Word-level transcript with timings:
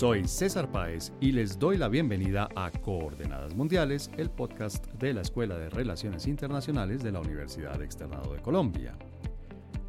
Soy 0.00 0.26
César 0.26 0.72
Páez 0.72 1.12
y 1.20 1.30
les 1.30 1.58
doy 1.58 1.76
la 1.76 1.86
bienvenida 1.90 2.48
a 2.56 2.70
Coordenadas 2.70 3.54
Mundiales, 3.54 4.10
el 4.16 4.30
podcast 4.30 4.86
de 4.94 5.12
la 5.12 5.20
Escuela 5.20 5.58
de 5.58 5.68
Relaciones 5.68 6.26
Internacionales 6.26 7.02
de 7.02 7.12
la 7.12 7.20
Universidad 7.20 7.82
Externado 7.82 8.32
de 8.32 8.40
Colombia. 8.40 8.96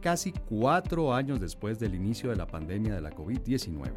Casi 0.01 0.33
cuatro 0.33 1.13
años 1.13 1.39
después 1.39 1.79
del 1.79 1.95
inicio 1.95 2.29
de 2.29 2.35
la 2.35 2.45
pandemia 2.45 2.93
de 2.93 2.99
la 2.99 3.11
COVID-19, 3.11 3.89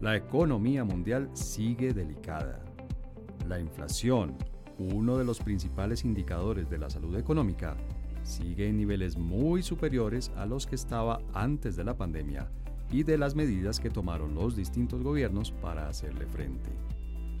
la 0.00 0.14
economía 0.14 0.84
mundial 0.84 1.30
sigue 1.32 1.92
delicada. 1.92 2.62
La 3.48 3.58
inflación, 3.58 4.36
uno 4.78 5.18
de 5.18 5.24
los 5.24 5.40
principales 5.40 6.04
indicadores 6.04 6.70
de 6.70 6.78
la 6.78 6.90
salud 6.90 7.16
económica, 7.16 7.76
sigue 8.22 8.68
en 8.68 8.76
niveles 8.76 9.16
muy 9.16 9.64
superiores 9.64 10.30
a 10.36 10.46
los 10.46 10.64
que 10.64 10.76
estaba 10.76 11.18
antes 11.34 11.74
de 11.74 11.82
la 11.82 11.96
pandemia 11.96 12.48
y 12.90 13.02
de 13.02 13.18
las 13.18 13.34
medidas 13.34 13.80
que 13.80 13.90
tomaron 13.90 14.34
los 14.34 14.56
distintos 14.56 15.02
gobiernos 15.02 15.50
para 15.50 15.88
hacerle 15.88 16.26
frente. 16.26 16.70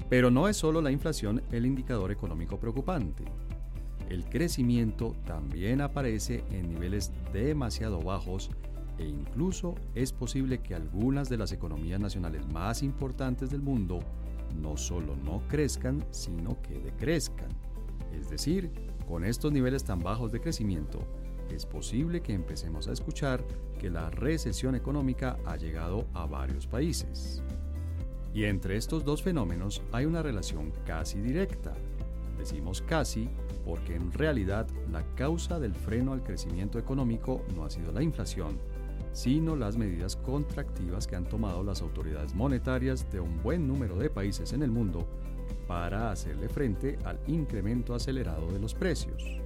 Pero 0.08 0.30
no 0.30 0.48
es 0.48 0.56
solo 0.56 0.80
la 0.80 0.90
inflación 0.90 1.42
el 1.50 1.66
indicador 1.66 2.10
económico 2.12 2.58
preocupante. 2.58 3.24
El 4.08 4.24
crecimiento 4.24 5.16
también 5.24 5.80
aparece 5.80 6.44
en 6.50 6.68
niveles 6.68 7.12
demasiado 7.32 8.00
bajos 8.00 8.50
e 8.98 9.06
incluso 9.06 9.74
es 9.94 10.12
posible 10.12 10.58
que 10.58 10.74
algunas 10.74 11.28
de 11.28 11.36
las 11.36 11.52
economías 11.52 12.00
nacionales 12.00 12.46
más 12.46 12.82
importantes 12.82 13.50
del 13.50 13.62
mundo 13.62 14.00
no 14.62 14.76
solo 14.76 15.16
no 15.16 15.42
crezcan, 15.48 16.04
sino 16.10 16.60
que 16.62 16.78
decrezcan. 16.78 17.48
Es 18.12 18.30
decir, 18.30 18.70
con 19.06 19.24
estos 19.24 19.52
niveles 19.52 19.84
tan 19.84 20.00
bajos 20.00 20.32
de 20.32 20.40
crecimiento, 20.40 21.00
es 21.54 21.66
posible 21.66 22.20
que 22.20 22.32
empecemos 22.32 22.88
a 22.88 22.92
escuchar 22.92 23.44
que 23.78 23.90
la 23.90 24.10
recesión 24.10 24.74
económica 24.74 25.36
ha 25.44 25.56
llegado 25.56 26.06
a 26.14 26.26
varios 26.26 26.66
países. 26.66 27.42
Y 28.34 28.44
entre 28.44 28.76
estos 28.76 29.04
dos 29.04 29.22
fenómenos 29.22 29.82
hay 29.92 30.04
una 30.04 30.22
relación 30.22 30.72
casi 30.84 31.20
directa. 31.20 31.74
Decimos 32.38 32.82
casi 32.82 33.28
porque 33.64 33.94
en 33.94 34.12
realidad 34.12 34.66
la 34.92 35.02
causa 35.14 35.58
del 35.58 35.74
freno 35.74 36.12
al 36.12 36.22
crecimiento 36.22 36.78
económico 36.78 37.42
no 37.54 37.64
ha 37.64 37.70
sido 37.70 37.92
la 37.92 38.02
inflación, 38.02 38.58
sino 39.12 39.56
las 39.56 39.76
medidas 39.76 40.16
contractivas 40.16 41.06
que 41.06 41.16
han 41.16 41.28
tomado 41.28 41.64
las 41.64 41.80
autoridades 41.80 42.34
monetarias 42.34 43.10
de 43.10 43.20
un 43.20 43.42
buen 43.42 43.66
número 43.66 43.96
de 43.96 44.10
países 44.10 44.52
en 44.52 44.62
el 44.62 44.70
mundo 44.70 45.06
para 45.66 46.10
hacerle 46.10 46.48
frente 46.48 46.98
al 47.04 47.18
incremento 47.26 47.94
acelerado 47.94 48.52
de 48.52 48.58
los 48.58 48.74
precios. 48.74 49.40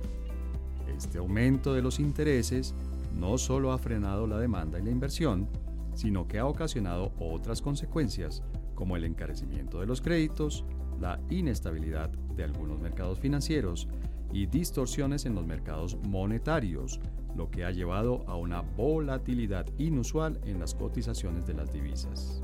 Este 1.00 1.16
aumento 1.16 1.72
de 1.72 1.80
los 1.80 1.98
intereses 1.98 2.74
no 3.18 3.38
solo 3.38 3.72
ha 3.72 3.78
frenado 3.78 4.26
la 4.26 4.38
demanda 4.38 4.78
y 4.78 4.82
la 4.82 4.90
inversión, 4.90 5.48
sino 5.94 6.28
que 6.28 6.38
ha 6.38 6.44
ocasionado 6.44 7.14
otras 7.18 7.62
consecuencias 7.62 8.42
como 8.74 8.96
el 8.96 9.04
encarecimiento 9.04 9.80
de 9.80 9.86
los 9.86 10.02
créditos, 10.02 10.66
la 11.00 11.18
inestabilidad 11.30 12.10
de 12.10 12.44
algunos 12.44 12.80
mercados 12.80 13.18
financieros 13.18 13.88
y 14.30 14.44
distorsiones 14.44 15.24
en 15.24 15.34
los 15.34 15.46
mercados 15.46 15.96
monetarios, 16.06 17.00
lo 17.34 17.50
que 17.50 17.64
ha 17.64 17.70
llevado 17.70 18.22
a 18.28 18.36
una 18.36 18.60
volatilidad 18.60 19.64
inusual 19.78 20.38
en 20.44 20.60
las 20.60 20.74
cotizaciones 20.74 21.46
de 21.46 21.54
las 21.54 21.72
divisas. 21.72 22.42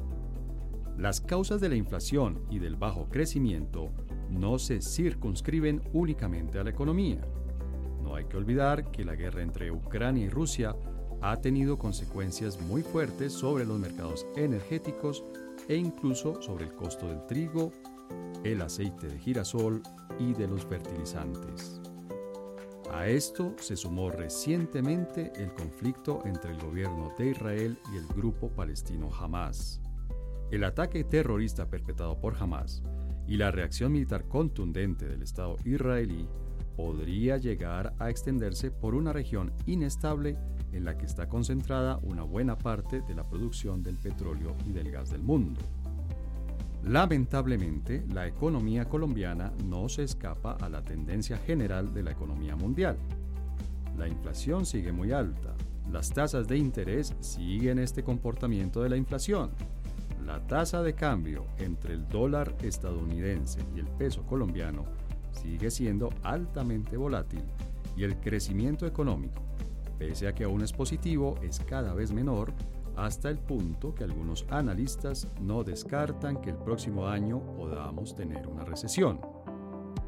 Las 0.96 1.20
causas 1.20 1.60
de 1.60 1.68
la 1.68 1.76
inflación 1.76 2.40
y 2.48 2.58
del 2.58 2.76
bajo 2.76 3.10
crecimiento 3.10 3.90
no 4.30 4.58
se 4.58 4.80
circunscriben 4.80 5.82
únicamente 5.92 6.58
a 6.58 6.64
la 6.64 6.70
economía. 6.70 7.20
Hay 8.16 8.24
que 8.24 8.38
olvidar 8.38 8.90
que 8.90 9.04
la 9.04 9.14
guerra 9.14 9.42
entre 9.42 9.70
Ucrania 9.70 10.24
y 10.24 10.30
Rusia 10.30 10.74
ha 11.20 11.36
tenido 11.42 11.78
consecuencias 11.78 12.58
muy 12.62 12.82
fuertes 12.82 13.34
sobre 13.34 13.66
los 13.66 13.78
mercados 13.78 14.26
energéticos 14.36 15.22
e 15.68 15.76
incluso 15.76 16.40
sobre 16.40 16.64
el 16.64 16.72
costo 16.72 17.08
del 17.08 17.26
trigo, 17.26 17.72
el 18.42 18.62
aceite 18.62 19.08
de 19.08 19.18
girasol 19.18 19.82
y 20.18 20.32
de 20.32 20.48
los 20.48 20.64
fertilizantes. 20.64 21.82
A 22.90 23.06
esto 23.06 23.54
se 23.58 23.76
sumó 23.76 24.10
recientemente 24.10 25.30
el 25.36 25.52
conflicto 25.52 26.22
entre 26.24 26.52
el 26.52 26.58
gobierno 26.58 27.12
de 27.18 27.30
Israel 27.32 27.78
y 27.92 27.98
el 27.98 28.06
grupo 28.06 28.48
palestino 28.48 29.10
Hamas. 29.12 29.82
El 30.50 30.64
ataque 30.64 31.04
terrorista 31.04 31.68
perpetrado 31.68 32.18
por 32.18 32.34
Hamas 32.40 32.82
y 33.26 33.36
la 33.36 33.50
reacción 33.50 33.92
militar 33.92 34.26
contundente 34.26 35.06
del 35.06 35.22
Estado 35.22 35.56
israelí 35.64 36.26
podría 36.76 37.36
llegar 37.38 37.94
a 37.98 38.10
extenderse 38.10 38.70
por 38.70 38.94
una 38.94 39.12
región 39.12 39.52
inestable 39.66 40.36
en 40.72 40.84
la 40.84 40.98
que 40.98 41.06
está 41.06 41.28
concentrada 41.28 41.98
una 42.02 42.22
buena 42.22 42.58
parte 42.58 43.00
de 43.00 43.14
la 43.14 43.24
producción 43.24 43.82
del 43.82 43.96
petróleo 43.96 44.54
y 44.66 44.72
del 44.72 44.90
gas 44.90 45.10
del 45.10 45.22
mundo. 45.22 45.60
Lamentablemente, 46.84 48.04
la 48.12 48.26
economía 48.26 48.84
colombiana 48.84 49.52
no 49.64 49.88
se 49.88 50.04
escapa 50.04 50.52
a 50.52 50.68
la 50.68 50.82
tendencia 50.82 51.38
general 51.38 51.92
de 51.92 52.02
la 52.02 52.12
economía 52.12 52.54
mundial. 52.54 52.96
La 53.96 54.06
inflación 54.06 54.66
sigue 54.66 54.92
muy 54.92 55.12
alta, 55.12 55.54
las 55.90 56.10
tasas 56.10 56.46
de 56.46 56.58
interés 56.58 57.14
siguen 57.20 57.78
este 57.78 58.04
comportamiento 58.04 58.82
de 58.82 58.90
la 58.90 58.96
inflación 58.96 59.50
la 60.26 60.40
tasa 60.40 60.82
de 60.82 60.94
cambio 60.94 61.46
entre 61.58 61.94
el 61.94 62.08
dólar 62.08 62.56
estadounidense 62.60 63.60
y 63.74 63.78
el 63.78 63.86
peso 63.86 64.22
colombiano 64.26 64.84
sigue 65.42 65.70
siendo 65.70 66.10
altamente 66.22 66.96
volátil 66.96 67.42
y 67.96 68.04
el 68.04 68.16
crecimiento 68.16 68.86
económico, 68.86 69.42
pese 69.98 70.28
a 70.28 70.34
que 70.34 70.44
aún 70.44 70.62
es 70.62 70.72
positivo, 70.72 71.36
es 71.42 71.60
cada 71.60 71.94
vez 71.94 72.12
menor 72.12 72.52
hasta 72.96 73.28
el 73.28 73.38
punto 73.38 73.94
que 73.94 74.04
algunos 74.04 74.46
analistas 74.50 75.28
no 75.40 75.62
descartan 75.62 76.40
que 76.40 76.50
el 76.50 76.56
próximo 76.56 77.06
año 77.06 77.40
podamos 77.56 78.14
tener 78.14 78.46
una 78.48 78.64
recesión. 78.64 79.20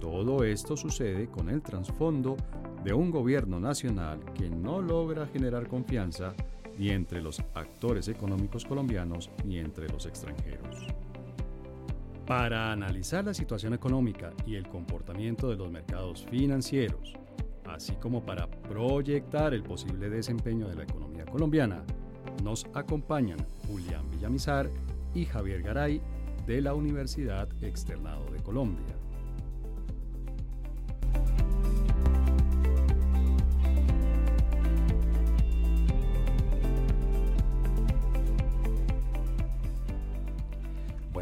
Todo 0.01 0.45
esto 0.45 0.77
sucede 0.77 1.29
con 1.29 1.51
el 1.51 1.63
trasfondo 1.63 2.37
de 2.85 2.93
un 2.93 3.11
gobierno 3.11 3.61
nacional 3.61 4.21
que 4.33 4.49
no 4.49 4.81
logra 4.81 5.27
generar 5.27 5.69
confianza 5.69 6.35
ni 6.79 6.91
entre 6.91 7.21
los 7.21 7.41
actores 7.55 8.09
económicos 8.09 8.65
colombianos 8.65 9.31
ni 9.45 9.59
entre 9.59 9.89
los 9.89 10.07
extranjeros. 10.07 10.87
Para 12.29 12.73
analizar 12.73 13.25
la 13.25 13.33
situación 13.33 13.73
económica 13.73 14.35
y 14.47 14.57
el 14.57 14.69
comportamiento 14.69 15.49
de 15.49 15.57
los 15.57 15.71
mercados 15.71 16.27
financieros, 16.31 17.15
así 17.65 17.95
como 17.95 18.23
para 18.23 18.47
proyectar 18.51 19.55
el 19.55 19.63
posible 19.63 20.11
desempeño 20.11 20.69
de 20.69 20.75
la 20.75 20.83
economía 20.83 21.25
colombiana, 21.25 21.83
nos 22.45 22.67
acompañan 22.75 23.39
Julián 23.67 24.11
Villamizar 24.11 24.69
y 25.15 25.25
Javier 25.25 25.63
Garay 25.63 26.03
de 26.47 26.61
la 26.61 26.75
Universidad 26.75 27.49
Externado 27.65 28.31
de 28.31 28.43
Colombia. 28.43 28.98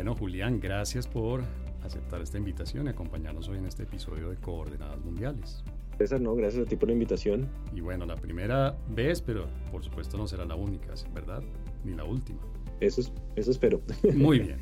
Bueno, 0.06 0.20
Julián, 0.20 0.60
gracias 0.60 1.08
por 1.08 1.42
aceptar 1.82 2.20
esta 2.20 2.38
invitación 2.38 2.86
y 2.86 2.90
acompañarnos 2.90 3.48
hoy 3.48 3.58
en 3.58 3.66
este 3.66 3.82
episodio 3.82 4.30
de 4.30 4.36
Coordenadas 4.36 5.04
Mundiales. 5.04 5.64
César, 5.98 6.20
no, 6.20 6.36
gracias 6.36 6.64
a 6.64 6.68
ti 6.68 6.76
por 6.76 6.88
la 6.88 6.92
invitación. 6.92 7.48
Y 7.74 7.80
bueno, 7.80 8.06
la 8.06 8.14
primera 8.14 8.76
vez, 8.88 9.20
pero 9.20 9.48
por 9.72 9.82
supuesto 9.82 10.16
no 10.16 10.28
será 10.28 10.44
la 10.44 10.54
única, 10.54 10.94
¿verdad? 11.12 11.42
Ni 11.82 11.94
la 11.94 12.04
última. 12.04 12.38
Eso, 12.78 13.02
eso 13.34 13.50
espero. 13.50 13.80
Muy 14.14 14.38
bien. 14.38 14.58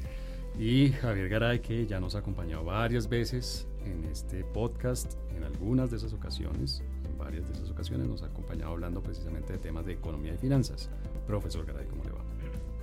Y 0.58 0.92
Javier 0.92 1.28
Garay, 1.28 1.60
que 1.60 1.86
ya 1.86 2.00
nos 2.00 2.14
ha 2.14 2.20
acompañado 2.20 2.64
varias 2.64 3.06
veces 3.06 3.68
en 3.84 4.02
este 4.04 4.44
podcast, 4.44 5.18
en 5.36 5.44
algunas 5.44 5.90
de 5.90 5.98
esas 5.98 6.14
ocasiones, 6.14 6.82
en 7.04 7.18
varias 7.18 7.46
de 7.48 7.52
esas 7.52 7.68
ocasiones 7.68 8.08
nos 8.08 8.22
ha 8.22 8.26
acompañado 8.28 8.72
hablando 8.72 9.02
precisamente 9.02 9.52
de 9.52 9.58
temas 9.58 9.84
de 9.84 9.92
economía 9.92 10.32
y 10.32 10.38
finanzas. 10.38 10.88
Profesor 11.26 11.66
Garay, 11.66 11.86
¿cómo 11.86 12.02
le 12.02 12.12
va? 12.12 12.13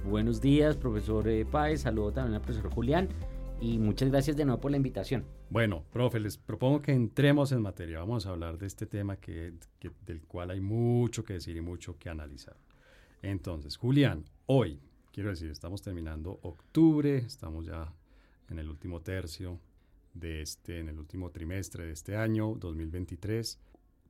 Buenos 0.06 0.42
días, 0.42 0.78
profesor 0.78 1.28
eh, 1.28 1.46
Páez. 1.46 1.82
Saludo 1.82 2.12
también 2.12 2.36
al 2.36 2.42
profesor 2.42 2.72
Julián. 2.72 3.08
Y 3.62 3.78
muchas 3.78 4.10
gracias 4.10 4.36
de 4.36 4.46
nuevo 4.46 4.60
por 4.60 4.72
la 4.72 4.78
invitación. 4.78 5.26
Bueno, 5.52 5.86
profe, 5.94 6.20
les 6.20 6.38
propongo 6.38 6.82
que 6.82 6.92
entremos 6.92 7.52
en 7.52 7.62
materia. 7.62 8.00
Vamos 8.00 8.26
a 8.26 8.32
hablar 8.32 8.58
de 8.58 8.66
este 8.66 8.88
tema 8.88 9.18
que, 9.18 9.54
del 10.06 10.22
cual 10.24 10.50
hay 10.50 10.60
mucho 10.60 11.24
que 11.24 11.34
decir 11.34 11.56
y 11.56 11.62
mucho 11.62 12.00
que 12.00 12.10
analizar. 12.10 12.58
Entonces, 13.22 13.78
Julián, 13.78 14.26
hoy, 14.48 14.80
quiero 15.12 15.30
decir, 15.30 15.52
estamos 15.52 15.84
terminando 15.84 16.40
octubre, 16.42 17.18
estamos 17.18 17.68
ya 17.68 17.94
en 18.50 18.58
el 18.58 18.70
último 18.70 19.02
tercio 19.02 19.60
de 20.16 20.42
este, 20.42 20.80
en 20.80 20.90
el 20.90 20.98
último 20.98 21.30
trimestre 21.30 21.86
de 21.86 21.92
este 21.92 22.18
año, 22.18 22.56
2023. 22.56 23.60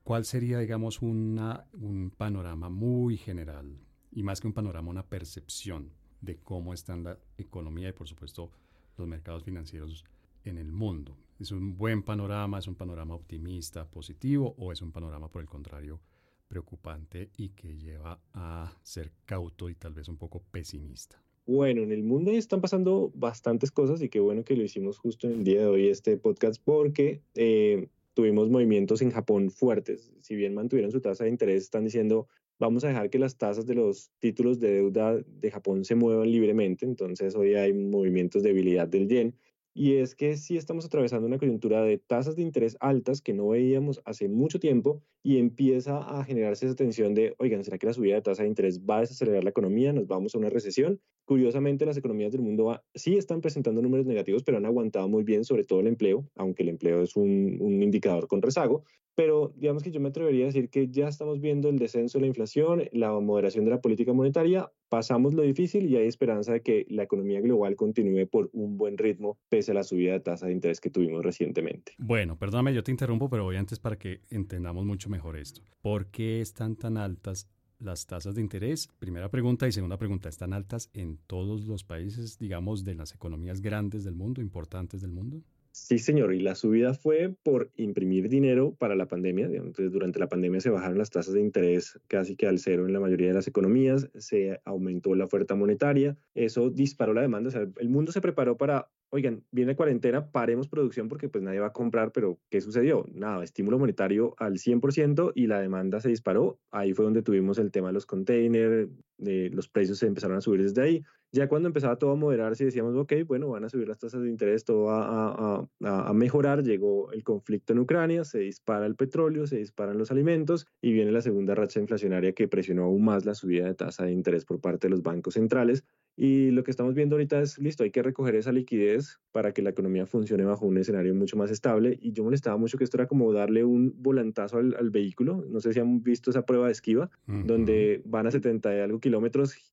¿Cuál 0.06 0.24
sería, 0.24 0.60
digamos, 0.60 1.02
un 1.02 2.14
panorama 2.18 2.70
muy 2.70 3.18
general 3.18 3.76
y 4.12 4.24
más 4.24 4.42
que 4.42 4.48
un 4.48 4.54
panorama, 4.54 4.90
una 4.90 5.08
percepción 5.08 5.92
de 6.22 6.38
cómo 6.38 6.74
están 6.74 7.04
la 7.04 7.18
economía 7.38 7.90
y 7.90 7.94
por 7.94 8.08
supuesto 8.08 8.52
los 8.98 9.08
mercados 9.08 9.44
financieros 9.44 10.06
en 10.44 10.58
el 10.58 10.72
mundo. 10.72 11.18
¿Es 11.40 11.52
un 11.52 11.78
buen 11.78 12.04
panorama, 12.04 12.60
es 12.60 12.68
un 12.68 12.76
panorama 12.76 13.16
optimista, 13.16 13.90
positivo 13.90 14.54
o 14.58 14.72
es 14.72 14.82
un 14.82 14.92
panorama 14.92 15.30
por 15.30 15.42
el 15.42 15.48
contrario 15.48 16.00
preocupante 16.48 17.30
y 17.38 17.50
que 17.50 17.78
lleva 17.78 18.20
a 18.34 18.72
ser 18.84 19.12
cauto 19.26 19.70
y 19.70 19.76
tal 19.76 19.94
vez 19.94 20.08
un 20.10 20.18
poco 20.18 20.44
pesimista? 20.52 21.22
Bueno, 21.46 21.82
en 21.82 21.92
el 21.92 22.04
mundo 22.04 22.32
están 22.32 22.62
pasando 22.62 23.12
bastantes 23.16 23.72
cosas 23.72 24.02
y 24.02 24.10
qué 24.10 24.20
bueno 24.20 24.44
que 24.44 24.56
lo 24.56 24.64
hicimos 24.64 24.98
justo 24.98 25.28
en 25.28 25.34
el 25.34 25.44
día 25.44 25.62
de 25.62 25.68
hoy 25.68 25.88
este 25.88 26.18
podcast 26.18 26.62
porque 26.64 27.22
eh, 27.34 27.88
tuvimos 28.14 28.50
movimientos 28.50 29.02
en 29.02 29.12
Japón 29.12 29.50
fuertes. 29.50 30.12
Si 30.22 30.36
bien 30.36 30.54
mantuvieron 30.54 30.92
su 30.92 31.02
tasa 31.02 31.24
de 31.24 31.30
interés, 31.30 31.64
están 31.64 31.86
diciendo 31.86 32.28
vamos 32.62 32.84
a 32.84 32.90
dejar 32.90 33.10
que 33.10 33.18
las 33.18 33.38
tasas 33.38 33.66
de 33.66 33.74
los 33.74 34.12
títulos 34.20 34.60
de 34.60 34.72
deuda 34.72 35.18
de 35.18 35.52
Japón 35.52 35.84
se 35.84 35.96
muevan 35.96 36.32
libremente. 36.32 36.86
Entonces 36.86 37.36
hoy 37.36 37.56
hay 37.56 37.74
movimientos 37.74 38.44
de 38.44 38.50
debilidad 38.50 38.88
del 38.88 39.08
yen 39.08 39.36
y 39.74 39.96
es 39.96 40.16
que 40.16 40.38
sí 40.38 40.58
estamos 40.58 40.86
atravesando 40.86 41.26
una 41.26 41.40
coyuntura 41.40 41.82
de 41.82 41.98
tasas 41.98 42.36
de 42.36 42.44
interés 42.44 42.78
altas 42.80 43.22
que 43.22 43.34
no 43.34 43.48
veíamos 43.48 44.02
hace 44.06 44.30
mucho 44.30 44.60
tiempo 44.60 45.02
y 45.24 45.40
empieza 45.40 45.98
a 45.98 46.24
generarse 46.24 46.68
esa 46.68 46.76
tensión 46.76 47.16
de, 47.16 47.34
oigan, 47.40 47.64
¿será 47.64 47.80
que 47.80 47.88
la 47.88 47.94
subida 47.94 48.16
de 48.16 48.22
tasa 48.22 48.44
de 48.44 48.50
interés 48.50 48.82
va 48.82 48.98
a 48.98 49.02
desacelerar 49.02 49.44
la 49.44 49.50
economía? 49.50 49.92
¿Nos 49.92 50.06
vamos 50.06 50.36
a 50.36 50.38
una 50.38 50.50
recesión? 50.50 51.02
Curiosamente, 51.32 51.86
las 51.86 51.96
economías 51.96 52.34
del 52.34 52.42
mundo 52.42 52.78
sí 52.94 53.16
están 53.16 53.40
presentando 53.40 53.82
números 53.82 54.06
negativos, 54.06 54.44
pero 54.44 54.58
han 54.58 54.66
aguantado 54.66 55.08
muy 55.08 55.24
bien, 55.24 55.46
sobre 55.46 55.64
todo 55.64 55.80
el 55.80 55.88
empleo, 55.88 56.28
aunque 56.36 56.64
el 56.64 56.68
empleo 56.68 57.04
es 57.04 57.16
un, 57.16 57.56
un 57.62 57.82
indicador 57.82 58.28
con 58.28 58.42
rezago 58.42 58.84
pero 59.16 59.54
digamos 59.56 59.84
que 59.84 59.92
yo 59.92 60.00
me 60.00 60.10
atrevería 60.10 60.46
a 60.46 60.48
decir 60.48 60.70
que 60.70 60.88
ya 60.90 61.08
estamos 61.08 61.42
viendo 61.42 61.70
el 61.70 61.78
descenso 61.78 62.18
de 62.18 62.22
la 62.22 62.28
inflación, 62.28 62.84
la 62.94 63.12
moderación 63.20 63.66
de 63.66 63.72
la 63.72 63.82
política 63.82 64.14
monetaria, 64.14 64.72
pasamos 64.90 65.34
lo 65.34 65.42
difícil 65.42 65.90
y 65.90 65.98
hay 65.98 66.08
esperanza 66.08 66.54
de 66.54 66.62
que 66.62 66.86
la 66.90 67.04
economía 67.04 67.42
global 67.42 67.76
continúe 67.76 68.26
por 68.28 68.50
un 68.54 68.78
buen 68.78 68.98
ritmo 68.98 69.38
pese 69.50 69.72
a 69.72 69.76
la 69.76 69.84
subida 69.84 70.14
de 70.14 70.22
tasa 70.22 70.48
de 70.48 70.54
interés 70.54 70.80
que 70.80 70.90
tuvimos 70.90 71.24
recientemente. 71.24 71.94
Bueno, 71.98 72.38
perdóname, 72.38 72.74
yo 72.74 72.84
te 72.84 72.92
interrumpo, 72.92 73.30
pero 73.30 73.44
voy 73.44 73.58
antes 73.58 73.80
para 73.80 73.98
que 73.98 74.22
entendamos 74.30 74.86
mucho 74.86 75.10
mejor 75.10 75.38
esto. 75.38 75.62
¿Por 75.82 76.08
qué 76.08 76.42
están 76.42 76.76
tan 76.76 76.98
altas 76.98 77.50
las 77.82 78.06
tasas 78.06 78.36
de 78.36 78.42
interés? 78.42 78.90
Primera 79.00 79.30
pregunta 79.30 79.68
y 79.68 79.72
segunda 79.72 79.98
pregunta, 79.98 80.30
¿están 80.30 80.54
altas 80.54 80.90
en 80.94 81.18
todos 81.28 81.66
los 81.66 81.84
países, 81.84 82.38
digamos, 82.40 82.84
de 82.84 82.96
las 82.96 83.14
economías 83.14 83.62
grandes 83.62 84.04
del 84.04 84.16
mundo, 84.16 84.42
importantes 84.42 85.02
del 85.02 85.12
mundo? 85.12 85.42
Sí, 85.74 86.00
señor, 86.00 86.34
y 86.34 86.42
la 86.42 86.56
subida 86.56 86.94
fue 86.94 87.34
por 87.44 87.72
imprimir 87.78 88.28
dinero 88.28 88.76
para 88.78 88.94
la 88.94 89.08
pandemia. 89.08 89.46
Entonces, 89.46 89.92
durante 89.92 90.20
la 90.20 90.28
pandemia 90.28 90.60
se 90.60 90.70
bajaron 90.70 90.98
las 90.98 91.10
tasas 91.10 91.34
de 91.34 91.40
interés 91.40 91.98
casi 92.08 92.36
que 92.36 92.46
al 92.46 92.60
cero 92.60 92.86
en 92.86 92.94
la 92.94 93.00
mayoría 93.00 93.30
de 93.30 93.34
las 93.34 93.48
economías, 93.48 94.10
se 94.16 94.60
aumentó 94.66 95.16
la 95.16 95.26
oferta 95.26 95.56
monetaria, 95.56 96.18
eso 96.36 96.70
disparó 96.70 97.14
la 97.14 97.22
demanda, 97.22 97.48
o 97.48 97.52
sea, 97.52 97.68
el 97.78 97.90
mundo 97.90 98.12
se 98.12 98.20
preparó 98.20 98.58
para 98.58 98.90
oigan, 99.12 99.44
viene 99.52 99.76
cuarentena, 99.76 100.32
paremos 100.32 100.68
producción 100.68 101.08
porque 101.08 101.30
pues 101.30 101.44
nadie 101.44 101.60
va 101.60 101.68
a 101.68 101.74
comprar, 101.74 102.12
pero 102.12 102.40
¿qué 102.50 102.62
sucedió? 102.62 103.06
Nada, 103.14 103.44
estímulo 103.44 103.78
monetario 103.78 104.34
al 104.38 104.58
100% 104.58 105.34
y 105.36 105.48
la 105.48 105.60
demanda 105.60 106.00
se 106.00 106.10
disparó. 106.10 106.60
Ahí 106.72 106.94
fue 106.94 107.06
donde 107.06 107.22
tuvimos 107.22 107.60
el 107.60 107.72
tema 107.72 107.88
de 107.88 107.94
los 107.94 108.06
containers, 108.06 108.90
de 109.22 109.50
los 109.50 109.70
precios 109.70 110.00
se 110.00 110.08
empezaron 110.08 110.38
a 110.38 110.42
subir 110.42 110.64
desde 110.64 110.82
ahí. 110.82 111.04
Ya 111.32 111.48
cuando 111.48 111.68
empezaba 111.68 111.96
todo 111.96 112.12
a 112.12 112.16
moderarse 112.16 112.66
decíamos, 112.66 112.94
ok, 112.96 113.14
bueno, 113.26 113.48
van 113.48 113.64
a 113.64 113.70
subir 113.70 113.88
las 113.88 114.00
tasas 114.00 114.22
de 114.22 114.30
interés, 114.30 114.66
todo 114.66 114.84
va 114.86 115.64
a, 115.80 116.10
a 116.10 116.14
mejorar, 116.14 116.62
llegó 116.62 117.12
el 117.14 117.24
conflicto 117.24 117.72
en 117.72 117.80
Ucrania, 117.80 118.26
se 118.26 118.40
dispara 118.40 118.86
el 118.86 118.96
petróleo, 118.96 119.48
se 119.48 119.58
disparan 119.58 119.98
los 119.98 120.12
alimentos 120.12 120.68
y 120.82 120.92
viene 120.92 121.12
la 121.12 121.22
segunda 121.22 121.56
racha 121.56 121.80
inflacionaria 121.80 122.34
que 122.34 122.50
presionó 122.50 122.84
aún 122.84 123.06
más 123.06 123.26
la 123.26 123.34
subida 123.34 123.66
de 123.66 123.76
tasa 123.76 124.04
de 124.04 124.12
interés 124.12 124.44
por 124.44 124.60
parte 124.60 124.88
de 124.88 124.92
los 124.92 125.04
bancos 125.04 125.36
centrales 125.36 125.86
y 126.18 126.52
lo 126.52 126.64
que 126.64 126.72
estamos 126.72 126.94
viendo 126.94 127.16
ahorita 127.16 127.42
es, 127.42 127.58
listo, 127.58 127.84
hay 127.84 127.92
que 127.92 128.04
recoger 128.04 128.36
esa 128.36 128.52
liquidez 128.52 129.20
para 129.32 129.54
que 129.54 129.62
la 129.62 129.70
economía 129.70 130.06
funcione 130.06 130.44
bajo 130.44 130.66
un 130.66 130.78
escenario 130.78 131.16
mucho 131.16 131.38
más 131.38 131.50
estable. 131.52 131.98
Y 132.02 132.12
yo 132.12 132.24
molestaba 132.24 132.58
mucho 132.58 132.78
que 132.78 132.84
esto 132.84 132.98
era 132.98 133.08
como 133.08 133.32
darle 133.32 133.64
un 133.64 133.96
volantazo 133.98 134.58
al, 134.58 134.90
vehículo. 134.92 135.46
No 135.50 135.62
sé 135.62 135.74
si 135.74 135.80
han 135.80 136.04
visto 136.04 136.30
esa 136.30 136.46
prueba 136.46 136.66
de 136.66 136.74
esquiva, 136.74 137.10
donde 137.26 138.02
van 138.06 138.28
a 138.28 138.32
70 138.32 138.76
y 138.76 138.80
algo 138.82 139.00
kilómetros, 139.00 139.11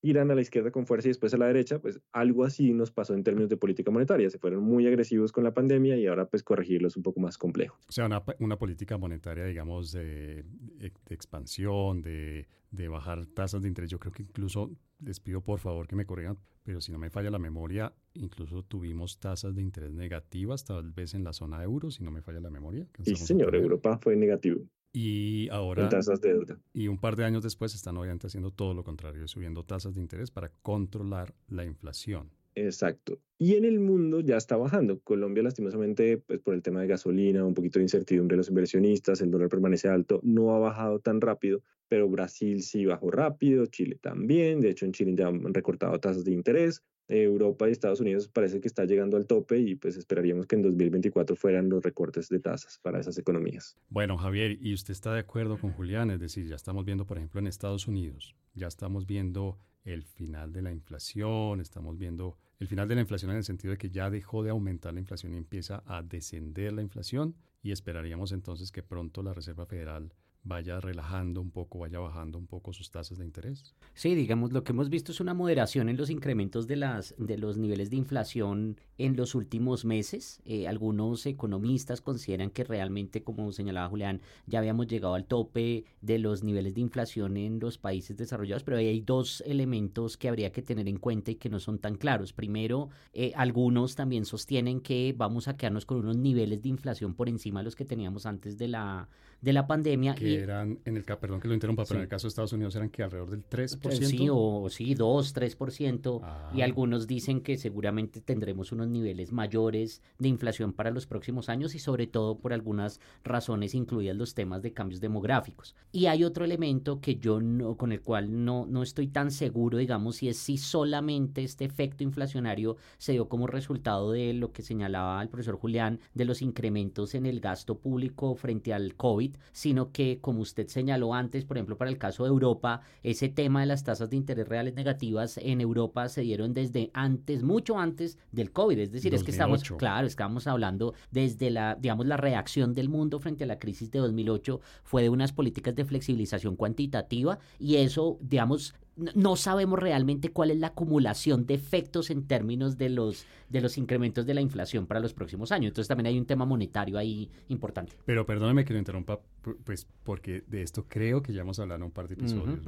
giran 0.01 0.31
a 0.31 0.35
la 0.35 0.41
izquierda 0.41 0.71
con 0.71 0.87
fuerza 0.87 1.09
y 1.09 1.11
después 1.11 1.35
a 1.35 1.39
la 1.39 1.47
derecha. 1.47 1.79
Pues 1.79 2.01
algo 2.13 2.45
así 2.45 2.73
nos 2.73 2.91
pasó 2.91 3.15
en 3.15 3.23
términos 3.23 3.49
de 3.49 3.57
política 3.57 3.91
monetaria. 3.91 4.29
Se 4.31 4.39
fueron 4.39 4.63
muy 4.63 4.87
agresivos 4.87 5.33
con 5.33 5.45
la 5.45 5.55
pandemia 5.55 5.97
y 5.97 6.07
ahora 6.07 6.27
pues 6.27 6.43
corregirlo 6.43 6.89
es 6.89 6.97
un 6.97 7.03
poco 7.03 7.21
más 7.21 7.39
complejo. 7.39 7.79
O 7.89 7.93
sea, 7.93 8.07
una, 8.07 8.23
una 8.41 8.59
política 8.59 8.99
monetaria, 8.99 9.45
digamos, 9.45 9.93
de, 9.93 10.45
de 10.45 10.93
expansión, 11.15 12.03
de 12.03 12.47
de 12.71 12.89
bajar 12.89 13.27
tasas 13.27 13.63
de 13.63 13.69
interés. 13.69 13.91
Yo 13.91 13.99
creo 13.99 14.13
que 14.13 14.23
incluso 14.23 14.71
les 15.01 15.21
pido 15.21 15.41
por 15.41 15.59
favor 15.59 15.87
que 15.87 15.97
me 15.97 16.05
corrijan, 16.05 16.39
pero 16.65 16.81
si 16.81 16.93
no 16.93 16.99
me 16.99 17.11
falla 17.11 17.31
la 17.31 17.39
memoria, 17.39 17.93
incluso 18.15 18.63
tuvimos 18.63 19.19
tasas 19.19 19.55
de 19.55 19.63
interés 19.63 19.93
negativas, 19.93 20.65
tal 20.65 20.93
vez 20.93 21.15
en 21.15 21.25
la 21.25 21.33
zona 21.33 21.63
euro, 21.63 21.91
si 21.91 22.03
no 22.03 22.11
me 22.11 22.23
falla 22.23 22.41
la 22.41 22.51
memoria. 22.51 22.87
Sí, 23.05 23.17
señor, 23.17 23.55
Europa 23.55 23.99
fue 23.99 24.17
negativo. 24.17 24.61
Y 24.93 25.49
ahora, 25.51 25.85
en 25.85 25.89
tasas 25.91 26.21
de 26.21 26.33
deuda. 26.33 26.59
Y 26.73 26.89
un 26.89 26.99
par 26.99 27.17
de 27.17 27.25
años 27.25 27.43
después 27.43 27.75
están 27.75 27.97
obviamente 27.97 28.27
haciendo 28.27 28.51
todo 28.51 28.75
lo 28.75 28.85
contrario, 28.85 29.29
subiendo 29.29 29.65
tasas 29.65 29.95
de 29.95 30.01
interés 30.01 30.31
para 30.31 30.51
controlar 30.63 31.35
la 31.49 31.65
inflación. 31.65 32.31
Exacto. 32.55 33.21
Y 33.39 33.55
en 33.55 33.65
el 33.65 33.79
mundo 33.79 34.21
ya 34.21 34.37
está 34.37 34.57
bajando. 34.57 34.99
Colombia, 35.01 35.43
lastimosamente, 35.43 36.19
pues 36.19 36.41
por 36.41 36.55
el 36.55 36.63
tema 36.63 36.81
de 36.81 36.89
gasolina, 36.89 37.45
un 37.45 37.55
poquito 37.55 37.79
de 37.79 37.85
incertidumbre 37.85 38.35
de 38.35 38.39
los 38.39 38.49
inversionistas, 38.49 39.21
el 39.21 39.31
dólar 39.31 39.49
permanece 39.49 39.89
alto, 39.89 40.21
no 40.25 40.55
ha 40.55 40.59
bajado 40.59 40.99
tan 40.99 41.21
rápido, 41.21 41.63
pero 41.89 42.09
Brasil 42.09 42.63
sí 42.63 42.85
bajó 42.85 43.11
rápido, 43.11 43.67
Chile 43.67 43.99
también. 44.01 44.61
De 44.61 44.71
hecho, 44.71 44.87
en 44.87 44.93
Chile 44.93 45.15
ya 45.17 45.29
han 45.29 45.55
recortado 45.55 46.01
tasas 46.01 46.25
de 46.25 46.33
interés. 46.33 46.83
Europa 47.09 47.69
y 47.69 47.73
Estados 47.73 48.01
Unidos 48.01 48.29
parece 48.29 48.61
que 48.61 48.69
está 48.69 48.85
llegando 48.85 49.17
al 49.17 49.27
tope 49.27 49.59
y 49.59 49.75
pues 49.75 49.97
esperaríamos 49.97 50.47
que 50.47 50.57
en 50.57 50.63
2024 50.63 51.37
fueran 51.37 51.69
los 51.69 51.83
recortes 51.83 52.29
de 52.29 52.39
tasas 52.39 52.79
para 52.83 53.01
esas 53.01 53.19
economías. 53.19 53.77
Bueno, 53.89 54.19
Javier, 54.19 54.59
¿y 54.61 54.75
usted 54.75 54.93
está 54.93 55.13
de 55.13 55.21
acuerdo 55.21 55.59
con 55.59 55.73
Julián? 55.73 56.11
Es 56.11 56.21
decir, 56.21 56.47
ya 56.47 56.57
estamos 56.57 56.85
viendo, 56.85 57.07
por 57.07 57.17
ejemplo, 57.17 57.41
en 57.41 57.47
Estados 57.47 57.89
Unidos, 57.89 58.37
ya 58.55 58.67
estamos 58.67 59.07
viendo 59.07 59.59
el 59.85 60.03
final 60.03 60.53
de 60.53 60.63
la 60.63 60.71
inflación, 60.71 61.61
estamos 61.61 61.97
viendo 61.97 62.37
el 62.59 62.67
final 62.67 62.89
de 62.89 62.97
la 62.97 63.01
inflación 63.01 63.31
en 63.31 63.39
el 63.39 63.45
sentido 63.45 63.71
de 63.71 63.79
que 63.79 63.91
ya 63.91 64.11
dejó 64.11 64.43
de 64.43 64.51
aumentar 64.51 64.93
la 64.93 65.01
inflación 65.01 65.33
y 65.33 65.37
empieza 65.37 65.83
a 65.87 66.03
descender 66.03 66.73
la 66.73 66.83
inflación 66.83 67.37
y 67.63 67.73
esperaríamos 67.73 68.33
entonces 68.33 68.71
que 68.73 68.83
pronto 68.83 69.23
la 69.23 69.33
Reserva 69.33 69.67
Federal 69.67 70.13
vaya 70.45 70.81
relajando 70.81 71.41
un 71.41 71.51
poco, 71.51 71.81
vaya 71.81 71.99
bajando 71.99 72.39
un 72.39 72.47
poco 72.47 72.73
sus 72.73 72.91
tasas 72.91 73.19
de 73.19 73.25
interés. 73.25 73.75
Sí, 73.95 74.15
digamos, 74.15 74.53
lo 74.53 74.65
que 74.65 74.73
hemos 74.73 74.89
visto 74.89 75.13
es 75.13 75.21
una 75.21 75.35
moderación 75.35 75.89
en 75.89 75.97
los 75.97 76.11
incrementos 76.11 76.67
de, 76.67 76.77
las, 76.77 77.15
de 77.19 77.37
los 77.37 77.59
niveles 77.59 77.91
de 77.91 77.97
inflación 77.97 78.81
en 78.97 79.17
los 79.17 79.35
últimos 79.35 79.85
meses. 79.85 80.41
Eh, 80.45 80.67
algunos 80.67 81.27
economistas 81.27 82.01
consideran 82.01 82.51
que 82.51 82.65
realmente, 82.65 83.23
como 83.23 83.53
señalaba 83.53 83.89
Julián, 83.89 84.23
ya 84.47 84.61
habíamos 84.61 84.87
llegado 84.87 85.15
al 85.15 85.27
tope 85.27 85.85
de 86.01 86.19
los 86.19 86.43
niveles 86.43 86.75
de 86.75 86.81
inflación 86.81 87.37
en 87.37 87.61
los 87.61 87.77
países 87.77 88.17
desarrollados, 88.17 88.65
pero 88.65 88.79
hay 88.79 89.01
dos 89.01 89.43
elementos 89.47 90.17
que 90.17 90.29
habría 90.29 90.53
que 90.53 90.63
tener 90.63 90.89
en 90.89 90.99
cuenta 90.99 91.31
y 91.31 91.37
que 91.37 91.51
no 91.51 91.61
son 91.61 91.79
tan 91.79 91.97
claros. 91.97 92.33
Primero, 92.33 92.89
eh, 93.13 93.33
algunos 93.37 93.95
también 93.95 94.25
sostienen 94.25 94.81
que 94.81 95.15
vamos 95.17 95.49
a 95.49 95.57
quedarnos 95.57 95.85
con 95.85 95.99
unos 95.99 96.17
niveles 96.17 96.63
de 96.63 96.69
inflación 96.69 97.15
por 97.15 97.29
encima 97.29 97.61
de 97.61 97.65
los 97.65 97.77
que 97.77 97.85
teníamos 97.85 98.25
antes 98.25 98.57
de 98.57 98.69
la 98.69 99.09
de 99.41 99.53
la 99.53 99.67
pandemia. 99.67 100.15
Que 100.15 100.41
eran, 100.41 100.79
en 100.85 100.97
el 100.97 101.05
perdón 101.05 101.41
que 101.41 101.49
lo 101.49 101.55
interrumpa, 101.55 101.85
pero 101.85 102.01
en 102.01 102.05
el 102.05 102.09
caso 102.09 102.27
de 102.27 102.29
Estados 102.29 102.53
Unidos 102.53 102.75
eran 102.77 102.91
que 102.91 103.03
alrededor 103.03 103.31
del 103.31 103.49
3%. 103.49 104.05
Sí, 104.05 104.29
o 104.31 104.69
sí, 104.69 104.95
2, 104.95 105.35
3%. 105.35 106.21
Y 106.55 106.61
ah. 106.61 106.65
algunos 106.65 107.07
dicen 107.07 107.41
que 107.41 107.57
seguramente 107.57 108.21
tendremos 108.21 108.73
unos 108.73 108.89
niveles 108.89 109.33
mayores 109.33 110.03
de 110.19 110.29
inflación 110.29 110.73
para 110.73 110.91
los 110.91 111.07
próximos 111.07 111.49
años 111.49 111.75
y 111.75 111.79
sobre 111.79 112.07
todo 112.07 112.39
por 112.39 112.53
algunas 112.53 113.01
razones 113.25 113.75
incluidas 113.75 114.17
los 114.17 114.35
temas 114.35 114.63
de 114.63 114.73
cambios 114.73 115.01
demográficos. 115.01 115.75
Y 115.93 116.07
hay 116.07 116.25
otro 116.25 116.45
elemento 116.45 117.01
que 117.01 117.17
yo 117.17 117.41
no, 117.41 117.77
con 117.77 117.93
el 117.93 118.01
cual 118.01 118.45
no, 118.45 118.67
no 118.67 118.83
estoy 118.83 119.09
tan 119.09 119.31
seguro, 119.31 119.79
digamos, 119.79 120.23
y 120.23 120.29
es 120.29 120.39
si 120.39 120.59
solamente 120.59 121.43
este 121.43 121.65
efecto 121.65 122.03
inflacionario 122.03 122.77
se 122.99 123.13
dio 123.13 123.29
como 123.29 123.47
resultado 123.47 124.13
de 124.13 124.33
lo 124.33 124.53
que 124.53 124.63
señalaba 124.63 125.23
el 125.23 125.29
profesor 125.29 125.57
Julián, 125.57 126.01
de 126.15 126.25
los 126.25 126.43
incrementos 126.43 127.15
en 127.15 127.27
el 127.27 127.41
gasto 127.41 127.79
público 127.79 128.35
frente 128.35 128.73
al 128.73 128.95
COVID 128.97 129.28
sino 129.53 129.93
que, 129.93 130.19
como 130.21 130.41
usted 130.41 130.69
señaló 130.69 131.15
antes, 131.15 131.45
por 131.45 131.57
ejemplo, 131.57 131.77
para 131.77 131.91
el 131.91 131.99
caso 131.99 132.25
de 132.25 132.31
Europa, 132.31 132.83
ese 133.03 133.29
tema 133.29 133.61
de 133.61 133.67
las 133.67 133.85
tasas 133.85 134.11
de 134.11 134.17
interés 134.17 134.49
reales 134.49 134.75
negativas 134.75 135.39
en 135.39 135.61
Europa 135.61 136.09
se 136.09 136.23
dieron 136.23 136.53
desde 136.53 136.91
antes, 136.95 137.43
mucho 137.43 137.79
antes 137.79 138.19
del 138.33 138.53
COVID. 138.53 138.79
Es 138.79 138.93
decir, 138.93 139.15
es 139.15 139.23
que 139.23 139.31
estamos, 139.31 139.63
claro, 139.79 140.07
estamos 140.07 140.47
hablando 140.47 140.95
desde 141.11 141.51
la, 141.51 141.75
digamos, 141.75 142.07
la 142.07 142.17
reacción 142.17 142.75
del 142.75 142.89
mundo 142.89 143.21
frente 143.21 143.45
a 143.45 143.47
la 143.47 143.59
crisis 143.59 143.91
de 143.91 143.99
2008 143.99 144.61
fue 144.85 145.03
de 145.03 145.09
unas 145.09 145.33
políticas 145.33 145.75
de 145.75 145.85
flexibilización 145.85 146.57
cuantitativa 146.57 147.39
y 147.59 147.77
eso, 147.77 148.19
digamos, 148.21 148.75
no 149.15 149.37
sabemos 149.37 149.79
realmente 149.79 150.31
cuál 150.31 150.51
es 150.51 150.59
la 150.59 150.69
acumulación 150.69 151.47
de 151.47 151.55
efectos 151.55 152.11
en 152.11 152.27
términos 152.27 152.77
de 152.77 152.89
los, 152.89 153.27
de 153.49 153.61
los 153.61 153.79
incrementos 153.79 154.27
de 154.27 154.35
la 154.35 154.41
inflación 154.41 154.87
para 154.87 155.01
los 155.01 155.15
próximos 155.15 155.53
años. 155.53 155.69
Entonces 155.69 155.89
también 155.89 156.07
hay 156.07 156.19
un 156.19 156.27
tema 156.27 156.45
monetario 156.45 156.99
ahí 156.99 157.31
importante. 157.49 157.97
Pero 158.05 158.27
perdóneme 158.27 158.65
que 158.65 158.73
lo 158.73 158.79
interrumpa, 158.79 159.21
pues 159.65 159.87
porque 160.03 160.43
de 160.47 160.63
esto 160.63 160.87
creo 160.89 161.23
que 161.23 161.33
ya 161.33 161.43
hemos 161.43 161.59
hablado 161.59 161.77
en 161.77 161.85
un 161.85 161.91
par 161.93 162.09
de 162.09 162.15
episodios, 162.15 162.61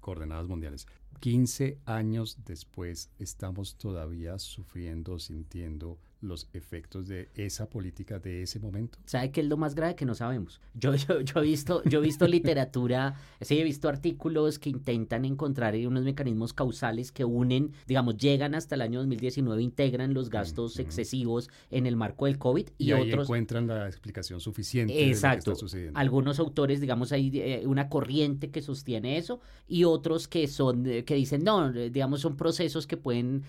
coordenadas 0.00 0.46
mundiales. 0.46 0.86
15 1.20 1.78
años 1.84 2.38
después 2.44 3.10
estamos 3.18 3.76
todavía 3.76 4.38
sufriendo, 4.38 5.18
sintiendo 5.18 5.98
los 6.20 6.48
efectos 6.52 7.06
de 7.06 7.28
esa 7.34 7.68
política 7.68 8.18
de 8.18 8.42
ese 8.42 8.58
momento? 8.58 8.98
¿Sabe 9.04 9.30
qué 9.30 9.40
es 9.40 9.46
lo 9.46 9.56
más 9.56 9.74
grave 9.74 9.94
que 9.94 10.04
no 10.04 10.14
sabemos? 10.14 10.60
Yo, 10.74 10.94
yo, 10.94 11.20
yo 11.20 11.40
he 11.40 11.42
visto, 11.42 11.82
yo 11.84 12.00
he 12.00 12.02
visto 12.02 12.26
literatura, 12.26 13.14
sí, 13.40 13.58
he 13.58 13.64
visto 13.64 13.88
artículos 13.88 14.58
que 14.58 14.70
intentan 14.70 15.24
encontrar 15.24 15.74
unos 15.74 16.04
mecanismos 16.04 16.52
causales 16.52 17.12
que 17.12 17.24
unen, 17.24 17.72
digamos, 17.86 18.16
llegan 18.16 18.54
hasta 18.54 18.74
el 18.74 18.82
año 18.82 18.98
2019, 19.00 19.62
integran 19.62 20.14
los 20.14 20.30
gastos 20.30 20.78
excesivos 20.78 21.50
en 21.70 21.86
el 21.86 21.96
marco 21.96 22.26
del 22.26 22.38
COVID 22.38 22.68
y, 22.78 22.92
ahí 22.92 23.08
otros 23.10 23.26
encuentran 23.26 23.66
la 23.66 23.86
explicación 23.86 24.40
suficiente. 24.40 25.08
Exacto. 25.08 25.54
Algunos 25.94 26.38
autores, 26.38 26.80
digamos, 26.80 27.12
hay 27.12 27.30
eh, 27.34 27.62
una 27.66 27.88
corriente 27.88 28.50
que 28.50 28.62
sostiene 28.62 29.18
eso 29.18 29.40
y 29.68 29.84
otros 29.84 30.26
que 30.26 30.48
son 30.48 30.86
eh, 30.86 31.04
que 31.08 31.14
dicen 31.14 31.42
no, 31.42 31.70
eh, 31.70 31.88
digamos, 31.88 32.20
son 32.20 32.36
procesos 32.36 32.86
que 32.86 32.98
pueden 32.98 33.42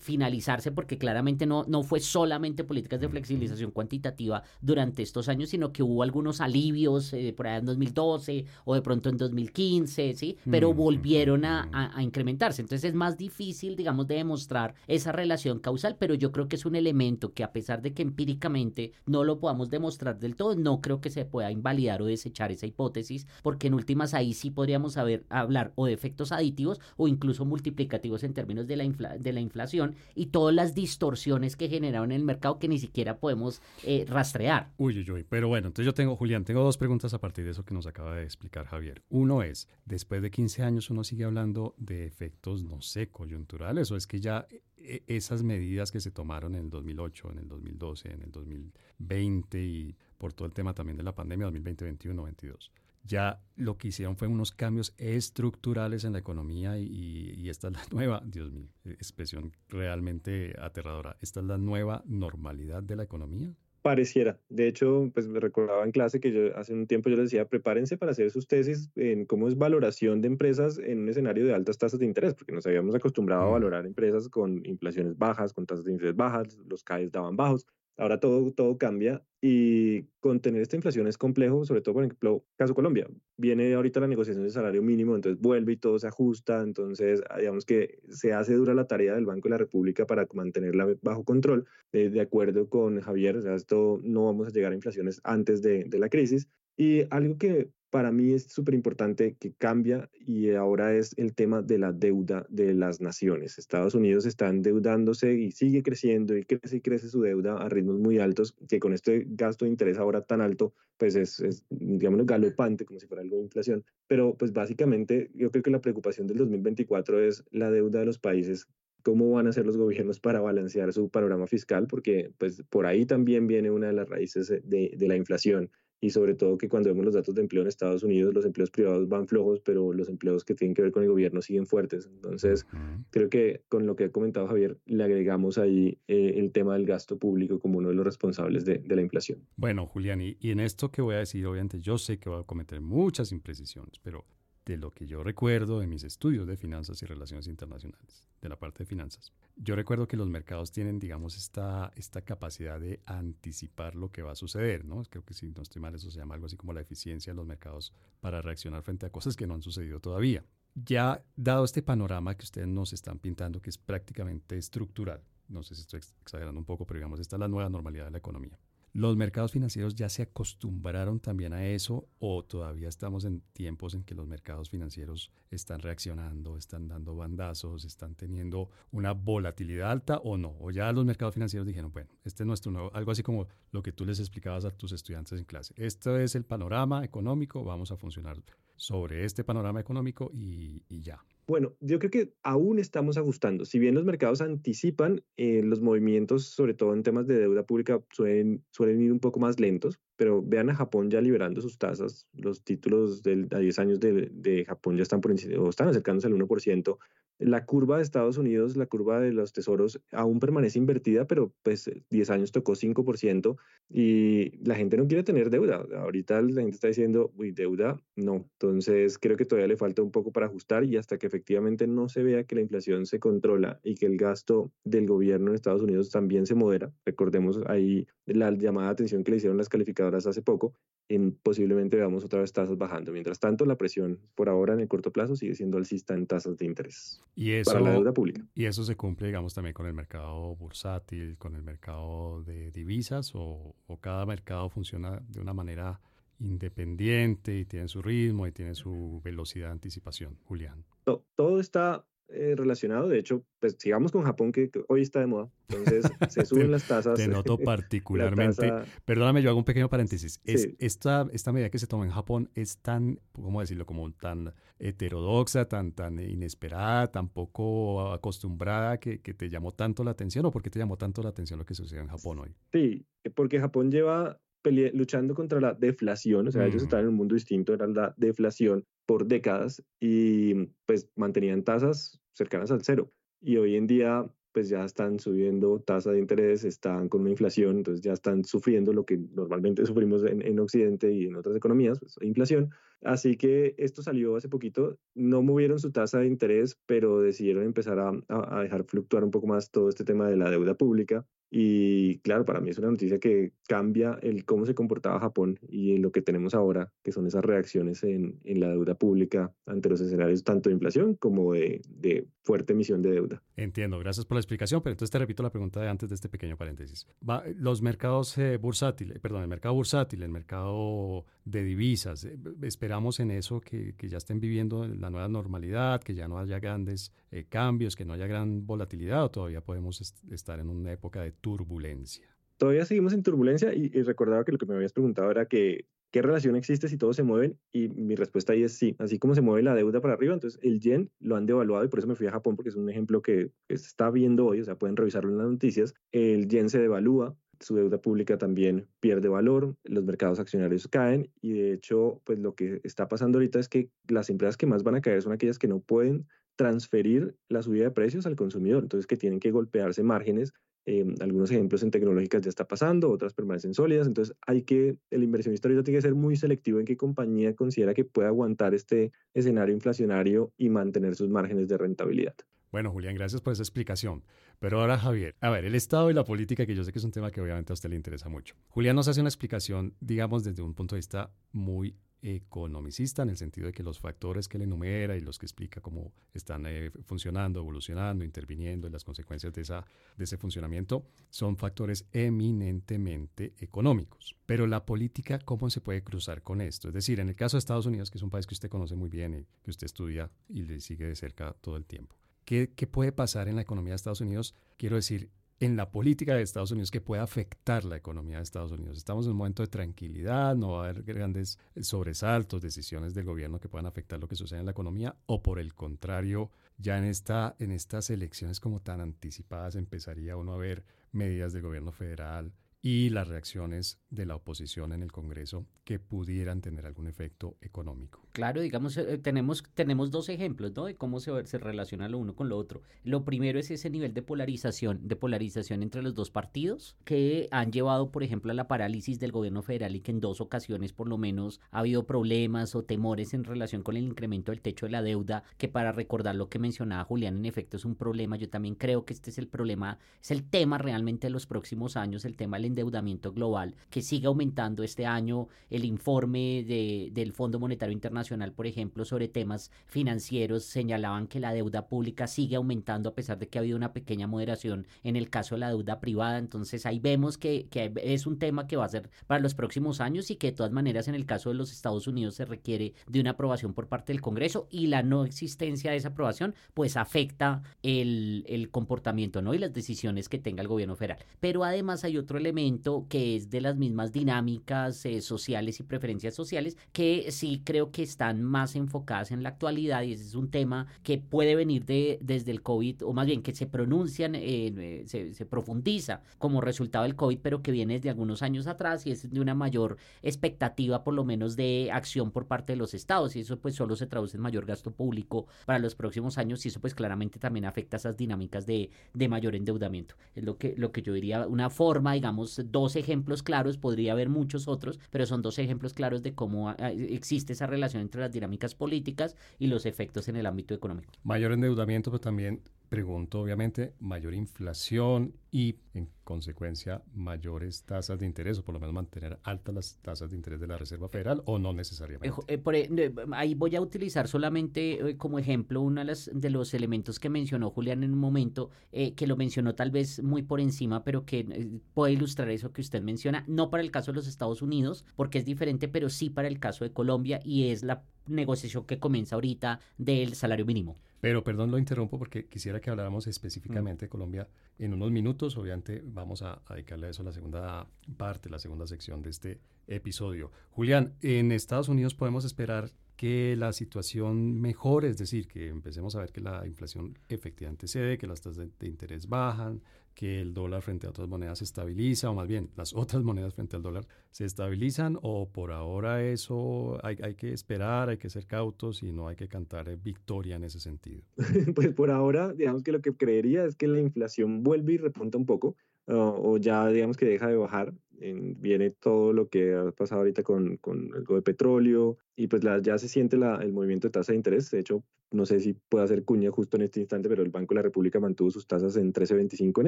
finalizarse 0.00 0.72
porque 0.72 0.98
claramente 0.98 1.46
no 1.46 1.64
no 1.68 1.84
fue 1.84 2.00
solamente 2.00 2.64
políticas 2.64 3.00
de 3.00 3.08
flexibilización 3.08 3.70
cuantitativa 3.70 4.42
durante 4.60 5.02
estos 5.02 5.28
años, 5.28 5.50
sino 5.50 5.72
que 5.72 5.84
hubo 5.84 6.02
algunos 6.02 6.40
alivios 6.40 7.14
por 7.36 7.46
allá 7.46 7.58
en 7.58 7.66
2012 7.66 8.44
o 8.64 8.74
de 8.74 8.82
pronto 8.82 9.08
en 9.08 9.16
2015, 9.16 10.14
sí, 10.16 10.36
pero 10.50 10.74
volvieron 10.74 11.44
a, 11.44 11.68
a 11.94 12.02
incrementarse. 12.02 12.62
Entonces 12.62 12.90
es 12.90 12.94
más 12.94 13.16
difícil, 13.16 13.76
digamos, 13.76 14.08
de 14.08 14.16
demostrar 14.16 14.74
esa 14.88 15.12
relación 15.12 15.60
causal, 15.60 15.96
pero 15.98 16.14
yo 16.14 16.32
creo 16.32 16.48
que 16.48 16.56
es 16.56 16.66
un 16.66 16.74
elemento 16.74 17.32
que 17.32 17.44
a 17.44 17.52
pesar 17.52 17.82
de 17.82 17.94
que 17.94 18.02
empíricamente 18.02 18.92
no 19.06 19.22
lo 19.22 19.38
podamos 19.38 19.70
demostrar 19.70 20.18
del 20.18 20.34
todo, 20.34 20.56
no 20.56 20.80
creo 20.80 21.00
que 21.00 21.10
se 21.10 21.24
pueda 21.24 21.50
invalidar 21.50 22.02
o 22.02 22.06
desechar 22.06 22.50
esa 22.50 22.66
hipótesis, 22.66 23.26
porque 23.42 23.68
en 23.68 23.74
últimas 23.74 24.14
ahí 24.14 24.34
sí 24.34 24.50
podríamos 24.50 24.94
saber, 24.94 25.24
hablar 25.28 25.72
o 25.76 25.86
de 25.86 25.92
efectos 25.92 26.32
aditivos 26.32 26.80
o 26.96 27.08
incluso 27.08 27.44
multiplicativos 27.44 28.24
en 28.24 28.34
términos 28.34 28.66
de 28.66 28.76
la, 28.76 29.18
de 29.18 29.32
la 29.32 29.40
inflación 29.40 29.94
y 30.14 30.26
todas 30.26 30.54
las 30.54 30.74
distorsiones 30.74 31.56
que 31.56 31.68
generaron 31.68 32.12
en 32.12 32.16
el 32.16 32.24
mercado 32.24 32.58
que 32.58 32.68
ni 32.68 32.78
siquiera 32.78 33.18
podemos 33.18 33.60
eh, 33.84 34.04
rastrear. 34.08 34.72
Uy, 34.76 34.98
uy, 34.98 35.10
uy. 35.10 35.26
Pero 35.28 35.48
bueno, 35.48 35.68
entonces 35.68 35.86
yo 35.86 35.94
tengo, 35.94 36.16
Julián, 36.16 36.44
tengo 36.44 36.62
dos 36.62 36.78
preguntas 36.78 37.14
a 37.14 37.18
partir 37.18 37.44
de 37.44 37.50
eso 37.52 37.64
que 37.64 37.74
nos 37.74 37.86
acaba 37.86 38.16
de 38.16 38.24
explicar 38.24 38.66
Javier. 38.66 39.02
Uno 39.08 39.42
es, 39.42 39.68
después 39.84 40.22
de 40.22 40.30
15 40.30 40.62
años 40.62 40.90
uno 40.90 41.04
sigue 41.04 41.24
hablando 41.24 41.74
de 41.78 42.06
efectos, 42.06 42.64
no 42.64 42.80
sé, 42.80 43.08
coyunturales, 43.08 43.90
o 43.90 43.96
es 43.96 44.06
que 44.06 44.20
ya 44.20 44.46
e, 44.76 45.02
esas 45.06 45.42
medidas 45.42 45.90
que 45.90 46.00
se 46.00 46.10
tomaron 46.10 46.54
en 46.54 46.64
el 46.64 46.70
2008, 46.70 47.32
en 47.32 47.38
el 47.38 47.48
2012, 47.48 48.12
en 48.12 48.22
el 48.22 48.30
2020 48.32 49.62
y 49.62 49.96
por 50.18 50.32
todo 50.32 50.46
el 50.46 50.52
tema 50.52 50.74
también 50.74 50.96
de 50.96 51.02
la 51.02 51.14
pandemia 51.14 51.46
2020, 51.46 51.84
2021, 51.84 52.22
2022. 52.22 52.72
Ya 53.06 53.40
lo 53.54 53.76
que 53.78 53.88
hicieron 53.88 54.16
fue 54.16 54.28
unos 54.28 54.52
cambios 54.52 54.94
estructurales 54.98 56.04
en 56.04 56.12
la 56.12 56.18
economía 56.18 56.78
y, 56.78 57.34
y, 57.36 57.48
esta 57.48 57.68
es 57.68 57.74
la 57.74 57.84
nueva, 57.92 58.22
Dios 58.24 58.52
mío, 58.52 58.68
expresión 58.84 59.52
realmente 59.68 60.54
aterradora, 60.60 61.16
esta 61.20 61.40
es 61.40 61.46
la 61.46 61.58
nueva 61.58 62.02
normalidad 62.06 62.82
de 62.82 62.96
la 62.96 63.04
economía. 63.04 63.54
Pareciera. 63.86 64.40
De 64.48 64.66
hecho, 64.66 65.12
pues 65.14 65.28
me 65.28 65.38
recordaba 65.38 65.84
en 65.84 65.92
clase 65.92 66.18
que 66.18 66.32
yo 66.32 66.56
hace 66.56 66.74
un 66.74 66.88
tiempo 66.88 67.08
yo 67.08 67.14
les 67.14 67.26
decía, 67.26 67.48
prepárense 67.48 67.96
para 67.96 68.10
hacer 68.10 68.32
sus 68.32 68.48
tesis 68.48 68.90
en 68.96 69.26
cómo 69.26 69.46
es 69.46 69.56
valoración 69.56 70.20
de 70.20 70.26
empresas 70.26 70.78
en 70.78 71.02
un 71.02 71.08
escenario 71.08 71.46
de 71.46 71.54
altas 71.54 71.78
tasas 71.78 72.00
de 72.00 72.04
interés, 72.04 72.34
porque 72.34 72.52
nos 72.52 72.66
habíamos 72.66 72.96
acostumbrado 72.96 73.42
a 73.42 73.50
valorar 73.50 73.86
empresas 73.86 74.28
con 74.28 74.66
inflaciones 74.66 75.16
bajas, 75.16 75.52
con 75.52 75.66
tasas 75.66 75.84
de 75.84 75.92
interés 75.92 76.16
bajas, 76.16 76.58
los 76.68 76.82
CAEs 76.82 77.12
daban 77.12 77.36
bajos. 77.36 77.64
Ahora 77.96 78.20
todo, 78.20 78.52
todo 78.52 78.76
cambia 78.76 79.22
y 79.40 80.02
contener 80.20 80.60
esta 80.60 80.76
inflación 80.76 81.06
es 81.06 81.16
complejo, 81.16 81.64
sobre 81.64 81.80
todo, 81.80 81.94
por 81.94 82.04
ejemplo, 82.04 82.44
caso 82.56 82.74
Colombia. 82.74 83.08
Viene 83.36 83.72
ahorita 83.74 84.00
la 84.00 84.08
negociación 84.08 84.42
del 84.44 84.52
salario 84.52 84.82
mínimo, 84.82 85.14
entonces 85.14 85.40
vuelve 85.40 85.72
y 85.72 85.76
todo 85.76 85.98
se 85.98 86.06
ajusta, 86.06 86.62
entonces 86.62 87.22
ah, 87.30 87.38
digamos 87.38 87.64
que 87.64 88.00
se 88.08 88.32
hace 88.32 88.54
dura 88.54 88.74
la 88.74 88.86
tarea 88.86 89.14
del 89.14 89.24
Banco 89.24 89.48
de 89.48 89.52
la 89.52 89.58
República 89.58 90.06
para 90.06 90.26
mantenerla 90.34 90.94
bajo 91.02 91.24
control. 91.24 91.66
de 91.92 92.20
acuerdo 92.20 92.68
con 92.68 93.00
Javier, 93.00 93.36
o 93.36 93.42
sea, 93.42 93.54
esto 93.54 94.00
no 94.02 94.26
vamos 94.26 94.48
a 94.48 94.50
llegar 94.50 94.72
a 94.72 94.74
inflaciones 94.74 95.20
antes 95.24 95.62
de, 95.62 95.84
de 95.84 95.98
la 95.98 96.08
crisis. 96.08 96.48
Y 96.76 97.04
algo 97.10 97.38
que 97.38 97.70
para 97.90 98.12
mí 98.12 98.32
es 98.32 98.44
súper 98.44 98.74
importante 98.74 99.36
que 99.38 99.52
cambia 99.52 100.10
y 100.12 100.50
ahora 100.50 100.94
es 100.94 101.14
el 101.16 101.34
tema 101.34 101.62
de 101.62 101.78
la 101.78 101.92
deuda 101.92 102.46
de 102.48 102.74
las 102.74 103.00
naciones. 103.00 103.58
Estados 103.58 103.94
Unidos 103.94 104.26
está 104.26 104.48
endeudándose 104.48 105.34
y 105.34 105.52
sigue 105.52 105.82
creciendo 105.82 106.36
y 106.36 106.44
crece 106.44 106.76
y 106.76 106.80
crece 106.80 107.08
su 107.08 107.22
deuda 107.22 107.56
a 107.58 107.68
ritmos 107.68 107.98
muy 107.98 108.18
altos, 108.18 108.56
que 108.68 108.80
con 108.80 108.92
este 108.92 109.24
gasto 109.28 109.64
de 109.64 109.70
interés 109.70 109.98
ahora 109.98 110.22
tan 110.22 110.40
alto, 110.40 110.74
pues 110.96 111.14
es, 111.14 111.40
es 111.40 111.64
digamos, 111.70 112.26
galopante, 112.26 112.84
como 112.84 113.00
si 113.00 113.06
fuera 113.06 113.22
algo 113.22 113.36
de 113.36 113.44
inflación. 113.44 113.84
Pero 114.06 114.36
pues 114.36 114.52
básicamente 114.52 115.30
yo 115.34 115.50
creo 115.50 115.62
que 115.62 115.70
la 115.70 115.80
preocupación 115.80 116.26
del 116.26 116.38
2024 116.38 117.22
es 117.22 117.44
la 117.50 117.70
deuda 117.70 118.00
de 118.00 118.06
los 118.06 118.18
países 118.18 118.66
cómo 119.02 119.30
van 119.30 119.46
a 119.46 119.50
hacer 119.50 119.64
los 119.64 119.76
gobiernos 119.76 120.18
para 120.18 120.40
balancear 120.40 120.92
su 120.92 121.08
panorama 121.08 121.46
fiscal, 121.46 121.86
porque 121.86 122.32
pues 122.38 122.64
por 122.68 122.86
ahí 122.86 123.06
también 123.06 123.46
viene 123.46 123.70
una 123.70 123.86
de 123.86 123.92
las 123.92 124.08
raíces 124.08 124.48
de, 124.48 124.92
de 124.96 125.08
la 125.08 125.14
inflación 125.14 125.70
y 126.00 126.10
sobre 126.10 126.34
todo 126.34 126.58
que 126.58 126.68
cuando 126.68 126.90
vemos 126.90 127.04
los 127.04 127.14
datos 127.14 127.34
de 127.34 127.42
empleo 127.42 127.62
en 127.62 127.68
Estados 127.68 128.02
Unidos, 128.02 128.34
los 128.34 128.44
empleos 128.44 128.70
privados 128.70 129.08
van 129.08 129.26
flojos, 129.26 129.60
pero 129.60 129.92
los 129.92 130.08
empleos 130.08 130.44
que 130.44 130.54
tienen 130.54 130.74
que 130.74 130.82
ver 130.82 130.92
con 130.92 131.02
el 131.02 131.08
gobierno 131.08 131.40
siguen 131.40 131.66
fuertes. 131.66 132.06
Entonces, 132.06 132.66
creo 133.10 133.28
que 133.28 133.62
con 133.68 133.86
lo 133.86 133.96
que 133.96 134.04
ha 134.04 134.10
comentado 134.10 134.46
Javier, 134.46 134.78
le 134.86 135.04
agregamos 135.04 135.58
ahí 135.58 135.98
eh, 136.08 136.34
el 136.36 136.52
tema 136.52 136.74
del 136.74 136.86
gasto 136.86 137.18
público 137.18 137.58
como 137.58 137.78
uno 137.78 137.88
de 137.88 137.94
los 137.94 138.04
responsables 138.04 138.64
de, 138.64 138.78
de 138.78 138.96
la 138.96 139.02
inflación. 139.02 139.40
Bueno, 139.56 139.86
Julián, 139.86 140.20
y, 140.20 140.36
y, 140.40 140.50
en 140.50 140.60
esto 140.60 140.90
que 140.90 141.02
voy 141.02 141.14
a 141.14 141.18
decir, 141.18 141.46
obviamente 141.46 141.80
yo 141.80 141.98
sé 141.98 142.18
que 142.18 142.28
voy 142.28 142.40
a 142.40 142.44
cometer 142.44 142.80
muchas 142.80 143.32
imprecisiones, 143.32 143.98
pero 144.02 144.24
de 144.66 144.76
lo 144.76 144.90
que 144.90 145.06
yo 145.06 145.22
recuerdo 145.22 145.78
de 145.78 145.86
mis 145.86 146.02
estudios 146.02 146.46
de 146.46 146.56
finanzas 146.56 147.00
y 147.00 147.06
relaciones 147.06 147.46
internacionales, 147.46 148.26
de 148.42 148.48
la 148.48 148.58
parte 148.58 148.80
de 148.80 148.86
finanzas. 148.86 149.32
Yo 149.54 149.76
recuerdo 149.76 150.08
que 150.08 150.16
los 150.16 150.28
mercados 150.28 150.72
tienen, 150.72 150.98
digamos, 150.98 151.36
esta, 151.36 151.92
esta 151.94 152.22
capacidad 152.22 152.80
de 152.80 153.00
anticipar 153.06 153.94
lo 153.94 154.10
que 154.10 154.22
va 154.22 154.32
a 154.32 154.36
suceder, 154.36 154.84
¿no? 154.84 155.02
Creo 155.04 155.24
que 155.24 155.34
si 155.34 155.46
no 155.46 155.62
estoy 155.62 155.80
mal, 155.80 155.94
eso 155.94 156.10
se 156.10 156.18
llama 156.18 156.34
algo 156.34 156.46
así 156.46 156.56
como 156.56 156.72
la 156.72 156.80
eficiencia 156.80 157.32
de 157.32 157.36
los 157.36 157.46
mercados 157.46 157.92
para 158.20 158.42
reaccionar 158.42 158.82
frente 158.82 159.06
a 159.06 159.10
cosas 159.10 159.36
que 159.36 159.46
no 159.46 159.54
han 159.54 159.62
sucedido 159.62 160.00
todavía. 160.00 160.44
Ya 160.74 161.24
dado 161.36 161.64
este 161.64 161.80
panorama 161.80 162.34
que 162.34 162.44
ustedes 162.44 162.68
nos 162.68 162.92
están 162.92 163.20
pintando, 163.20 163.62
que 163.62 163.70
es 163.70 163.78
prácticamente 163.78 164.58
estructural, 164.58 165.22
no 165.48 165.62
sé 165.62 165.76
si 165.76 165.82
estoy 165.82 166.00
exagerando 166.22 166.58
un 166.58 166.66
poco, 166.66 166.86
pero 166.86 166.98
digamos, 166.98 167.20
esta 167.20 167.36
es 167.36 167.40
la 167.40 167.48
nueva 167.48 167.70
normalidad 167.70 168.06
de 168.06 168.10
la 168.10 168.18
economía. 168.18 168.58
¿Los 168.96 169.14
mercados 169.14 169.52
financieros 169.52 169.94
ya 169.94 170.08
se 170.08 170.22
acostumbraron 170.22 171.20
también 171.20 171.52
a 171.52 171.66
eso 171.66 172.08
o 172.18 172.42
todavía 172.42 172.88
estamos 172.88 173.26
en 173.26 173.42
tiempos 173.52 173.92
en 173.92 174.04
que 174.04 174.14
los 174.14 174.26
mercados 174.26 174.70
financieros 174.70 175.30
están 175.50 175.80
reaccionando, 175.80 176.56
están 176.56 176.88
dando 176.88 177.14
bandazos, 177.14 177.84
están 177.84 178.14
teniendo 178.14 178.70
una 178.92 179.12
volatilidad 179.12 179.90
alta 179.90 180.16
o 180.16 180.38
no? 180.38 180.56
O 180.60 180.70
ya 180.70 180.90
los 180.92 181.04
mercados 181.04 181.34
financieros 181.34 181.66
dijeron, 181.66 181.92
bueno, 181.92 182.08
este 182.24 182.44
es 182.44 182.46
nuestro 182.46 182.72
nuevo, 182.72 182.90
algo 182.94 183.10
así 183.10 183.22
como 183.22 183.46
lo 183.70 183.82
que 183.82 183.92
tú 183.92 184.06
les 184.06 184.18
explicabas 184.18 184.64
a 184.64 184.70
tus 184.70 184.92
estudiantes 184.92 185.38
en 185.38 185.44
clase. 185.44 185.74
Este 185.76 186.24
es 186.24 186.34
el 186.34 186.46
panorama 186.46 187.04
económico, 187.04 187.62
vamos 187.64 187.92
a 187.92 187.98
funcionar 187.98 188.42
sobre 188.76 189.26
este 189.26 189.44
panorama 189.44 189.78
económico 189.78 190.30
y, 190.32 190.82
y 190.88 191.02
ya. 191.02 191.22
Bueno, 191.48 191.76
yo 191.78 192.00
creo 192.00 192.10
que 192.10 192.32
aún 192.42 192.80
estamos 192.80 193.16
ajustando. 193.16 193.64
Si 193.64 193.78
bien 193.78 193.94
los 193.94 194.04
mercados 194.04 194.40
anticipan, 194.40 195.22
eh, 195.36 195.62
los 195.62 195.80
movimientos, 195.80 196.46
sobre 196.46 196.74
todo 196.74 196.92
en 196.92 197.04
temas 197.04 197.28
de 197.28 197.38
deuda 197.38 197.64
pública, 197.64 198.02
suelen, 198.10 198.64
suelen 198.70 199.00
ir 199.00 199.12
un 199.12 199.20
poco 199.20 199.38
más 199.38 199.60
lentos, 199.60 200.00
pero 200.16 200.42
vean 200.42 200.70
a 200.70 200.74
Japón 200.74 201.08
ya 201.08 201.20
liberando 201.20 201.60
sus 201.60 201.78
tasas. 201.78 202.26
Los 202.32 202.64
títulos 202.64 203.22
de, 203.22 203.46
a 203.52 203.58
10 203.60 203.78
años 203.78 204.00
de, 204.00 204.28
de, 204.32 204.64
Japón 204.64 204.96
ya 204.96 205.04
están 205.04 205.20
por 205.20 205.30
o 205.30 205.68
están 205.70 205.88
acercándose 205.88 206.26
al 206.26 206.34
1%. 206.34 206.98
La 207.38 207.66
curva 207.66 207.96
de 207.96 208.02
Estados 208.02 208.38
Unidos, 208.38 208.76
la 208.76 208.86
curva 208.86 209.20
de 209.20 209.32
los 209.32 209.52
tesoros, 209.52 210.00
aún 210.12 210.40
permanece 210.40 210.78
invertida, 210.78 211.26
pero 211.26 211.52
pues 211.62 211.90
10 212.10 212.30
años 212.30 212.52
tocó 212.52 212.74
5% 212.74 213.56
y 213.90 214.56
la 214.66 214.74
gente 214.74 214.96
no 214.96 215.06
quiere 215.06 215.22
tener 215.22 215.50
deuda. 215.50 215.84
Ahorita 215.98 216.40
la 216.40 216.62
gente 216.62 216.76
está 216.76 216.88
diciendo, 216.88 217.32
uy, 217.36 217.52
deuda, 217.52 218.00
no. 218.16 218.48
Entonces 218.52 219.18
creo 219.18 219.36
que 219.36 219.44
todavía 219.44 219.68
le 219.68 219.76
falta 219.76 220.02
un 220.02 220.10
poco 220.10 220.32
para 220.32 220.46
ajustar 220.46 220.84
y 220.84 220.96
hasta 220.96 221.18
que 221.18 221.26
efectivamente 221.26 221.86
no 221.86 222.08
se 222.08 222.22
vea 222.22 222.44
que 222.44 222.54
la 222.54 222.62
inflación 222.62 223.06
se 223.06 223.20
controla 223.20 223.80
y 223.82 223.96
que 223.96 224.06
el 224.06 224.16
gasto 224.16 224.72
del 224.84 225.06
gobierno 225.06 225.48
en 225.48 225.56
Estados 225.56 225.82
Unidos 225.82 226.10
también 226.10 226.46
se 226.46 226.54
modera. 226.54 226.92
Recordemos 227.04 227.60
ahí 227.66 228.06
la 228.24 228.50
llamada 228.50 228.90
atención 228.90 229.24
que 229.24 229.32
le 229.32 229.36
hicieron 229.36 229.58
las 229.58 229.68
calificadoras 229.68 230.26
hace 230.26 230.42
poco, 230.42 230.74
en 231.08 231.32
posiblemente 231.32 231.96
veamos 231.96 232.24
otra 232.24 232.40
vez 232.40 232.52
tasas 232.52 232.76
bajando. 232.76 233.12
Mientras 233.12 233.38
tanto, 233.38 233.64
la 233.64 233.76
presión 233.76 234.18
por 234.34 234.48
ahora 234.48 234.74
en 234.74 234.80
el 234.80 234.88
corto 234.88 235.12
plazo 235.12 235.36
sigue 235.36 235.54
siendo 235.54 235.78
alcista 235.78 236.14
en 236.14 236.26
tasas 236.26 236.56
de 236.56 236.64
interés 236.64 237.22
y 237.34 237.52
eso, 237.52 237.72
para 237.72 237.84
la 237.84 237.92
deuda 237.92 238.12
pública. 238.12 238.44
Y 238.54 238.64
eso 238.64 238.84
se 238.84 238.96
cumple, 238.96 239.28
digamos, 239.28 239.54
también 239.54 239.74
con 239.74 239.86
el 239.86 239.94
mercado 239.94 240.54
bursátil, 240.56 241.36
con 241.38 241.54
el 241.54 241.62
mercado 241.62 242.42
de 242.42 242.70
divisas 242.70 243.32
o, 243.34 243.74
o 243.86 244.00
cada 244.00 244.26
mercado 244.26 244.68
funciona 244.68 245.22
de 245.28 245.40
una 245.40 245.54
manera 245.54 246.00
independiente 246.38 247.58
y 247.58 247.64
tiene 247.64 247.88
su 247.88 248.02
ritmo 248.02 248.46
y 248.46 248.52
tiene 248.52 248.74
su 248.74 249.20
velocidad 249.24 249.68
de 249.68 249.72
anticipación, 249.72 250.36
Julián. 250.44 250.84
Todo 251.04 251.60
está 251.60 252.04
eh, 252.28 252.54
relacionado. 252.56 253.08
De 253.08 253.18
hecho, 253.18 253.44
pues 253.60 253.76
sigamos 253.78 254.10
con 254.10 254.22
Japón, 254.22 254.50
que, 254.50 254.70
hoy 254.88 255.02
está 255.02 255.20
de 255.20 255.26
moda. 255.26 255.48
Entonces, 255.68 256.04
se 256.28 256.44
suben 256.44 256.70
las 256.70 256.86
tasas. 256.86 257.16
Te 257.16 257.28
noto 257.28 257.56
particularmente. 257.64 258.72
Perdóname, 259.04 259.42
yo 259.42 259.50
hago 259.50 259.58
un 259.58 259.64
pequeño 259.64 259.88
paréntesis. 259.88 260.40
Es, 260.44 260.68
esta, 260.78 261.26
esta 261.32 261.52
medida 261.52 261.70
que 261.70 261.78
se 261.78 261.86
toma 261.86 262.04
en 262.04 262.10
Japón 262.10 262.50
es 262.54 262.78
tan, 262.78 263.20
¿cómo 263.32 263.60
decirlo? 263.60 263.86
Como 263.86 264.10
tan 264.12 264.52
heterodoxa, 264.78 265.66
tan, 265.68 265.92
tan 265.92 266.18
inesperada, 266.18 267.12
tan 267.12 267.28
poco 267.28 268.12
acostumbrada 268.12 268.98
que, 268.98 269.20
que 269.20 269.32
te 269.32 269.48
llamó 269.48 269.72
tanto 269.72 270.02
la 270.02 270.10
atención. 270.10 270.44
¿O 270.46 270.50
por 270.50 270.62
qué 270.62 270.70
te 270.70 270.78
llamó 270.78 270.96
tanto 270.96 271.22
la 271.22 271.28
atención 271.28 271.58
lo 271.58 271.64
que 271.64 271.74
sucede 271.74 272.00
en 272.00 272.08
Japón 272.08 272.40
hoy? 272.40 272.54
Sí, 272.72 273.06
porque 273.34 273.60
Japón 273.60 273.90
lleva 273.90 274.40
luchando 274.72 275.34
contra 275.34 275.60
la 275.60 275.74
deflación, 275.74 276.48
o 276.48 276.50
sea, 276.50 276.66
ellos 276.66 276.82
estaban 276.82 277.04
en 277.04 277.10
un 277.10 277.16
mundo 277.16 277.34
distinto, 277.34 277.74
era 277.74 277.86
la 277.86 278.14
deflación 278.16 278.84
por 279.06 279.26
décadas 279.26 279.82
y 280.00 280.54
pues 280.86 281.10
mantenían 281.16 281.62
tasas 281.62 282.20
cercanas 282.32 282.70
al 282.70 282.82
cero. 282.82 283.12
Y 283.40 283.56
hoy 283.56 283.76
en 283.76 283.86
día 283.86 284.30
pues 284.56 284.70
ya 284.70 284.86
están 284.86 285.20
subiendo 285.20 285.80
tasa 285.80 286.12
de 286.12 286.18
interés, 286.18 286.64
están 286.64 287.10
con 287.10 287.20
una 287.20 287.28
inflación, 287.28 287.76
entonces 287.76 288.02
ya 288.02 288.14
están 288.14 288.42
sufriendo 288.42 288.94
lo 288.94 289.04
que 289.04 289.18
normalmente 289.18 289.84
sufrimos 289.84 290.24
en, 290.24 290.40
en 290.40 290.58
Occidente 290.58 291.12
y 291.12 291.26
en 291.26 291.36
otras 291.36 291.56
economías, 291.56 291.98
pues, 292.00 292.16
inflación. 292.22 292.70
Así 293.02 293.36
que 293.36 293.74
esto 293.76 294.00
salió 294.00 294.34
hace 294.34 294.48
poquito, 294.48 294.98
no 295.14 295.42
movieron 295.42 295.78
su 295.78 295.92
tasa 295.92 296.20
de 296.20 296.28
interés, 296.28 296.80
pero 296.86 297.20
decidieron 297.20 297.64
empezar 297.64 297.98
a, 297.98 298.12
a 298.28 298.62
dejar 298.62 298.84
fluctuar 298.84 299.24
un 299.24 299.30
poco 299.30 299.46
más 299.46 299.70
todo 299.70 299.90
este 299.90 300.04
tema 300.04 300.26
de 300.26 300.38
la 300.38 300.48
deuda 300.48 300.72
pública 300.72 301.26
y 301.50 302.18
claro, 302.18 302.44
para 302.44 302.60
mí 302.60 302.70
es 302.70 302.78
una 302.78 302.90
noticia 302.90 303.18
que 303.18 303.52
cambia 303.68 304.18
el 304.22 304.44
cómo 304.44 304.66
se 304.66 304.74
comportaba 304.74 305.20
Japón 305.20 305.58
y 305.68 305.96
lo 305.98 306.10
que 306.10 306.22
tenemos 306.22 306.54
ahora, 306.54 306.92
que 307.02 307.12
son 307.12 307.26
esas 307.26 307.44
reacciones 307.44 308.02
en, 308.02 308.40
en 308.44 308.60
la 308.60 308.68
deuda 308.68 308.94
pública 308.94 309.52
ante 309.64 309.88
los 309.88 310.00
escenarios 310.00 310.42
tanto 310.42 310.68
de 310.68 310.74
inflación 310.74 311.14
como 311.14 311.52
de, 311.52 311.80
de, 311.88 312.26
fuerte 312.42 312.74
emisión 312.74 313.02
de 313.02 313.10
deuda. 313.10 313.42
Entiendo, 313.56 313.98
gracias 313.98 314.24
por 314.24 314.36
la 314.36 314.40
explicación, 314.40 314.80
pero 314.80 314.92
entonces 314.92 315.10
te 315.10 315.18
repito 315.18 315.42
la 315.42 315.50
pregunta 315.50 315.80
de 315.80 315.88
antes 315.88 316.08
de 316.08 316.14
este 316.14 316.28
pequeño 316.28 316.56
paréntesis. 316.56 317.08
Va, 317.28 317.42
los 317.56 317.82
mercados 317.82 318.38
eh, 318.38 318.56
bursátiles, 318.56 319.18
perdón, 319.18 319.42
el 319.42 319.48
mercado 319.48 319.74
bursátil, 319.74 320.22
el 320.22 320.28
mercado 320.28 321.24
de 321.44 321.64
divisas, 321.64 322.24
eh, 322.24 322.38
esperamos 322.62 323.18
en 323.18 323.32
eso 323.32 323.60
que, 323.60 323.94
que, 323.96 324.08
ya 324.08 324.18
estén 324.18 324.38
viviendo 324.38 324.86
la 324.86 325.10
nueva 325.10 325.28
normalidad, 325.28 326.00
que 326.02 326.14
ya 326.14 326.28
no 326.28 326.38
haya 326.38 326.60
grandes 326.60 327.12
eh, 327.30 327.44
cambios, 327.48 327.96
que 327.96 328.04
no 328.04 328.12
haya 328.12 328.26
gran 328.26 328.66
volatilidad 328.66 329.24
o 329.24 329.30
todavía 329.30 329.60
podemos 329.60 330.14
estar 330.30 330.60
en 330.60 330.68
una 330.68 330.92
época 330.92 331.22
de 331.22 331.32
turbulencia. 331.32 332.36
Todavía 332.56 332.86
seguimos 332.86 333.12
en 333.12 333.22
turbulencia 333.22 333.74
y, 333.74 333.88
recordaba 334.02 334.44
que 334.44 334.52
lo 334.52 334.58
que 334.58 334.66
me 334.66 334.74
habías 334.74 334.92
preguntado 334.92 335.30
era 335.30 335.46
que 335.46 335.86
qué 336.10 336.22
relación 336.22 336.56
existe 336.56 336.88
si 336.88 336.96
todos 336.96 337.16
se 337.16 337.22
mueven 337.22 337.58
y 337.72 337.88
mi 337.88 338.14
respuesta 338.14 338.54
ahí 338.54 338.62
es 338.62 338.72
sí, 338.72 338.96
así 338.98 339.18
como 339.18 339.34
se 339.34 339.42
mueve 339.42 339.62
la 339.62 339.74
deuda 339.74 340.00
para 340.00 340.14
arriba, 340.14 340.32
entonces 340.32 340.58
el 340.62 340.80
yen 340.80 341.10
lo 341.20 341.36
han 341.36 341.44
devaluado 341.44 341.84
y 341.84 341.88
por 341.88 341.98
eso 341.98 342.08
me 342.08 342.14
fui 342.14 342.26
a 342.26 342.30
Japón 342.30 342.56
porque 342.56 342.70
es 342.70 342.76
un 342.76 342.88
ejemplo 342.88 343.20
que, 343.20 343.50
se 343.68 343.74
está 343.74 344.10
viendo 344.10 344.46
hoy, 344.46 344.60
o 344.60 344.64
sea, 344.64 344.78
pueden 344.78 344.96
revisarlo 344.96 345.30
en 345.30 345.38
las 345.38 345.48
noticias, 345.48 345.94
el 346.12 346.48
yen 346.48 346.70
se 346.70 346.78
devalúa, 346.78 347.36
su 347.60 347.74
deuda 347.74 347.98
pública 348.00 348.38
también 348.38 348.86
pierde 349.00 349.28
valor, 349.28 349.76
los 349.84 350.04
mercados 350.04 350.40
accionarios 350.40 350.88
caen 350.88 351.30
y 351.42 351.52
de 351.52 351.72
hecho, 351.74 352.22
pues 352.24 352.38
lo 352.38 352.54
que 352.54 352.80
está 352.84 353.08
pasando 353.08 353.36
ahorita 353.38 353.58
es 353.58 353.68
que 353.68 353.90
las 354.08 354.30
empresas 354.30 354.56
que 354.56 354.66
más 354.66 354.82
van 354.82 354.94
a 354.94 355.00
caer 355.02 355.20
son 355.20 355.32
aquellas 355.32 355.58
que 355.58 355.68
no 355.68 355.80
pueden 355.80 356.26
transferir 356.56 357.36
la 357.48 357.62
subida 357.62 357.84
de 357.84 357.90
precios 357.90 358.26
al 358.26 358.36
consumidor, 358.36 358.82
entonces 358.82 359.06
que 359.06 359.16
tienen 359.16 359.40
que 359.40 359.50
golpearse 359.50 360.02
márgenes 360.02 360.52
Em, 360.88 361.16
algunos 361.20 361.50
ejemplos 361.50 361.82
en 361.82 361.90
tecnológicas 361.90 362.42
ya 362.42 362.48
está 362.48 362.68
pasando, 362.68 363.10
otras 363.10 363.34
permanecen 363.34 363.74
sólidas. 363.74 364.06
Entonces, 364.06 364.36
hay 364.46 364.62
que, 364.62 364.96
el 365.10 365.24
inversionista 365.24 365.66
ahorita 365.66 365.82
tiene 365.82 365.98
que 365.98 366.02
ser 366.02 366.14
muy 366.14 366.36
selectivo 366.36 366.78
en 366.78 366.86
qué 366.86 366.96
compañía 366.96 367.56
considera 367.56 367.92
que 367.92 368.04
puede 368.04 368.28
aguantar 368.28 368.72
este 368.72 369.10
escenario 369.34 369.74
inflacionario 369.74 370.52
y 370.56 370.68
mantener 370.68 371.16
sus 371.16 371.28
márgenes 371.28 371.66
de 371.66 371.76
rentabilidad. 371.76 372.36
Bueno, 372.70 372.92
Julián, 372.92 373.16
gracias 373.16 373.40
por 373.40 373.52
esa 373.52 373.62
explicación. 373.62 374.22
Pero 374.60 374.80
ahora, 374.80 374.96
Javier, 374.96 375.34
a 375.40 375.50
ver, 375.50 375.64
el 375.64 375.74
Estado 375.74 376.08
y 376.08 376.14
la 376.14 376.24
política, 376.24 376.66
que 376.66 376.74
yo 376.76 376.84
sé 376.84 376.92
que 376.92 377.00
es 377.00 377.04
un 377.04 377.10
tema 377.10 377.32
que 377.32 377.40
obviamente 377.40 377.72
a 377.72 377.74
usted 377.74 377.90
le 377.90 377.96
interesa 377.96 378.28
mucho. 378.28 378.54
Julián 378.68 378.94
nos 378.94 379.08
hace 379.08 379.20
una 379.20 379.28
explicación, 379.28 379.94
digamos, 379.98 380.44
desde 380.44 380.62
un 380.62 380.74
punto 380.74 380.94
de 380.94 381.00
vista 381.00 381.32
muy 381.50 381.96
economicista 382.34 383.22
en 383.22 383.30
el 383.30 383.36
sentido 383.36 383.68
de 383.68 383.72
que 383.72 383.82
los 383.82 384.00
factores 384.00 384.48
que 384.48 384.56
él 384.56 384.64
enumera 384.64 385.16
y 385.16 385.20
los 385.20 385.38
que 385.38 385.46
explica 385.46 385.80
cómo 385.80 386.12
están 386.34 386.64
eh, 386.66 386.90
funcionando, 387.04 387.60
evolucionando, 387.60 388.24
interviniendo 388.24 388.88
en 388.88 388.92
las 388.92 389.04
consecuencias 389.04 389.52
de, 389.52 389.62
esa, 389.62 389.84
de 390.16 390.24
ese 390.24 390.36
funcionamiento 390.36 391.06
son 391.30 391.56
factores 391.56 392.06
eminentemente 392.12 393.54
económicos. 393.58 394.34
Pero 394.44 394.66
la 394.66 394.84
política, 394.84 395.38
¿cómo 395.38 395.70
se 395.70 395.80
puede 395.80 396.02
cruzar 396.02 396.42
con 396.42 396.60
esto? 396.60 396.88
Es 396.88 396.94
decir, 396.94 397.20
en 397.20 397.28
el 397.28 397.36
caso 397.36 397.56
de 397.56 397.60
Estados 397.60 397.86
Unidos, 397.86 398.10
que 398.10 398.18
es 398.18 398.22
un 398.22 398.30
país 398.30 398.46
que 398.46 398.54
usted 398.54 398.68
conoce 398.68 398.96
muy 398.96 399.08
bien 399.08 399.34
y 399.34 399.46
que 399.62 399.70
usted 399.70 399.86
estudia 399.86 400.30
y 400.48 400.62
le 400.62 400.80
sigue 400.80 401.06
de 401.06 401.14
cerca 401.14 401.54
todo 401.60 401.76
el 401.76 401.84
tiempo. 401.84 402.16
¿Qué, 402.44 402.72
qué 402.74 402.86
puede 402.86 403.12
pasar 403.12 403.48
en 403.48 403.56
la 403.56 403.62
economía 403.62 403.92
de 403.92 403.96
Estados 403.96 404.20
Unidos? 404.20 404.54
Quiero 404.76 404.96
decir, 404.96 405.30
en 405.58 405.76
la 405.76 405.90
política 405.90 406.34
de 406.34 406.42
Estados 406.42 406.70
Unidos 406.70 406.90
que 406.90 407.00
pueda 407.00 407.22
afectar 407.22 407.84
la 407.84 407.96
economía 407.96 408.36
de 408.36 408.42
Estados 408.42 408.72
Unidos. 408.72 408.98
Estamos 408.98 409.24
en 409.24 409.32
un 409.32 409.38
momento 409.38 409.62
de 409.62 409.68
tranquilidad, 409.68 410.54
no 410.54 410.72
va 410.72 410.86
a 410.86 410.88
haber 410.90 411.02
grandes 411.02 411.58
sobresaltos, 411.80 412.60
decisiones 412.60 413.14
del 413.14 413.24
gobierno 413.24 413.58
que 413.58 413.68
puedan 413.68 413.86
afectar 413.86 414.20
lo 414.20 414.28
que 414.28 414.36
sucede 414.36 414.60
en 414.60 414.66
la 414.66 414.72
economía, 414.72 415.16
o 415.26 415.42
por 415.42 415.58
el 415.58 415.74
contrario, 415.74 416.50
ya 416.78 416.98
en, 416.98 417.04
esta, 417.04 417.56
en 417.58 417.72
estas 417.72 418.10
elecciones 418.10 418.60
como 418.60 418.80
tan 418.80 419.00
anticipadas 419.00 419.76
empezaría 419.76 420.36
uno 420.36 420.52
a 420.52 420.58
ver 420.58 420.84
medidas 421.12 421.52
del 421.52 421.62
gobierno 421.62 421.92
federal 421.92 422.52
y 422.88 423.10
las 423.10 423.26
reacciones 423.26 423.98
de 424.10 424.26
la 424.26 424.36
oposición 424.36 424.92
en 424.92 425.02
el 425.02 425.10
Congreso 425.10 425.66
que 425.82 425.98
pudieran 425.98 426.60
tener 426.60 426.86
algún 426.86 427.08
efecto 427.08 427.56
económico. 427.60 428.22
Claro, 428.30 428.60
digamos, 428.60 428.96
eh, 428.96 429.18
tenemos, 429.18 429.64
tenemos 429.74 430.12
dos 430.12 430.28
ejemplos 430.28 430.72
¿no? 430.76 430.84
de 430.84 430.94
cómo 430.94 431.18
se, 431.18 431.46
se 431.46 431.58
relaciona 431.58 432.08
lo 432.08 432.18
uno 432.18 432.36
con 432.36 432.48
lo 432.48 432.56
otro. 432.56 432.82
Lo 433.02 433.24
primero 433.24 433.58
es 433.58 433.72
ese 433.72 433.90
nivel 433.90 434.14
de 434.14 434.22
polarización, 434.22 435.00
de 435.08 435.16
polarización 435.16 435.82
entre 435.82 436.00
los 436.00 436.14
dos 436.14 436.30
partidos 436.30 436.96
que 437.04 437.48
han 437.50 437.72
llevado, 437.72 438.12
por 438.12 438.22
ejemplo, 438.22 438.52
a 438.52 438.54
la 438.54 438.68
parálisis 438.68 439.18
del 439.18 439.32
gobierno 439.32 439.62
federal 439.62 439.96
y 439.96 440.00
que 440.00 440.12
en 440.12 440.20
dos 440.20 440.40
ocasiones 440.40 440.92
por 440.92 441.08
lo 441.08 441.18
menos 441.18 441.60
ha 441.72 441.80
habido 441.80 442.06
problemas 442.06 442.76
o 442.76 442.84
temores 442.84 443.34
en 443.34 443.42
relación 443.42 443.82
con 443.82 443.96
el 443.96 444.04
incremento 444.04 444.52
del 444.52 444.60
techo 444.60 444.86
de 444.86 444.92
la 444.92 445.02
deuda, 445.02 445.42
que 445.58 445.66
para 445.66 445.90
recordar 445.90 446.36
lo 446.36 446.48
que 446.48 446.60
mencionaba 446.60 447.02
Julián, 447.02 447.38
en 447.38 447.46
efecto 447.46 447.78
es 447.78 447.84
un 447.84 447.96
problema. 447.96 448.36
Yo 448.36 448.48
también 448.48 448.76
creo 448.76 449.04
que 449.04 449.12
este 449.12 449.30
es 449.30 449.38
el 449.38 449.48
problema, 449.48 449.98
es 450.22 450.30
el 450.30 450.44
tema 450.44 450.78
realmente 450.78 451.26
de 451.26 451.32
los 451.32 451.46
próximos 451.46 451.96
años, 451.96 452.24
el 452.24 452.36
tema 452.36 452.58
del 452.58 452.75
endeudamiento 452.76 453.32
global 453.32 453.74
que 453.90 454.02
sigue 454.02 454.26
aumentando 454.26 454.82
este 454.82 455.06
año. 455.06 455.48
El 455.70 455.84
informe 455.84 456.64
de, 456.66 457.10
del 457.12 457.32
Fondo 457.32 457.58
Monetario 457.58 457.92
Internacional, 457.92 458.52
por 458.52 458.66
ejemplo, 458.66 459.04
sobre 459.04 459.28
temas 459.28 459.70
financieros 459.86 460.64
señalaban 460.64 461.26
que 461.26 461.40
la 461.40 461.52
deuda 461.52 461.88
pública 461.88 462.26
sigue 462.26 462.56
aumentando 462.56 463.08
a 463.08 463.14
pesar 463.14 463.38
de 463.38 463.48
que 463.48 463.58
ha 463.58 463.62
habido 463.62 463.76
una 463.76 463.92
pequeña 463.92 464.26
moderación 464.26 464.86
en 465.02 465.16
el 465.16 465.30
caso 465.30 465.54
de 465.54 465.60
la 465.60 465.68
deuda 465.68 466.00
privada. 466.00 466.38
Entonces 466.38 466.84
ahí 466.86 466.98
vemos 466.98 467.38
que, 467.38 467.66
que 467.70 467.92
es 468.02 468.26
un 468.26 468.38
tema 468.38 468.66
que 468.66 468.76
va 468.76 468.84
a 468.84 468.88
ser 468.88 469.10
para 469.26 469.40
los 469.40 469.54
próximos 469.54 470.00
años 470.00 470.30
y 470.30 470.36
que 470.36 470.48
de 470.48 470.52
todas 470.52 470.72
maneras 470.72 471.08
en 471.08 471.14
el 471.14 471.24
caso 471.24 471.48
de 471.48 471.56
los 471.56 471.72
Estados 471.72 472.06
Unidos 472.06 472.34
se 472.34 472.44
requiere 472.44 472.92
de 473.08 473.20
una 473.20 473.30
aprobación 473.30 473.72
por 473.72 473.88
parte 473.88 474.12
del 474.12 474.20
Congreso 474.20 474.68
y 474.70 474.88
la 474.88 475.02
no 475.02 475.24
existencia 475.24 475.90
de 475.90 475.96
esa 475.96 476.08
aprobación 476.08 476.54
pues 476.74 476.96
afecta 476.96 477.62
el, 477.82 478.44
el 478.48 478.70
comportamiento 478.70 479.42
¿no? 479.42 479.54
y 479.54 479.58
las 479.58 479.72
decisiones 479.72 480.28
que 480.28 480.38
tenga 480.38 480.62
el 480.62 480.68
gobierno 480.68 480.96
federal. 480.96 481.18
Pero 481.40 481.64
además 481.64 482.04
hay 482.04 482.18
otro 482.18 482.38
elemento 482.38 482.65
que 483.08 483.36
es 483.36 483.48
de 483.48 483.60
las 483.60 483.76
mismas 483.76 484.12
dinámicas 484.12 485.06
eh, 485.06 485.20
sociales 485.20 485.78
y 485.78 485.82
preferencias 485.84 486.34
sociales 486.34 486.76
que 486.92 487.30
sí 487.30 487.62
creo 487.64 487.92
que 487.92 488.02
están 488.02 488.42
más 488.42 488.74
enfocadas 488.76 489.30
en 489.30 489.42
la 489.42 489.50
actualidad 489.50 490.02
y 490.02 490.12
ese 490.12 490.24
es 490.24 490.34
un 490.34 490.50
tema 490.50 490.86
que 491.02 491.18
puede 491.18 491.54
venir 491.54 491.84
de, 491.84 492.18
desde 492.20 492.50
el 492.50 492.62
COVID 492.62 493.04
o 493.04 493.12
más 493.12 493.26
bien 493.26 493.42
que 493.42 493.54
se 493.54 493.66
pronuncian, 493.66 494.34
eh, 494.34 495.04
se, 495.06 495.32
se, 495.32 495.46
profundiza 495.46 496.22
como 496.38 496.60
resultado 496.60 497.04
del 497.04 497.14
COVID 497.14 497.38
pero 497.40 497.62
que 497.62 497.70
viene 497.70 497.94
desde 497.94 498.10
algunos 498.10 498.42
años 498.42 498.66
atrás 498.66 499.06
y 499.06 499.12
es 499.12 499.30
de 499.30 499.40
una 499.40 499.54
mayor 499.54 499.96
expectativa 500.22 501.04
por 501.04 501.14
lo 501.14 501.24
menos 501.24 501.56
de 501.56 501.90
acción 501.92 502.30
por 502.32 502.46
parte 502.46 502.72
de 502.72 502.76
los 502.76 502.94
estados 502.94 503.36
y 503.36 503.40
eso 503.40 503.58
pues 503.60 503.76
solo 503.76 503.94
se 503.96 504.06
traduce 504.06 504.36
en 504.36 504.42
mayor 504.42 504.66
gasto 504.66 504.90
público 504.90 505.46
para 505.66 505.78
los 505.78 505.94
próximos 505.94 506.36
años 506.36 506.64
y 506.66 506.68
eso 506.68 506.80
pues 506.80 506.94
claramente 506.94 507.38
también 507.38 507.64
afecta 507.64 507.96
esas 507.96 508.16
dinámicas 508.16 508.66
de, 508.66 508.90
de 509.14 509.28
mayor 509.28 509.54
endeudamiento. 509.54 510.16
Es 510.34 510.44
lo 510.44 510.58
que, 510.58 510.74
lo 510.76 510.90
que 510.90 511.02
yo 511.02 511.12
diría 511.12 511.46
una 511.46 511.70
forma 511.70 512.14
digamos 512.14 512.45
dos 512.64 512.96
ejemplos 512.96 513.42
claros, 513.42 513.78
podría 513.78 514.12
haber 514.12 514.28
muchos 514.28 514.68
otros, 514.68 514.98
pero 515.10 515.26
son 515.26 515.42
dos 515.42 515.58
ejemplos 515.58 515.92
claros 515.92 516.22
de 516.22 516.34
cómo 516.34 516.70
ah, 516.70 516.90
existe 516.90 517.52
esa 517.52 517.66
relación 517.66 518.02
entre 518.02 518.20
las 518.20 518.32
dinámicas 518.32 518.74
políticas 518.74 519.36
y 519.58 519.66
los 519.66 519.86
efectos 519.86 520.28
en 520.28 520.36
el 520.36 520.46
ámbito 520.46 520.74
económico. 520.74 521.12
Mayor 521.24 521.52
endeudamiento, 521.52 522.10
pero 522.10 522.20
también 522.20 522.62
pregunto, 522.88 523.40
obviamente, 523.40 523.94
mayor 524.00 524.34
inflación 524.34 525.34
y, 525.50 525.76
en 525.94 526.08
consecuencia, 526.22 527.02
mayores 527.14 527.84
tasas 527.84 528.18
de 528.18 528.26
interés, 528.26 528.58
o 528.58 528.64
por 528.64 528.74
lo 528.74 528.80
menos 528.80 528.94
mantener 528.94 529.38
altas 529.42 529.74
las 529.74 529.96
tasas 530.02 530.30
de 530.30 530.36
interés 530.36 530.60
de 530.60 530.66
la 530.66 530.76
Reserva 530.76 531.08
Federal, 531.08 531.42
o 531.46 531.58
no 531.58 531.72
necesariamente. 531.72 532.42
Eh, 532.48 532.60
eh, 532.72 533.14
ahí 533.32 533.54
voy 533.54 533.74
a 533.76 533.80
utilizar 533.80 534.28
solamente 534.28 535.10
eh, 535.10 535.16
como 535.16 535.38
ejemplo 535.38 535.80
uno 535.80 536.04
de, 536.04 536.14
de, 536.32 536.50
los 536.50 536.74
elementos 536.74 537.18
que 537.18 537.28
mencionó 537.28 537.70
Julián 537.70 538.02
en 538.02 538.12
un 538.12 538.18
momento, 538.18 538.70
que 538.92 539.26
lo 539.26 539.36
mencionó 539.36 539.74
tal 539.74 539.90
vez 539.90 540.22
muy 540.22 540.42
por 540.42 540.60
encima, 540.60 541.04
pero 541.04 541.24
que 541.24 541.80
puede 541.94 542.12
ilustrar 542.12 542.50
eso 542.50 542.72
que 542.72 542.80
usted 542.80 543.02
menciona, 543.02 543.44
no 543.46 543.70
para 543.70 543.82
el 543.82 543.90
caso 543.90 544.12
de 544.12 544.16
los 544.16 544.26
Estados 544.26 544.62
Unidos, 544.62 545.04
porque 545.16 545.38
es 545.38 545.44
diferente, 545.44 545.88
pero 545.88 546.08
sí 546.10 546.30
para 546.30 546.48
el 546.48 546.58
caso 546.58 546.84
de 546.84 546.92
Colombia, 546.92 547.40
y 547.44 547.68
es 547.68 547.82
la 547.82 548.04
negociación 548.26 548.84
que 548.84 548.98
comienza 548.98 549.36
ahorita 549.36 549.80
del 549.98 550.34
salario 550.34 550.66
mínimo. 550.66 550.98
Pero 551.20 551.42
perdón, 551.42 551.70
lo 551.70 551.78
interrumpo 551.78 552.18
porque 552.18 552.46
quisiera 552.46 552.80
que 552.80 552.90
habláramos 552.90 553.26
específicamente 553.26 554.06
de 554.06 554.08
Colombia 554.08 554.48
en 554.78 554.94
unos 554.94 555.10
minutos. 555.10 555.56
Obviamente 555.56 556.02
vamos 556.04 556.42
a, 556.42 556.60
dedicarle 556.70 557.08
a 557.08 557.10
eso 557.10 557.22
la 557.22 557.32
segunda 557.32 557.86
parte, 558.16 558.50
la 558.50 558.58
segunda 558.58 558.86
sección 558.86 559.22
de 559.22 559.30
este 559.30 559.60
episodio. 559.86 560.50
Julián, 560.70 561.14
en 561.22 561.52
Estados 561.52 561.88
Unidos 561.88 562.14
podemos 562.14 562.44
esperar 562.44 562.90
que 563.16 563.56
la 563.56 563.72
situación 563.72 564.60
mejore, 564.60 565.08
es 565.08 565.16
decir, 565.16 565.48
que 565.48 565.68
empecemos 565.68 566.14
a 566.16 566.20
ver 566.20 566.32
que 566.32 566.42
la 566.42 566.66
inflación 566.66 567.18
efectivamente 567.28 567.88
cede, 567.88 568.18
que 568.18 568.26
las 568.26 568.42
tasas 568.42 568.68
de 568.78 568.86
interés 568.86 569.26
bajan, 569.26 569.80
que 570.16 570.40
el 570.40 570.54
dólar 570.54 570.80
frente 570.80 571.06
a 571.06 571.10
otras 571.10 571.28
monedas 571.28 571.58
se 571.58 571.64
estabiliza, 571.64 572.30
o 572.30 572.34
más 572.34 572.48
bien 572.48 572.70
las 572.74 572.94
otras 572.94 573.22
monedas 573.22 573.54
frente 573.54 573.76
al 573.76 573.82
dólar 573.82 574.08
se 574.30 574.46
estabilizan, 574.46 575.18
o 575.20 575.46
por 575.46 575.72
ahora 575.72 576.24
eso 576.24 576.98
hay, 577.04 577.18
hay 577.22 577.34
que 577.34 577.52
esperar, 577.52 578.08
hay 578.08 578.16
que 578.16 578.30
ser 578.30 578.46
cautos 578.46 579.02
y 579.02 579.12
no 579.12 579.28
hay 579.28 579.36
que 579.36 579.46
cantar 579.46 579.94
victoria 579.98 580.56
en 580.56 580.64
ese 580.64 580.80
sentido? 580.80 581.22
pues 581.74 581.92
por 581.92 582.10
ahora, 582.10 582.54
digamos 582.54 582.82
que 582.82 582.92
lo 582.92 583.02
que 583.02 583.14
creería 583.14 583.66
es 583.66 583.76
que 583.76 583.86
la 583.86 584.00
inflación 584.00 584.62
vuelve 584.62 584.94
y 584.94 584.96
repunta 584.96 585.36
un 585.36 585.44
poco, 585.44 585.76
o 586.08 586.56
ya 586.58 586.88
digamos 586.88 587.16
que 587.16 587.26
deja 587.26 587.48
de 587.48 587.56
bajar. 587.56 587.92
viene 588.18 588.90
todo 588.90 589.32
lo 589.32 589.48
que 589.48 589.74
ha 589.74 589.90
pasado 589.92 590.20
ahorita 590.20 590.42
con, 590.42 590.76
con 590.78 591.12
algo 591.14 591.34
de 591.34 591.42
petróleo 591.42 592.16
y 592.34 592.46
pues 592.46 592.62
ya 592.82 592.98
se 592.98 593.08
siente 593.08 593.36
la, 593.36 593.56
el 593.56 593.72
movimiento 593.72 594.08
de 594.08 594.12
tasa 594.12 594.32
de 594.32 594.36
interés. 594.36 594.70
De 594.70 594.80
hecho, 594.80 595.02
no 595.30 595.44
sé 595.44 595.60
si 595.60 595.74
puede 595.74 596.04
hacer 596.04 596.24
cuña 596.24 596.50
justo 596.50 596.76
en 596.76 596.84
este 596.84 597.00
instante, 597.00 597.28
pero 597.28 597.42
el 597.42 597.50
Banco 597.50 597.74
de 597.74 597.76
la 597.76 597.82
República 597.82 598.20
mantuvo 598.20 598.50
sus 598.50 598.66
tasas 598.66 598.96
en 598.96 599.12
13.25 599.12 599.80
en 599.80 599.86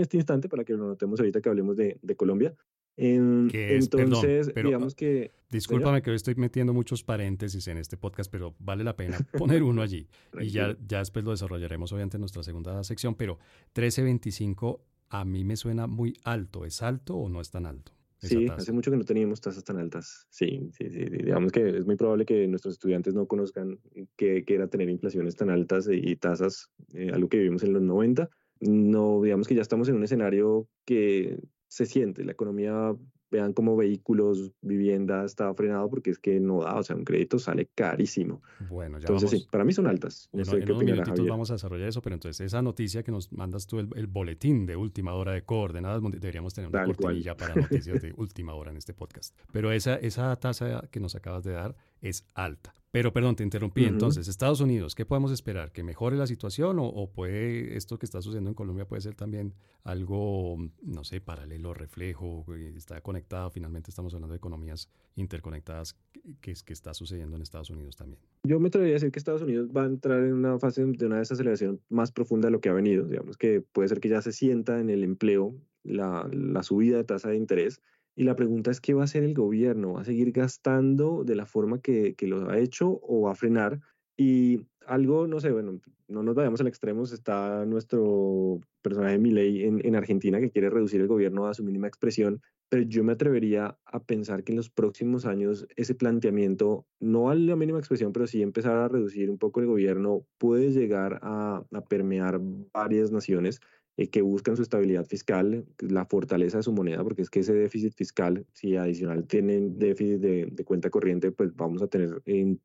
este 0.00 0.16
instante 0.16 0.48
para 0.48 0.64
que 0.64 0.74
lo 0.74 0.86
notemos 0.86 1.20
ahorita 1.20 1.40
que 1.40 1.48
hablemos 1.48 1.76
de, 1.76 1.98
de 2.02 2.16
Colombia. 2.16 2.54
entonces, 2.96 4.52
digamos 4.54 4.94
que... 4.94 5.32
Discúlpame 5.50 6.02
que 6.02 6.10
hoy 6.10 6.16
estoy 6.16 6.34
metiendo 6.34 6.74
muchos 6.74 7.04
paréntesis 7.04 7.68
en 7.68 7.78
este 7.78 7.96
podcast, 7.96 8.30
pero 8.30 8.54
vale 8.58 8.82
la 8.82 8.96
pena 8.96 9.18
poner 9.38 9.62
uno 9.62 9.80
allí. 9.82 10.08
y 10.40 10.50
ya, 10.50 10.76
ya 10.86 10.98
después 10.98 11.24
lo 11.24 11.30
desarrollaremos 11.30 11.92
obviamente 11.92 12.16
en 12.16 12.22
nuestra 12.22 12.42
segunda 12.42 12.82
sección, 12.82 13.14
pero 13.14 13.38
13.25 13.74 14.80
a 15.10 15.24
mí 15.24 15.44
me 15.44 15.56
suena 15.56 15.86
muy 15.86 16.16
alto. 16.24 16.64
¿Es 16.64 16.82
alto 16.82 17.16
o 17.16 17.28
no 17.28 17.40
es 17.40 17.50
tan 17.50 17.66
alto? 17.66 17.92
Sí, 18.20 18.48
hace 18.48 18.72
mucho 18.72 18.90
que 18.90 18.96
no 18.96 19.04
teníamos 19.04 19.40
tasas 19.40 19.62
tan 19.62 19.78
altas. 19.78 20.26
Sí, 20.30 20.70
sí, 20.72 20.90
sí. 20.90 21.04
Digamos 21.04 21.52
que 21.52 21.68
es 21.68 21.86
muy 21.86 21.94
probable 21.94 22.26
que 22.26 22.48
nuestros 22.48 22.74
estudiantes 22.74 23.14
no 23.14 23.26
conozcan 23.26 23.78
qué, 24.16 24.44
era 24.46 24.66
tener 24.66 24.88
inflaciones 24.88 25.36
tan 25.36 25.50
altas 25.50 25.88
y 25.90 26.16
tasas, 26.16 26.68
eh, 26.94 27.10
algo 27.12 27.28
que 27.28 27.38
vivimos 27.38 27.62
en 27.62 27.74
los 27.74 27.82
90. 27.82 28.28
No, 28.60 29.22
digamos 29.22 29.46
que 29.46 29.54
ya 29.54 29.62
estamos 29.62 29.88
en 29.88 29.94
un 29.94 30.02
escenario 30.02 30.66
que 30.84 31.38
se 31.68 31.86
siente. 31.86 32.24
La 32.24 32.32
economía 32.32 32.92
vean 33.30 33.52
cómo 33.52 33.76
vehículos, 33.76 34.52
vivienda 34.60 35.24
está 35.24 35.52
frenado 35.54 35.88
porque 35.88 36.10
es 36.10 36.18
que 36.18 36.40
no 36.40 36.62
da, 36.62 36.76
o 36.76 36.82
sea, 36.82 36.96
un 36.96 37.04
crédito 37.04 37.38
sale 37.38 37.68
carísimo. 37.74 38.42
Bueno, 38.68 38.98
ya 38.98 39.06
entonces 39.08 39.30
sí, 39.30 39.46
para 39.50 39.64
mí 39.64 39.72
son 39.72 39.86
altas. 39.86 40.28
No 40.32 40.44
sé 40.44 40.58
en 40.58 41.26
vamos 41.28 41.50
a 41.50 41.54
desarrollar 41.54 41.88
eso, 41.88 42.02
pero 42.02 42.14
entonces 42.14 42.44
esa 42.44 42.62
noticia 42.62 43.02
que 43.02 43.10
nos 43.10 43.32
mandas 43.32 43.66
tú, 43.66 43.78
el, 43.78 44.06
boletín 44.06 44.66
de 44.66 44.76
última 44.76 45.14
hora 45.14 45.32
de 45.32 45.42
coordenadas, 45.42 46.02
deberíamos 46.02 46.54
tener 46.54 46.70
una 46.70 46.84
cortinilla 46.84 47.36
para 47.36 47.54
noticias 47.54 48.02
de 48.02 48.12
última 48.16 48.54
hora 48.54 48.70
en 48.70 48.76
este 48.76 48.94
podcast. 48.94 49.36
Pero 49.52 49.72
esa, 49.72 49.96
esa 49.96 50.34
tasa 50.36 50.88
que 50.90 51.00
nos 51.00 51.14
acabas 51.14 51.44
de 51.44 51.52
dar 51.52 51.76
es 52.00 52.26
alta. 52.34 52.74
Pero 52.90 53.12
perdón, 53.12 53.36
te 53.36 53.42
interrumpí. 53.42 53.84
Entonces, 53.84 54.28
Estados 54.28 54.60
Unidos, 54.60 54.94
¿qué 54.94 55.04
podemos 55.04 55.30
esperar? 55.30 55.72
¿Que 55.72 55.82
mejore 55.82 56.16
la 56.16 56.26
situación 56.26 56.78
o, 56.80 57.10
puede 57.12 57.76
esto 57.76 57.98
que 57.98 58.06
está 58.06 58.22
sucediendo 58.22 58.50
en 58.50 58.54
Colombia 58.54 58.86
puede 58.86 59.02
ser 59.02 59.14
también 59.14 59.54
algo, 59.84 60.56
no 60.82 61.04
sé, 61.04 61.20
paralelo, 61.20 61.74
reflejo, 61.74 62.46
está 62.76 63.00
conectado? 63.02 63.50
Finalmente 63.50 63.90
estamos 63.90 64.14
hablando 64.14 64.32
de 64.32 64.38
economías 64.38 64.88
interconectadas 65.16 65.96
que, 66.40 66.54
que 66.64 66.72
está 66.72 66.94
sucediendo 66.94 67.36
en 67.36 67.42
Estados 67.42 67.68
Unidos 67.68 67.96
también. 67.96 68.20
Yo 68.44 68.58
me 68.58 68.68
atrevería 68.68 68.94
a 68.94 68.96
decir 68.96 69.12
que 69.12 69.18
Estados 69.18 69.42
Unidos 69.42 69.68
va 69.76 69.82
a 69.82 69.86
entrar 69.86 70.22
en 70.24 70.32
una 70.32 70.58
fase 70.58 70.84
de 70.84 71.06
una 71.06 71.18
desaceleración 71.18 71.80
más 71.90 72.10
profunda 72.10 72.46
de 72.46 72.52
lo 72.52 72.60
que 72.60 72.70
ha 72.70 72.74
venido. 72.74 73.06
Digamos 73.06 73.36
que 73.36 73.60
puede 73.60 73.88
ser 73.88 74.00
que 74.00 74.08
ya 74.08 74.22
se 74.22 74.32
sienta 74.32 74.80
en 74.80 74.88
el 74.88 75.04
empleo 75.04 75.54
la, 75.82 76.26
la 76.32 76.62
subida 76.62 76.96
de 76.96 77.04
tasa 77.04 77.28
de 77.28 77.36
interés 77.36 77.82
y 78.18 78.24
la 78.24 78.34
pregunta 78.34 78.72
es, 78.72 78.80
¿qué 78.80 78.94
va 78.94 79.02
a 79.02 79.04
hacer 79.04 79.22
el 79.22 79.32
gobierno? 79.32 79.92
¿Va 79.92 80.00
a 80.00 80.04
seguir 80.04 80.32
gastando 80.32 81.22
de 81.22 81.36
la 81.36 81.46
forma 81.46 81.80
que, 81.80 82.16
que 82.16 82.26
lo 82.26 82.50
ha 82.50 82.58
hecho 82.58 82.98
o 83.00 83.20
va 83.20 83.30
a 83.30 83.36
frenar? 83.36 83.78
Y 84.16 84.66
algo, 84.88 85.28
no 85.28 85.38
sé, 85.38 85.52
bueno, 85.52 85.80
no 86.08 86.24
nos 86.24 86.34
vayamos 86.34 86.60
al 86.60 86.66
extremo, 86.66 87.04
está 87.04 87.64
nuestro 87.64 88.58
personaje 88.82 89.18
Milei 89.18 89.62
en, 89.62 89.86
en 89.86 89.94
Argentina 89.94 90.40
que 90.40 90.50
quiere 90.50 90.68
reducir 90.68 91.00
el 91.00 91.06
gobierno 91.06 91.46
a 91.46 91.54
su 91.54 91.62
mínima 91.62 91.86
expresión, 91.86 92.42
pero 92.68 92.82
yo 92.82 93.04
me 93.04 93.12
atrevería 93.12 93.78
a 93.86 94.02
pensar 94.02 94.42
que 94.42 94.50
en 94.50 94.56
los 94.56 94.68
próximos 94.68 95.24
años 95.24 95.68
ese 95.76 95.94
planteamiento, 95.94 96.86
no 96.98 97.30
a 97.30 97.36
la 97.36 97.54
mínima 97.54 97.78
expresión, 97.78 98.12
pero 98.12 98.26
sí 98.26 98.42
empezar 98.42 98.78
a 98.78 98.88
reducir 98.88 99.30
un 99.30 99.38
poco 99.38 99.60
el 99.60 99.66
gobierno, 99.66 100.26
puede 100.38 100.72
llegar 100.72 101.20
a, 101.22 101.62
a 101.72 101.80
permear 101.84 102.40
varias 102.72 103.12
naciones 103.12 103.60
eh, 103.98 104.10
que 104.10 104.22
buscan 104.22 104.54
su 104.54 104.62
estabilidad 104.62 105.04
fiscal, 105.06 105.66
la 105.80 106.06
fortaleza 106.06 106.58
de 106.58 106.62
su 106.62 106.72
moneda, 106.72 107.02
porque 107.02 107.22
es 107.22 107.30
que 107.30 107.40
ese 107.40 107.52
déficit 107.52 107.94
fiscal, 107.94 108.46
si 108.52 108.76
adicional 108.76 109.26
tienen 109.26 109.76
déficit 109.76 110.20
de, 110.20 110.64
cuenta 110.64 110.88
corriente, 110.88 111.32
pues 111.32 111.54
vamos 111.56 111.82
a 111.82 111.88
tener 111.88 112.22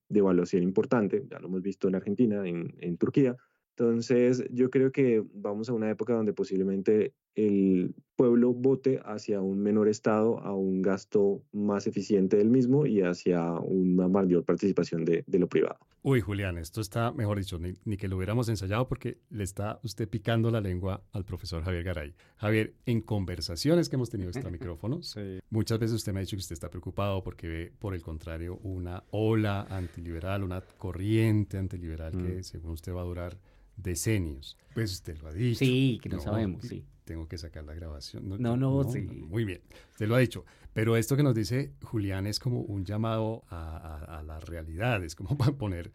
devaluación 0.10 0.62
importante, 0.62 1.26
ya 1.28 1.40
lo 1.40 1.48
hemos 1.48 1.64
visto 1.64 1.88
en 1.88 1.96
Argentina, 1.96 2.48
en, 2.48 2.76
en 2.80 2.98
Turquía. 2.98 3.36
Entonces, 3.76 4.44
yo 4.52 4.70
creo 4.70 4.92
que 4.92 5.24
vamos 5.34 5.68
a 5.70 5.74
una 5.74 5.90
época 5.90 6.14
donde 6.14 6.32
posiblemente 6.34 7.14
el 7.36 7.96
pueblo 8.16 8.54
vote 8.54 9.02
hacia 9.04 9.42
un 9.42 9.60
menor 9.60 9.88
Estado, 9.88 10.40
a 10.40 10.54
un 10.54 10.84
gasto 10.84 11.42
más 11.52 11.88
eficiente 11.88 12.38
del 12.38 12.50
mismo 12.50 12.86
y 12.86 13.02
hacia 13.02 13.54
una 13.54 14.08
mayor 14.08 14.46
participación 14.46 15.04
de, 15.04 15.24
lo 15.28 15.48
privado. 15.48 15.80
Uy, 16.04 16.22
Julián, 16.22 16.60
esto 16.60 16.82
está, 16.82 17.12
mejor 17.12 17.40
dicho, 17.40 17.58
ni, 17.58 17.98
que 17.98 18.08
lo 18.08 18.18
hubiéramos 18.18 18.50
ensayado 18.50 18.88
porque 18.88 19.18
le 19.32 19.44
está 19.44 19.80
usted 19.84 20.08
picando 20.08 20.52
la 20.52 20.62
lengua 20.62 21.02
al 21.12 21.26
profesor 21.26 21.64
Javier 21.64 21.84
Garay. 21.84 22.14
Javier, 22.36 22.76
en 22.86 23.02
conversaciones 23.02 23.90
que 23.90 23.96
hemos 23.96 24.12
tenido 24.12 24.30
estos 24.30 24.52
micrófonos, 24.52 25.18
muchas 25.50 25.80
veces 25.80 25.96
usted 25.96 26.14
me 26.14 26.20
ha 26.20 26.22
dicho 26.22 26.36
que 26.36 26.42
usted 26.42 26.54
está 26.54 26.70
preocupado 26.70 27.24
porque 27.24 27.48
ve, 27.48 27.74
por 27.80 27.96
el 27.96 28.04
contrario, 28.04 28.60
una 28.62 29.04
ola 29.10 29.66
antiliberal, 29.70 30.44
una 30.44 30.62
corriente 30.62 31.58
antiliberal 31.58 32.12
que, 32.12 32.40
mm. 32.40 32.44
según 32.44 32.74
usted, 32.74 32.94
va 32.94 33.02
a 33.02 33.06
durar 33.06 33.38
decenios. 33.76 34.58
Pues 34.74 34.92
usted 34.92 35.18
lo 35.22 35.30
ha 35.30 35.34
dicho. 35.34 35.60
Sí, 35.60 36.00
que 36.02 36.10
no, 36.10 36.20
sabemos, 36.20 36.66
sí. 36.66 36.86
Tengo 37.06 37.28
que 37.28 37.38
sacar 37.38 37.66
la 37.66 37.74
grabación. 37.74 38.30
No, 38.30 38.58
no, 38.58 38.84
sí. 38.92 39.02
muy 39.02 39.46
bien, 39.46 39.62
usted 39.92 40.08
lo 40.08 40.16
ha 40.16 40.20
dicho. 40.20 40.46
Pero 40.74 40.98
esto 40.98 41.16
que 41.16 41.24
nos 41.24 41.36
dice 41.36 41.74
Julián 41.84 42.26
es 42.26 42.40
como 42.40 42.62
un 42.62 42.84
llamado 42.84 43.44
a, 43.50 44.24
la 44.26 44.40
realidad, 44.40 45.04
es 45.04 45.16
como 45.16 45.38
para 45.38 45.52
poner, 45.52 45.92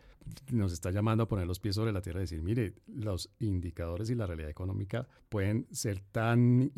nos 0.53 0.73
está 0.73 0.91
llamando 0.91 1.25
a 1.25 1.29
poner 1.29 1.47
los 1.47 1.59
pies 1.59 1.75
sobre 1.75 1.93
la 1.93 2.01
tierra 2.01 2.21
y 2.21 2.23
decir, 2.23 2.43
mire, 2.43 2.75
los 2.87 3.31
indicadores 3.41 4.09
y 4.11 4.15
la 4.15 4.27
realidad 4.27 4.51
económica 4.51 5.09
pueden 5.29 5.67
ser 5.73 6.01
tan 6.13 6.71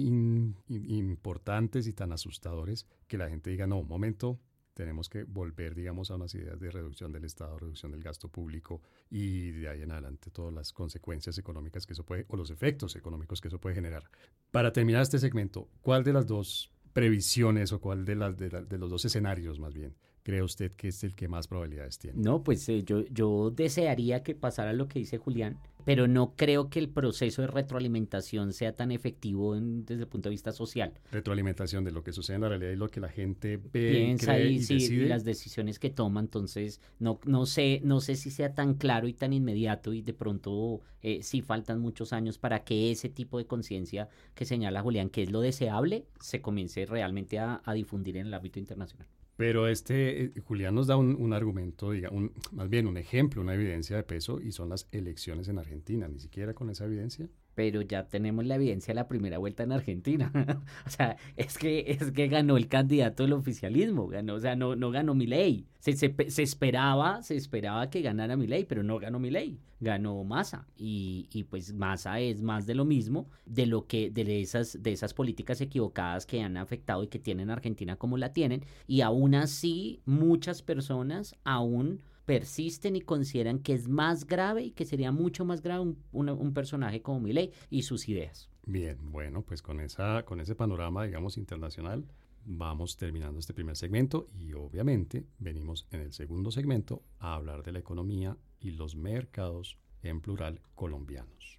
importantes 0.68 1.86
y 1.86 1.92
tan 1.92 2.12
asustadores 2.12 2.86
que 3.06 3.18
la 3.18 3.28
gente 3.28 3.50
diga, 3.50 3.66
no, 3.66 3.80
un 3.80 3.88
momento, 3.88 4.38
tenemos 4.80 5.10
que 5.10 5.24
volver, 5.24 5.74
digamos, 5.74 6.10
a 6.10 6.14
unas 6.14 6.34
ideas 6.34 6.58
de 6.58 6.70
reducción 6.70 7.12
del 7.12 7.26
Estado, 7.26 7.58
reducción 7.58 7.92
del 7.92 8.02
gasto 8.02 8.28
público 8.28 8.80
y 9.10 9.50
de 9.50 9.68
ahí 9.68 9.82
en 9.82 9.92
adelante 9.92 10.30
todas 10.30 10.54
las 10.54 10.72
consecuencias 10.72 11.36
económicas 11.36 11.86
que 11.86 11.92
eso 11.92 12.02
puede, 12.02 12.24
o 12.28 12.36
los 12.36 12.50
efectos 12.50 12.96
económicos 12.96 13.42
que 13.42 13.48
eso 13.48 13.60
puede 13.60 13.74
generar. 13.74 14.04
Para 14.50 14.72
terminar 14.72 15.02
este 15.02 15.18
segmento, 15.18 15.68
¿cuál 15.82 16.02
de 16.02 16.14
las 16.14 16.26
dos 16.26 16.72
previsiones 16.94 17.72
o 17.72 17.78
cuál 17.78 18.06
de, 18.06 18.16
las, 18.16 18.38
de, 18.38 18.48
de 18.48 18.78
los 18.78 18.88
dos 18.88 19.04
escenarios 19.04 19.60
más 19.60 19.74
bien 19.74 19.94
cree 20.30 20.42
usted 20.42 20.72
que 20.72 20.88
es 20.88 21.02
el 21.02 21.14
que 21.14 21.26
más 21.26 21.48
probabilidades 21.48 21.98
tiene? 21.98 22.22
No, 22.22 22.44
pues 22.44 22.68
eh, 22.68 22.84
yo, 22.84 23.04
yo 23.06 23.50
desearía 23.50 24.22
que 24.22 24.36
pasara 24.36 24.72
lo 24.72 24.86
que 24.86 25.00
dice 25.00 25.18
Julián, 25.18 25.58
pero 25.84 26.06
no 26.06 26.34
creo 26.36 26.70
que 26.70 26.78
el 26.78 26.88
proceso 26.88 27.42
de 27.42 27.48
retroalimentación 27.48 28.52
sea 28.52 28.76
tan 28.76 28.92
efectivo 28.92 29.56
desde 29.58 30.02
el 30.02 30.06
punto 30.06 30.28
de 30.28 30.34
vista 30.34 30.52
social. 30.52 30.92
Retroalimentación 31.10 31.82
de 31.82 31.90
lo 31.90 32.04
que 32.04 32.12
sucede 32.12 32.36
en 32.36 32.42
la 32.42 32.48
realidad 32.50 32.70
y 32.70 32.76
lo 32.76 32.88
que 32.88 33.00
la 33.00 33.08
gente 33.08 33.56
ve, 33.56 33.90
piensa 33.90 34.38
y, 34.38 34.60
y, 34.68 34.88
las 35.06 35.24
decisiones 35.24 35.80
que 35.80 35.90
toma. 35.90 36.20
Entonces, 36.20 36.80
no, 37.00 37.18
no, 37.24 37.44
sé, 37.44 37.80
no 37.82 38.00
sé 38.00 38.14
si 38.14 38.30
sea 38.30 38.54
tan 38.54 38.74
claro 38.74 39.08
y 39.08 39.12
tan 39.14 39.32
inmediato 39.32 39.92
y 39.92 40.02
de 40.02 40.14
pronto 40.14 40.80
eh, 41.02 41.24
sí 41.24 41.42
faltan 41.42 41.80
muchos 41.80 42.12
años 42.12 42.38
para 42.38 42.62
que 42.62 42.92
ese 42.92 43.08
tipo 43.08 43.38
de 43.38 43.46
conciencia 43.46 44.08
que 44.36 44.44
señala 44.44 44.80
Julián, 44.80 45.10
que 45.10 45.24
es 45.24 45.30
lo 45.32 45.40
deseable, 45.40 46.06
se 46.20 46.40
comience 46.40 46.86
realmente 46.86 47.40
a 47.40 47.60
difundir 47.74 48.16
en 48.16 48.28
el 48.28 48.34
ámbito 48.34 48.60
internacional. 48.60 49.08
Pero 49.40 49.68
este, 49.68 50.24
eh, 50.24 50.32
Julián 50.46 50.74
nos 50.74 50.86
da 50.86 50.98
un, 50.98 51.32
argumento, 51.32 51.92
diga, 51.92 52.10
un, 52.10 52.30
más 52.52 52.68
bien 52.68 52.86
un 52.86 52.98
ejemplo, 52.98 53.40
una 53.40 53.54
evidencia 53.54 53.96
de 53.96 54.02
peso, 54.02 54.38
y 54.38 54.52
son 54.52 54.68
las 54.68 54.86
elecciones 54.92 55.48
en 55.48 55.58
Argentina. 55.58 56.06
Ni 56.08 56.18
siquiera 56.18 56.52
con 56.52 56.68
esa 56.68 56.84
evidencia 56.84 57.26
pero 57.60 57.82
ya 57.82 58.08
tenemos 58.08 58.46
la 58.46 58.54
evidencia 58.54 58.92
de 58.92 58.94
la 58.94 59.06
primera 59.06 59.36
vuelta 59.36 59.64
en 59.64 59.72
Argentina. 59.72 60.32
o 60.86 60.88
sea, 60.88 61.18
es 61.36 61.58
que, 61.58 61.84
es 61.88 62.10
que 62.10 62.26
ganó 62.26 62.56
el 62.56 62.68
candidato 62.68 63.22
del 63.22 63.34
oficialismo, 63.34 64.08
ganó, 64.08 64.36
o 64.36 64.40
sea, 64.40 64.56
no, 64.56 64.76
no 64.76 64.90
ganó 64.90 65.14
mi 65.14 65.26
ley. 65.26 65.66
Se, 65.78 65.92
se, 65.92 66.42
esperaba, 66.42 67.22
se 67.22 67.36
esperaba 67.36 67.90
que 67.90 68.00
ganara 68.00 68.38
mi 68.38 68.46
ley, 68.46 68.64
pero 68.64 68.82
no 68.82 68.98
ganó 68.98 69.18
mi 69.18 69.30
ley, 69.30 69.60
ganó 69.78 70.24
Massa. 70.24 70.68
Y, 70.74 71.28
y, 71.34 71.44
pues 71.44 71.74
Massa 71.74 72.18
es 72.18 72.40
más 72.40 72.64
de 72.64 72.74
lo 72.74 72.86
mismo, 72.86 73.28
de 73.44 73.66
lo 73.66 73.86
que, 73.86 74.10
de 74.10 74.40
esas, 74.40 74.82
de 74.82 74.92
esas 74.92 75.12
políticas 75.12 75.60
equivocadas 75.60 76.24
que 76.24 76.40
han 76.40 76.56
afectado 76.56 77.02
y 77.02 77.08
que 77.08 77.18
tienen 77.18 77.50
Argentina 77.50 77.96
como 77.96 78.16
la 78.16 78.32
tienen. 78.32 78.64
Y 78.86 79.02
aún 79.02 79.34
así, 79.34 80.00
muchas 80.06 80.62
personas 80.62 81.36
aún 81.44 82.00
persisten 82.30 82.94
y 82.94 83.00
consideran 83.00 83.58
que 83.58 83.72
es 83.72 83.88
más 83.88 84.24
grave 84.24 84.62
y 84.62 84.70
que 84.70 84.84
sería 84.84 85.10
mucho 85.10 85.44
más 85.44 85.62
grave 85.62 85.96
un, 86.12 86.54
personaje 86.54 87.02
como 87.02 87.18
Milei 87.18 87.50
y 87.70 87.82
sus 87.82 88.08
ideas. 88.08 88.48
Bien, 88.64 88.96
bueno, 89.10 89.42
pues 89.42 89.62
con, 89.62 89.80
esa, 89.80 90.22
con 90.24 90.40
ese 90.40 90.54
panorama, 90.54 91.02
digamos, 91.02 91.36
internacional, 91.36 92.06
vamos 92.44 92.96
terminando 92.96 93.40
este 93.40 93.52
primer 93.52 93.74
segmento 93.74 94.28
y 94.32 94.52
obviamente 94.52 95.26
venimos 95.40 95.88
en 95.90 96.02
el 96.02 96.12
segundo 96.12 96.52
segmento 96.52 97.02
a 97.18 97.34
hablar 97.34 97.64
de 97.64 97.72
la 97.72 97.80
economía 97.80 98.36
y 98.60 98.70
los 98.70 98.94
mercados 98.94 99.76
en 100.04 100.20
plural 100.20 100.60
colombianos. 100.76 101.58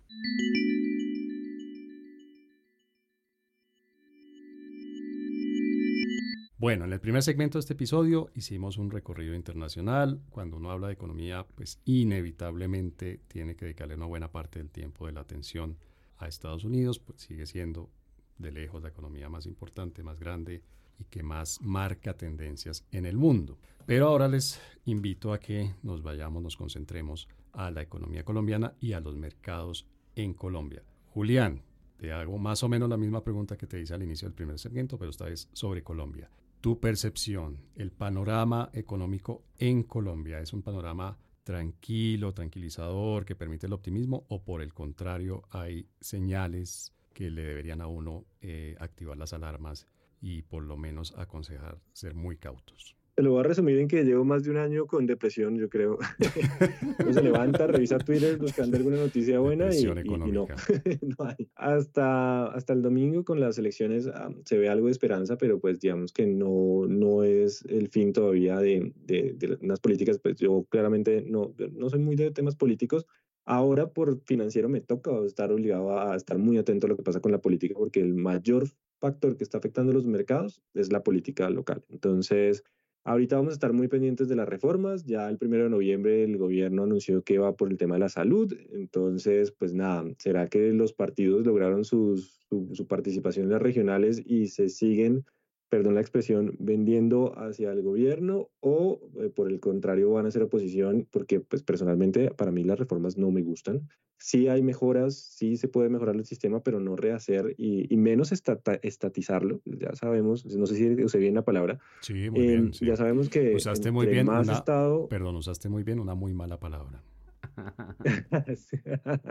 Bueno, 6.62 6.86
en 6.86 6.94
el 6.94 7.00
primer 7.00 7.24
segmento 7.24 7.58
de 7.58 7.62
este 7.62 7.74
episodio 7.74 8.30
hicimos 8.36 8.78
un 8.78 8.92
recorrido 8.92 9.34
internacional. 9.34 10.22
Cuando 10.30 10.58
uno 10.58 10.70
habla 10.70 10.86
de 10.86 10.94
economía, 10.94 11.44
pues 11.56 11.82
inevitablemente 11.86 13.20
tiene 13.28 13.56
que 13.56 13.66
dedicarle 13.66 13.96
una 13.96 14.06
buena 14.06 14.32
parte 14.32 14.60
del 14.60 14.70
tiempo 14.70 15.08
de 15.08 15.14
la 15.14 15.22
atención 15.22 15.76
a 16.20 16.28
Estados 16.28 16.64
Unidos, 16.64 17.00
pues 17.00 17.24
sigue 17.24 17.48
siendo 17.48 17.90
de 18.38 18.52
lejos 18.52 18.84
la 18.84 18.90
economía 18.90 19.28
más 19.28 19.48
importante, 19.48 20.04
más 20.04 20.20
grande 20.20 20.62
y 21.00 21.06
que 21.06 21.24
más 21.24 21.60
marca 21.62 22.14
tendencias 22.16 22.86
en 22.92 23.08
el 23.08 23.18
mundo. 23.18 23.58
Pero 23.88 24.08
ahora 24.08 24.28
les 24.28 24.62
invito 24.86 25.34
a 25.34 25.40
que 25.40 25.74
nos 25.82 26.04
vayamos, 26.04 26.44
nos 26.44 26.58
concentremos 26.58 27.28
a 27.54 27.72
la 27.72 27.82
economía 27.82 28.24
colombiana 28.24 28.76
y 28.80 28.94
a 28.94 29.00
los 29.00 29.18
mercados 29.18 29.88
en 30.16 30.36
Colombia. 30.36 30.84
Julián, 31.08 31.64
te 31.98 32.12
hago 32.12 32.38
más 32.38 32.62
o 32.62 32.70
menos 32.70 32.88
la 32.88 32.98
misma 32.98 33.24
pregunta 33.24 33.58
que 33.58 33.66
te 33.66 33.82
hice 33.82 33.96
al 33.96 34.04
inicio 34.04 34.28
del 34.28 34.36
primer 34.36 34.60
segmento, 34.60 35.00
pero 35.00 35.10
esta 35.10 35.26
vez 35.26 35.50
sobre 35.54 35.82
Colombia 35.82 36.30
tu 36.62 36.80
percepción, 36.80 37.58
el 37.76 37.92
panorama 37.92 38.70
económico 38.74 39.44
en 39.58 39.84
Colombia 39.84 40.40
es 40.40 40.54
un 40.54 40.62
panorama 40.62 41.18
tranquilo, 41.44 42.34
tranquilizador, 42.34 43.26
que 43.26 43.36
permite 43.36 43.66
el 43.66 43.74
optimismo 43.74 44.26
o 44.30 44.44
por 44.44 44.62
el 44.62 44.72
contrario 44.72 45.44
hay 45.50 45.90
señales 46.00 46.94
que 47.14 47.32
le 47.32 47.42
deberían 47.42 47.82
a 47.82 47.88
uno 47.88 48.26
eh, 48.42 48.76
activar 48.80 49.18
las 49.18 49.34
alarmas 49.34 49.88
y 50.22 50.44
por 50.44 50.64
lo 50.64 50.78
menos 50.78 51.18
aconsejar 51.18 51.82
ser 51.94 52.14
muy 52.14 52.38
cautos? 52.38 52.96
Te 53.16 53.24
lo 53.24 53.32
voy 53.32 53.42
a 53.42 53.44
resumir 53.44 53.78
en 53.80 53.88
que 53.88 54.04
llevo 54.04 54.24
más 54.24 54.44
de 54.44 54.52
un 54.52 54.58
año 54.58 54.88
con 54.88 55.06
depresión, 55.06 55.58
yo 55.58 55.70
creo. 55.70 55.98
Uno 57.00 57.14
se 57.14 57.22
levanta, 57.22 57.68
revisa 57.68 57.98
Twitter 57.98 58.38
buscando 58.38 58.78
alguna 58.78 58.98
noticia 58.98 59.40
buena 59.40 59.74
y, 59.76 59.84
no, 59.84 59.96
no 61.02 61.26
hay. 61.26 61.50
Hasta, 61.56 62.46
hasta 62.48 62.74
el 62.74 62.82
domingo 62.82 63.24
con 63.26 63.40
las 63.40 63.58
elecciones 63.58 64.08
ah, 64.08 64.30
se 64.46 64.58
ve 64.58 64.70
algo 64.70 64.86
de 64.86 64.94
esperanza, 64.94 65.38
pero 65.38 65.60
pues 65.60 65.80
digamos 65.80 66.14
que 66.14 66.26
no, 66.26 66.86
no 66.88 67.24
es 67.24 67.64
el 67.66 67.90
fin 67.90 68.14
todavía 68.14 68.60
de, 68.60 68.94
de, 68.96 69.34
de 69.36 69.58
unas 69.62 69.80
políticas. 69.80 70.20
Pues 70.20 70.38
yo 70.38 70.66
claramente 70.70 71.26
no, 71.28 71.54
no 71.74 71.90
soy 71.90 72.00
muy 72.00 72.16
de 72.16 72.32
temas 72.32 72.56
políticos, 72.56 73.06
Ahora 73.46 73.92
por 73.92 74.22
financiero 74.26 74.70
me 74.70 74.82
toca 74.82 75.12
estar 75.26 75.52
obligado 75.52 76.00
a 76.00 76.16
estar 76.16 76.38
muy 76.38 76.58
atento 76.58 76.86
a 76.86 76.90
lo 76.90 76.96
que 76.96 77.04
pasa 77.04 77.22
con 77.22 77.32
la 77.32 77.42
política 77.42 77.74
porque 77.76 78.00
el 78.00 78.14
mayor 78.14 78.68
factor 79.00 79.36
que 79.36 79.44
está 79.44 79.58
afectando 79.58 79.92
los 79.94 80.06
mercados 80.06 80.62
es 80.76 80.92
la 80.92 81.04
política 81.04 81.50
local. 81.50 81.84
Entonces, 81.90 82.64
Ahorita 83.04 83.36
vamos 83.36 83.52
a 83.52 83.56
estar 83.56 83.74
muy 83.74 83.88
pendientes 83.88 84.28
de 84.28 84.36
las 84.36 84.48
reformas. 84.48 85.06
Ya 85.06 85.28
el 85.28 85.38
primero 85.38 85.64
de 85.64 85.70
noviembre 85.72 86.24
el 86.24 86.38
gobierno 86.38 86.84
anunció 86.84 87.24
que 87.24 87.40
va 87.40 87.56
por 87.56 87.72
el 87.72 87.78
tema 87.78 87.96
de 87.96 88.02
la 88.02 88.10
salud. 88.10 88.54
Entonces, 88.72 89.52
pues 89.52 89.74
nada, 89.74 90.06
¿será 90.20 90.48
que 90.48 90.72
los 90.72 90.94
partidos 90.94 91.46
lograron 91.46 91.84
su, 91.84 92.18
su 92.18 92.88
participación 92.88 93.46
en 93.46 93.54
las 93.54 93.62
regionales 93.62 94.22
y 94.24 94.48
se 94.48 94.70
siguen 94.70 95.26
perdón 95.72 95.96
la 95.96 96.02
expresión, 96.02 96.54
vendiendo 96.60 97.34
hacia 97.40 97.72
el 97.72 97.82
gobierno 97.82 98.50
o 98.60 99.00
eh, 99.22 99.30
por 99.30 99.50
el 99.50 99.62
contrario 99.62 100.12
van 100.12 100.26
a 100.26 100.32
ser 100.32 100.44
oposición 100.44 101.08
porque 101.10 101.40
pues 101.40 101.64
personalmente 101.64 102.30
para 102.30 102.52
mí 102.52 102.66
las 102.66 102.78
reformas 102.78 103.18
no 103.18 103.32
me 103.32 103.42
gustan. 103.42 103.88
Sí 104.18 104.50
hay 104.50 104.62
mejoras, 104.62 105.16
sí 105.16 105.56
se 105.56 105.70
puede 105.70 105.88
mejorar 105.88 106.18
el 106.18 106.26
sistema, 106.26 106.62
pero 106.62 106.82
no 106.82 106.98
rehacer 106.98 107.56
y, 107.58 107.88
menos 107.96 108.34
estatizarlo. 108.34 109.62
Ya 109.64 109.96
sabemos, 109.96 110.46
no 110.46 110.66
sé 110.68 110.76
si 110.76 111.04
usé 111.06 111.20
bien 111.20 111.36
la 111.36 111.46
palabra. 111.46 111.80
Sí, 112.02 112.30
muy 112.30 112.42
bien. 112.42 112.60
Em, 112.60 112.72
ya 112.72 112.98
sabemos 112.98 113.30
que 113.30 113.56
usaste 113.56 113.92
muy 113.92 114.08
bien 114.08 114.28
más 114.28 114.50
estado... 114.50 115.08
Perdón, 115.08 115.38
usaste 115.38 115.70
muy 115.70 115.84
bien 115.84 116.02
una 116.02 116.16
muy 116.16 116.34
mala 116.34 116.60
palabra. 116.60 117.02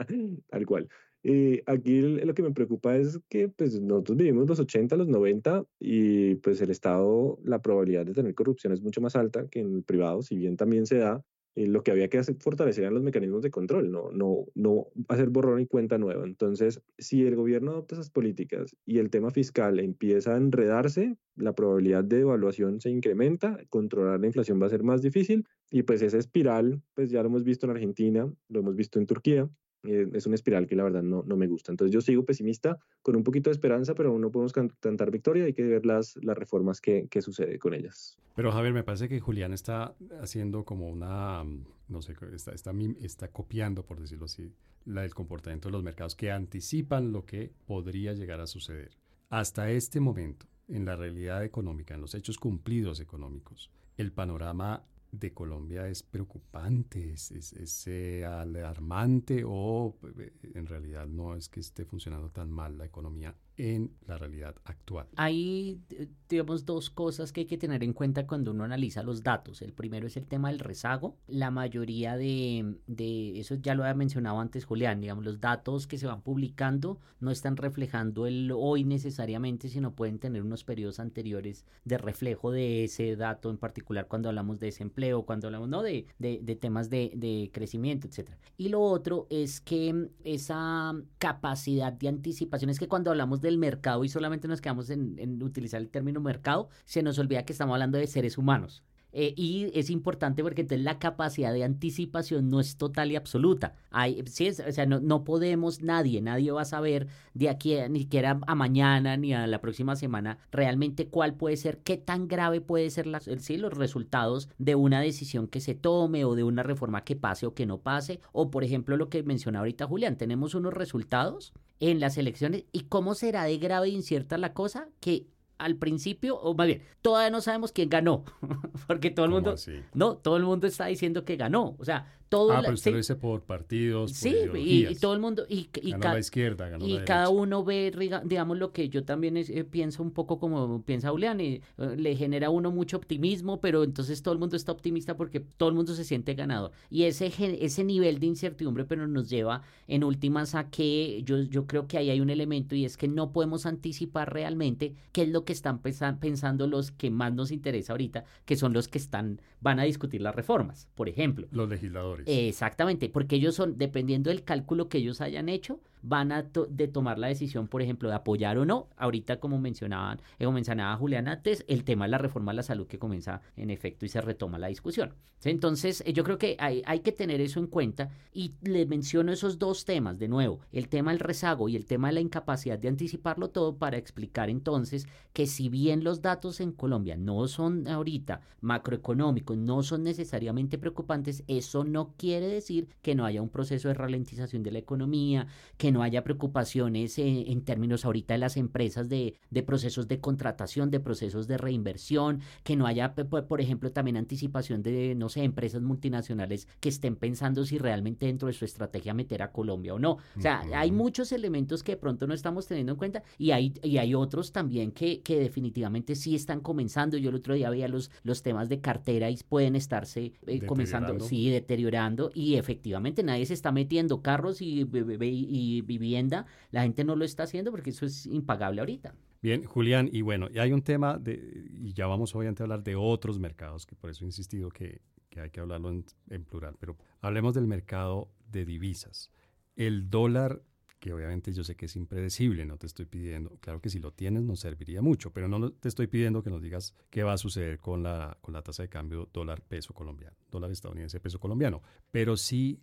Tal 0.51 0.67
cual. 0.67 0.89
Y 1.23 1.61
aquí 1.67 2.01
lo 2.01 2.35
que 2.35 2.43
me 2.43 2.53
preocupa 2.53 2.97
es 2.97 3.21
que 3.29 3.49
pues, 3.49 3.79
nosotros 3.81 4.17
vivimos 4.17 4.49
los 4.49 4.61
80, 4.61 4.97
los 4.97 5.09
90 5.09 5.65
y 5.79 6.37
pues 6.37 6.61
el 6.63 6.71
Estado, 6.71 7.39
la 7.45 7.61
probabilidad 7.61 8.07
de 8.07 8.15
tener 8.15 8.35
corrupción 8.35 8.73
es 8.73 8.81
mucho 8.81 9.01
más 9.03 9.17
alta 9.17 9.47
que 9.49 9.61
en 9.61 9.75
el 9.77 9.85
privado, 9.85 10.23
si 10.23 10.37
bien 10.37 10.57
también 10.57 10.87
se 10.87 10.99
da, 10.99 11.23
y 11.55 11.67
lo 11.67 11.83
que 11.83 11.91
había 11.91 12.09
que 12.09 12.19
hacer, 12.19 12.37
fortalecer 12.39 12.91
los 12.93 13.03
mecanismos 13.03 13.43
de 13.43 13.51
control, 13.51 13.91
no, 13.91 14.11
no, 14.13 14.47
no 14.55 14.87
hacer 15.09 15.31
borrón 15.31 15.61
y 15.61 15.67
cuenta 15.67 15.99
nueva. 15.99 16.25
Entonces, 16.25 16.81
si 16.99 17.27
el 17.27 17.37
gobierno 17.37 17.73
adopta 17.73 17.97
esas 17.97 18.11
políticas 18.11 18.77
y 18.87 18.99
el 18.99 19.11
tema 19.11 19.31
fiscal 19.31 19.81
empieza 19.81 20.35
a 20.35 20.39
enredarse, 20.39 21.17
la 21.37 21.55
probabilidad 21.55 22.05
de 22.05 22.21
evaluación 22.21 22.81
se 22.81 22.91
incrementa, 22.91 23.59
controlar 23.69 24.21
la 24.21 24.27
inflación 24.27 24.61
va 24.61 24.67
a 24.67 24.71
ser 24.71 24.83
más 24.83 25.03
difícil 25.03 25.47
y 25.71 25.83
pues 25.83 26.03
esa 26.03 26.19
espiral, 26.19 26.83
pues 26.95 27.11
ya 27.11 27.23
lo 27.23 27.29
hemos 27.29 27.45
visto 27.45 27.67
en 27.67 27.73
Argentina, 27.73 28.33
lo 28.49 28.61
hemos 28.61 28.77
visto 28.77 28.99
en 28.99 29.07
Turquía, 29.07 29.43
eh, 29.43 29.49
es 29.83 30.27
una 30.27 30.35
espiral 30.35 30.67
que 30.67 30.77
la 30.77 30.85
verdad 30.85 31.03
no, 31.03 31.23
no 31.27 31.37
me 31.37 31.47
gusta. 31.47 31.73
Entonces 31.73 31.93
yo 31.93 32.01
sigo 32.01 32.25
pesimista, 32.25 32.79
con 33.03 33.17
un 33.17 33.25
poquito 33.25 33.51
de 33.51 33.53
esperanza, 33.53 33.95
pero 33.95 34.19
no 34.19 34.31
podemos 34.31 34.53
cantar 34.53 35.11
victoria, 35.11 35.45
hay 35.45 35.53
que 35.53 35.63
ver 35.63 35.87
las, 35.87 36.17
las 36.23 36.37
reformas 36.37 36.81
que, 36.81 37.09
que 37.09 37.23
sucede 37.23 37.59
con 37.59 37.75
ellas. 37.75 38.19
Pero 38.35 38.53
Javier, 38.53 38.73
me 38.73 38.85
parece 38.85 39.09
que 39.09 39.21
Julián 39.21 39.53
está 39.53 39.95
haciendo 40.21 40.65
como 40.65 40.89
una, 40.89 41.45
no 41.89 42.03
sé, 42.03 42.15
está, 42.35 42.53
está, 42.53 42.73
está 43.01 43.29
copiando, 43.29 43.85
por 43.85 44.01
decirlo 44.01 44.27
así, 44.27 44.53
del 44.85 45.15
comportamiento 45.15 45.69
de 45.69 45.73
los 45.73 45.83
mercados 45.83 46.15
que 46.15 46.31
anticipan 46.31 47.13
lo 47.13 47.25
que 47.25 47.53
podría 47.67 48.13
llegar 48.13 48.41
a 48.41 48.47
suceder. 48.47 48.91
Hasta 49.29 49.71
este 49.71 50.01
momento, 50.01 50.47
en 50.69 50.85
la 50.85 50.97
realidad 50.97 51.45
económica, 51.45 51.95
en 51.95 52.01
los 52.01 52.15
hechos 52.15 52.39
cumplidos 52.39 53.01
económicos, 53.01 53.71
el 53.97 54.13
panorama 54.13 54.85
de 55.13 55.33
Colombia 55.33 55.89
es 55.89 56.03
preocupante, 56.03 57.13
es, 57.13 57.31
es, 57.33 57.87
eh, 57.87 58.25
alarmante 58.25 59.43
o 59.47 59.97
eh, 60.19 60.33
en 60.55 60.67
realidad 60.67 61.07
no 61.07 61.35
es 61.37 61.49
que 61.49 61.61
esté 61.61 61.85
funcionando 61.85 62.31
tan 62.31 62.51
mal 62.51 62.79
la 62.79 62.85
economía 62.85 63.35
en 63.57 63.91
la 64.07 64.17
realidad 64.17 64.55
actual. 64.65 65.07
Hay, 65.17 65.81
digamos, 66.29 66.65
dos 66.65 66.91
cosas 66.91 67.33
que 67.33 67.41
hay 67.41 67.47
que 67.47 67.59
tener 67.59 67.83
en 67.85 67.93
cuenta 67.93 68.27
cuando 68.27 68.53
uno 68.53 68.65
analiza 68.65 69.03
los 69.03 69.23
datos. 69.23 69.63
El 69.63 69.73
primero 69.73 70.07
es 70.07 70.17
el 70.17 70.27
tema 70.27 70.49
del 70.49 70.59
rezago. 70.59 71.17
La 71.27 71.51
mayoría 71.51 72.17
de, 72.17 72.77
de 72.87 73.39
eso 73.39 73.57
ya 73.57 73.75
lo 73.75 73.83
había 73.83 73.95
mencionado 73.95 74.41
antes 74.41 74.65
Julián, 74.65 75.01
digamos, 75.01 75.25
los 75.25 75.41
datos 75.41 75.87
que 75.87 75.99
se 75.99 76.07
van 76.07 76.23
publicando 76.23 76.99
no 77.21 77.31
están 77.31 77.57
reflejando 77.57 78.27
el 78.27 78.53
hoy 78.55 78.85
necesariamente, 78.85 79.69
sino 79.69 79.95
pueden 79.95 80.19
tener 80.19 80.43
unos 80.43 80.65
periodos 80.65 81.01
anteriores 81.01 81.65
de 81.85 81.99
reflejo 81.99 82.51
de 82.51 82.85
ese 82.85 83.17
dato 83.17 83.51
en 83.51 83.59
particular 83.59 84.09
cuando 84.09 84.29
hablamos 84.29 84.59
de 84.59 84.67
desempleo, 84.67 85.25
cuando 85.25 85.49
hablamos 85.49 85.69
¿no? 85.69 85.83
de, 85.83 86.07
de, 86.19 86.57
temas 86.57 86.91
de, 86.91 87.13
de 87.15 87.51
crecimiento, 87.53 88.09
etc. 88.09 88.31
Y 88.57 88.69
lo 88.69 88.81
otro 88.81 89.27
es 89.31 89.61
que 89.61 90.11
esa 90.25 90.95
capacidad 91.19 91.93
de 91.93 92.09
anticipación 92.09 92.71
es 92.71 92.79
que 92.79 92.89
cuando 92.89 93.11
hablamos 93.11 93.40
de 93.41 93.49
el 93.51 93.59
mercado 93.59 94.05
y 94.05 94.09
solamente 94.09 94.49
nos 94.49 94.61
quedamos 94.61 94.91
en, 94.91 95.43
utilizar 95.43 95.81
el 95.81 95.91
término 95.91 96.21
mercado, 96.21 96.69
se 96.85 97.03
nos 97.03 97.19
olvida 97.19 97.45
que 97.45 97.53
estamos 97.53 97.75
hablando 97.75 97.99
de 97.99 98.07
seres 98.07 98.39
humanos. 98.39 98.83
Eh, 99.13 99.35
y 99.37 99.71
es 99.75 99.91
importante 99.91 100.43
porque 100.43 100.61
entonces 100.61 100.85
la 100.85 100.99
capacidad 100.99 101.53
de 101.53 101.65
anticipación 101.65 102.49
no 102.49 102.61
es 102.61 102.77
total 102.77 103.11
y 103.11 103.17
absoluta. 103.17 103.75
Hay, 103.91 104.23
sí 104.27 104.49
o 104.49 104.73
sea, 104.73 104.87
no, 104.87 105.01
no, 105.01 105.25
podemos, 105.25 105.83
nadie, 105.83 106.21
nadie 106.21 106.53
va 106.53 106.63
a 106.63 106.65
saber 106.65 107.09
de 107.35 107.49
aquí 107.49 107.75
ni 107.91 108.01
siquiera 108.01 108.39
a 108.47 108.55
mañana 108.55 109.17
ni 109.17 109.35
a 109.35 109.47
la 109.47 109.61
próxima 109.61 109.97
semana 109.97 110.39
realmente 110.53 111.09
cuál 111.09 111.35
puede 111.35 111.57
ser, 111.57 111.79
qué 111.79 111.97
tan 111.97 112.29
grave 112.29 112.61
puede 112.61 112.89
ser 112.91 113.07
la, 113.09 113.21
sí, 113.21 113.57
los 113.57 113.77
resultados 113.77 114.49
de 114.59 114.77
una 114.77 115.01
decisión 115.01 115.49
que 115.49 115.61
se 115.61 115.75
tome 115.75 116.25
o 116.25 116.37
de 116.37 116.45
una 116.45 116.63
reforma 116.63 117.03
que 117.03 117.17
pase 117.17 117.47
o 117.47 117.55
que 117.55 117.67
no 117.67 117.79
pase. 117.79 118.21
O 118.33 118.51
por 118.51 118.63
ejemplo 118.63 118.97
lo 118.97 119.09
que 119.09 119.25
menciona 119.25 119.59
ahorita 119.59 119.87
Julián, 119.87 120.19
tenemos 120.19 120.55
unos 120.55 120.73
resultados 120.73 121.53
en 121.81 121.99
las 121.99 122.19
elecciones 122.19 122.65
y 122.73 122.81
cómo 122.83 123.15
será 123.15 123.45
de 123.45 123.59
grave 123.59 123.89
e 123.89 123.91
incierta 123.91 124.39
la 124.39 124.53
cosa 124.53 124.89
que 125.01 125.27
al 125.59 125.77
principio, 125.77 126.39
o 126.39 126.55
más 126.55 126.67
bien, 126.67 126.83
todavía 127.03 127.31
no 127.31 127.41
sabemos 127.41 127.73
quién 127.73 127.91
ganó, 127.91 128.25
porque 128.87 129.11
todo 129.11 129.27
el 129.27 129.33
mundo, 129.33 129.57
no, 129.93 130.17
todo 130.17 130.37
el 130.37 130.45
mundo 130.45 130.67
está 130.67 130.87
diciendo 130.87 131.25
que 131.25 131.37
ganó, 131.37 131.77
o 131.79 131.85
sea, 131.85 132.20
todo 132.31 132.53
ah, 132.53 132.61
pero 132.63 132.75
usted 132.75 132.93
lo 132.93 132.97
dice 132.97 133.17
por 133.17 133.43
partidos, 133.43 134.13
Sí, 134.13 134.35
y, 134.55 134.95
todo 134.95 135.15
el 135.15 135.21
mundo... 135.21 135.45
Y, 135.49 135.69
y 135.83 135.93
la 135.93 136.19
izquierda, 136.19 136.71
Y 136.81 136.99
cada 137.01 137.29
uno 137.29 137.65
ve, 137.65 137.93
digamos, 138.25 138.57
lo 138.57 138.73
que 138.73 138.89
yo 138.89 139.05
también 139.05 139.37
eh, 139.37 139.65
pienso 139.65 140.03
un 140.03 140.13
poco 140.13 140.39
como 140.39 140.83
piensa 140.83 141.11
Julián, 141.11 141.41
y, 141.41 141.61
eh, 141.77 141.97
le 141.97 142.15
genera 142.15 142.47
a 142.47 142.51
uno 142.51 142.71
mucho 142.71 142.97
optimismo, 142.97 143.61
pero 143.61 143.83
entonces 143.83 144.23
todo 144.23 144.33
el 144.33 144.39
mundo 144.39 144.57
está 144.57 144.71
optimista 144.71 145.17
porque 145.17 145.41
todo 145.41 145.69
el 145.71 145.75
mundo 145.75 145.93
se 145.95 146.05
siente 146.05 146.35
ganado. 146.35 146.71
Y 146.89 147.03
ese, 147.03 147.33
ese 147.37 147.85
nivel 147.85 148.21
de 148.21 148.27
incertidumbre 148.27 148.85
pero 148.85 149.09
nos 149.09 149.29
lleva 149.29 149.63
en 149.89 150.05
últimas 150.05 150.55
a 150.55 150.71
que 150.71 151.23
yo, 151.25 151.43
yo 151.43 151.67
creo 151.67 151.89
que 151.89 151.99
ahí 151.99 152.11
hay 152.11 152.21
un 152.21 152.31
elemento 152.31 152.77
y 152.77 152.85
es 152.85 152.97
que 152.97 153.09
no 153.09 153.33
podemos 153.33 153.67
anticipar 153.67 154.33
realmente 154.33 154.95
qué 155.11 155.23
es 155.23 155.29
lo 155.29 155.45
que 155.45 155.53
están 155.53 155.81
pensando 155.81 156.69
los 156.69 156.93
que 156.93 157.11
más 157.11 157.35
nos 157.35 157.51
interesa 157.51 157.93
ahorita, 157.93 158.25
que 158.45 158.57
son 158.57 158.73
los 158.73 158.87
que 158.87 158.99
están, 158.99 159.41
van 159.61 159.81
a 159.81 159.83
discutir 159.83 160.21
las 160.21 160.35
reformas, 160.35 160.89
por 160.95 161.09
ejemplo. 161.09 161.49
Los 161.51 161.69
legisladores. 161.69 162.20
Exactamente, 162.27 163.09
porque 163.09 163.37
ellos 163.37 163.55
son, 163.55 163.79
dependiendo 163.79 164.31
del 164.31 164.45
cálculo 164.45 164.89
que 164.89 164.99
ellos 164.99 165.21
hayan 165.21 165.49
hecho, 165.49 165.81
van 166.03 166.33
a 166.33 166.43
de 166.43 166.89
tomar 166.89 167.19
la 167.19 167.29
decisión, 167.29 167.69
por 167.69 167.83
ejemplo, 167.83 168.09
de 168.09 168.15
apoyar 168.15 168.59
o 168.59 168.65
no. 168.65 168.89
Ahorita, 168.97 169.41
como 169.41 169.59
mencionaban, 169.59 170.21
eh, 170.39 170.47
mencionaba 170.49 170.97
Julián 170.97 171.29
antes, 171.29 171.65
el 171.69 171.85
tema 171.85 172.05
de 172.05 172.13
la 172.13 172.19
reforma 172.19 172.53
a 172.53 172.55
la 172.55 172.63
salud 172.63 172.87
que 172.87 172.99
comienza 172.99 173.41
en 173.57 173.71
efecto 173.71 174.05
y 174.05 174.09
se 174.09 174.21
retoma 174.21 174.59
la 174.59 174.69
discusión. 174.69 175.15
Entonces, 175.45 176.03
eh, 176.05 176.13
yo 176.13 176.23
creo 176.23 176.39
que 176.39 176.57
hay, 176.59 176.83
que 177.01 177.13
tener 177.13 177.41
eso 177.41 177.61
en 177.61 177.67
cuenta 177.67 178.11
y 178.33 178.53
le 178.63 178.85
menciono 178.85 179.33
esos 179.33 179.59
dos 179.59 179.87
temas 179.87 180.19
de 180.19 180.29
nuevo, 180.29 180.61
el 180.71 180.89
tema 180.89 181.13
del 181.13 181.21
rezago 181.21 181.69
y 181.69 181.77
el 181.77 181.87
tema 181.87 182.09
de 182.09 182.15
la 182.15 182.21
incapacidad 182.21 182.79
de 182.79 182.89
anticiparlo 182.89 183.49
todo 183.49 183.77
para 183.77 183.97
explicar 183.97 184.51
entonces 184.51 185.07
que 185.33 185.47
si 185.47 185.71
bien 185.71 186.05
los 186.05 186.21
datos 186.21 186.61
en 186.61 186.73
Colombia 186.73 187.17
no 187.17 187.49
son 187.49 187.89
ahorita 187.89 188.43
macroeconómicos, 188.61 189.57
no 189.57 189.83
son 189.83 190.03
necesariamente 190.03 190.77
preocupantes, 190.77 191.43
eso 191.47 191.85
no 191.85 192.13
quiere 192.19 192.47
decir 192.47 192.89
que 193.01 193.15
no 193.15 193.25
haya 193.25 193.41
un 193.41 193.49
proceso 193.49 193.89
de 193.89 193.95
ralentización 193.95 194.63
de 194.63 194.73
la 194.73 194.79
economía, 194.79 195.47
que 195.79 195.90
no 195.93 196.03
haya 196.03 196.25
preocupaciones 196.25 197.19
en, 197.19 197.63
términos 197.63 198.05
ahorita 198.05 198.35
de 198.35 198.39
las 198.39 198.57
empresas 198.57 199.09
de, 199.09 199.35
de, 199.51 199.63
procesos 199.63 200.09
de 200.09 200.21
contratación, 200.21 200.91
de 200.91 201.01
procesos 201.01 201.47
de 201.47 201.59
reinversión, 201.59 202.41
que 202.63 202.77
no 202.77 202.87
haya, 202.87 203.15
por 203.15 203.61
ejemplo, 203.61 203.93
también 203.93 204.17
anticipación 204.17 204.83
de, 204.83 205.15
no 205.15 205.29
sé, 205.29 205.43
empresas 205.43 205.83
multinacionales 205.83 206.69
que 206.81 206.89
estén 206.89 207.17
pensando 207.17 207.65
si 207.65 207.79
realmente 207.79 208.27
dentro 208.27 208.49
de 208.49 208.55
su 208.55 208.65
estrategia 208.65 209.15
meter 209.15 209.43
a 209.43 209.53
Colombia 209.53 209.95
o 209.95 209.99
no. 209.99 210.19
O 210.37 210.41
sea, 210.41 210.63
hay 210.75 210.91
muchos 210.93 211.33
elementos 211.33 211.83
que 211.83 211.93
de 211.93 211.99
pronto 211.99 212.27
no 212.27 212.35
estamos 212.35 212.67
teniendo 212.67 212.93
en 212.93 212.99
cuenta 212.99 213.23
y 213.39 213.51
hay, 213.51 213.75
y 213.83 213.99
hay 213.99 214.15
otros 214.15 214.53
también 214.53 214.93
que, 214.93 215.21
que 215.21 215.39
definitivamente 215.39 216.15
sí 216.15 216.35
están 216.35 216.61
comenzando. 216.61 217.17
Yo 217.17 217.31
el 217.31 217.37
otro 217.37 217.55
día 217.55 217.71
veía 217.71 217.89
los, 217.89 218.11
los 218.23 218.43
temas 218.43 218.69
de 218.69 218.81
cartera 218.81 219.31
y 219.31 219.37
pueden 219.49 219.77
estarse 219.77 220.33
eh, 220.47 220.67
comenzando, 220.67 221.19
sí, 221.21 221.51
deteriorando 221.51 222.31
y 222.35 222.55
efectivamente 222.55 223.23
nadie 223.23 223.47
se 223.47 223.55
está 223.55 223.73
metiendo 223.73 224.23
carros 224.23 224.61
y, 224.63 224.87
y 224.91 225.80
vivienda, 225.83 226.47
la 226.71 226.83
gente 226.83 227.05
no 227.05 227.17
lo 227.17 227.25
está 227.25 227.45
haciendo 227.45 227.71
porque 227.71 227.91
eso 227.91 228.07
es 228.07 228.27
impagable 228.27 228.81
ahorita. 228.81 229.15
Bien, 229.43 229.65
Julián, 229.65 230.11
y 230.13 230.21
bueno, 230.21 230.49
hay 230.59 230.73
un 230.73 230.83
tema, 230.83 231.19
de, 231.19 231.67
y 231.71 231.95
ya 231.95 232.07
vamos 232.07 232.35
obviamente 232.35 232.63
a 232.63 232.65
hablar 232.65 232.83
de 232.83 232.95
otros 232.95 233.39
mercados, 233.39 233.87
que 233.87 233.97
por 233.97 234.11
eso 234.11 234.25
he 234.25 234.27
insistido 234.27 234.69
que, 234.71 235.01
que 235.31 235.41
hay 235.41 235.51
que 235.51 235.61
hablarlo 235.61 235.91
en, 235.91 236.05
en, 236.29 236.45
plural, 236.45 236.77
pero 236.79 236.97
hablemos 237.23 237.55
del 237.55 237.67
mercado 237.67 238.31
de 238.51 238.67
divisas. 238.67 239.31
El 239.77 240.11
dólar, 240.11 240.63
que 240.99 241.15
obviamente 241.15 241.55
yo 241.55 241.65
sé 241.65 241.75
que 241.75 241.87
es 241.87 241.97
impredecible, 241.97 242.67
no 242.67 242.77
te 242.77 242.87
estoy 242.87 243.07
pidiendo, 243.07 243.57
claro 243.61 243.81
que 243.81 243.89
si 243.89 243.99
lo 243.99 244.13
tienes 244.13 244.43
nos 244.43 244.61
serviría 244.61 245.01
mucho, 245.01 245.33
pero 245.33 245.49
no 245.49 245.73
te 245.73 245.89
estoy 245.89 246.07
pidiendo 246.07 246.43
que 246.43 246.51
nos 246.51 246.61
digas 246.61 246.95
qué 247.09 247.23
va 247.23 247.33
a 247.33 247.39
suceder 247.39 247.79
con 247.79 248.03
la, 248.03 248.37
con 248.43 248.53
la 248.53 248.61
tasa 248.61 248.83
de 248.83 248.91
cambio 248.91 249.31
dólar-peso 249.33 249.95
colombiano, 249.95 250.37
dólar 250.51 250.71
estadounidense-peso 250.71 251.41
colombiano, 251.41 251.81
pero 252.11 252.37
sí 252.37 252.83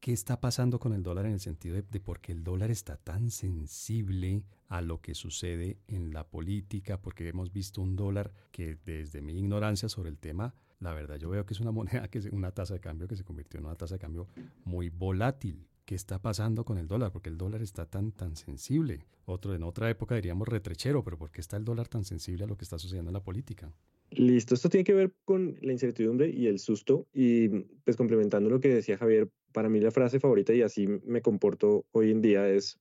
¿Qué 0.00 0.12
está 0.12 0.40
pasando 0.40 0.78
con 0.78 0.92
el 0.92 1.02
dólar 1.02 1.26
en 1.26 1.32
el 1.32 1.40
sentido 1.40 1.74
de, 1.74 2.00
por 2.00 2.20
qué 2.20 2.30
el 2.30 2.44
dólar 2.44 2.70
está 2.70 2.96
tan 2.96 3.30
sensible 3.32 4.44
a 4.68 4.80
lo 4.80 5.00
que 5.00 5.14
sucede 5.14 5.76
en 5.88 6.12
la 6.12 6.24
política? 6.24 7.00
Porque 7.00 7.26
hemos 7.28 7.52
visto 7.52 7.82
un 7.82 7.96
dólar 7.96 8.32
que 8.52 8.78
desde 8.86 9.20
mi 9.22 9.36
ignorancia 9.36 9.88
sobre 9.88 10.10
el 10.10 10.18
tema, 10.18 10.54
la 10.78 10.94
verdad 10.94 11.16
yo 11.16 11.28
veo 11.30 11.44
que 11.44 11.52
es 11.54 11.60
una 11.60 11.72
moneda, 11.72 12.06
que 12.08 12.18
es 12.18 12.26
una 12.26 12.52
tasa 12.52 12.74
de 12.74 12.80
cambio 12.80 13.08
que 13.08 13.16
se 13.16 13.24
convirtió 13.24 13.58
en 13.58 13.66
una 13.66 13.74
tasa 13.74 13.96
de 13.96 13.98
cambio 13.98 14.28
muy 14.64 14.88
volátil. 14.88 15.66
¿Qué 15.84 15.96
está 15.96 16.22
pasando 16.22 16.64
con 16.64 16.78
el 16.78 16.86
dólar? 16.86 17.10
Porque 17.10 17.30
el 17.30 17.36
dólar 17.36 17.62
está 17.62 17.84
tan, 17.84 18.12
tan 18.12 18.36
sensible. 18.36 19.04
Otro, 19.24 19.54
en 19.54 19.64
otra 19.64 19.90
época 19.90 20.14
diríamos 20.14 20.46
retrechero, 20.46 21.02
pero 21.02 21.18
¿por 21.18 21.32
qué 21.32 21.40
está 21.40 21.56
el 21.56 21.64
dólar 21.64 21.88
tan 21.88 22.04
sensible 22.04 22.44
a 22.44 22.46
lo 22.46 22.56
que 22.56 22.64
está 22.64 22.78
sucediendo 22.78 23.08
en 23.08 23.14
la 23.14 23.22
política? 23.22 23.72
Listo, 24.10 24.54
esto 24.54 24.68
tiene 24.68 24.84
que 24.84 24.94
ver 24.94 25.12
con 25.24 25.58
la 25.60 25.72
incertidumbre 25.72 26.30
y 26.30 26.46
el 26.46 26.58
susto 26.60 27.06
y 27.12 27.48
pues 27.84 27.96
complementando 27.96 28.48
lo 28.48 28.60
que 28.60 28.68
decía 28.68 28.96
Javier, 28.96 29.28
para 29.52 29.68
mí 29.68 29.80
la 29.80 29.90
frase 29.90 30.20
favorita 30.20 30.52
y 30.52 30.62
así 30.62 30.86
me 30.86 31.22
comporto 31.22 31.86
hoy 31.92 32.10
en 32.10 32.20
día 32.20 32.48
es, 32.48 32.78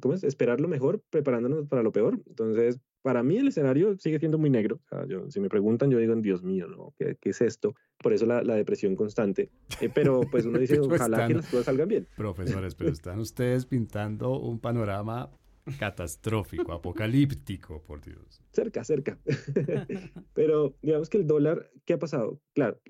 ¿cómo 0.00 0.14
es? 0.14 0.24
Esperar 0.24 0.60
lo 0.60 0.68
mejor 0.68 1.02
preparándonos 1.10 1.66
para 1.66 1.82
lo 1.82 1.92
peor. 1.92 2.20
Entonces, 2.26 2.80
para 3.02 3.22
mí 3.22 3.38
el 3.38 3.48
escenario 3.48 3.96
sigue 3.98 4.18
siendo 4.18 4.36
muy 4.36 4.50
negro. 4.50 4.80
yo, 5.08 5.30
si 5.30 5.38
me 5.38 5.48
preguntan, 5.48 5.90
yo 5.90 5.98
digo, 5.98 6.14
Dios 6.16 6.42
mío, 6.42 6.66
¿no? 6.66 6.92
¿Qué, 6.98 7.16
qué 7.20 7.30
es 7.30 7.40
esto? 7.40 7.74
Por 7.98 8.12
eso 8.12 8.26
la, 8.26 8.42
la 8.42 8.56
depresión 8.56 8.96
constante. 8.96 9.50
Eh, 9.80 9.88
pero 9.94 10.22
pues 10.30 10.44
uno 10.44 10.58
dice, 10.58 10.80
ojalá 10.80 11.28
que 11.28 11.34
las 11.34 11.46
cosas 11.46 11.66
salgan 11.66 11.88
bien. 11.88 12.08
Profesores, 12.16 12.74
pero 12.74 12.90
están 12.90 13.20
ustedes 13.20 13.64
pintando 13.64 14.40
un 14.40 14.58
panorama 14.58 15.30
catastrófico, 15.78 16.72
apocalíptico, 16.72 17.82
por 17.82 18.00
Dios. 18.00 18.42
Cerca, 18.52 18.84
cerca. 18.84 19.18
Pero 20.34 20.74
digamos 20.82 21.10
que 21.10 21.18
el 21.18 21.26
dólar, 21.26 21.70
¿qué 21.84 21.94
ha 21.94 21.98
pasado? 21.98 22.40
Claro, 22.54 22.80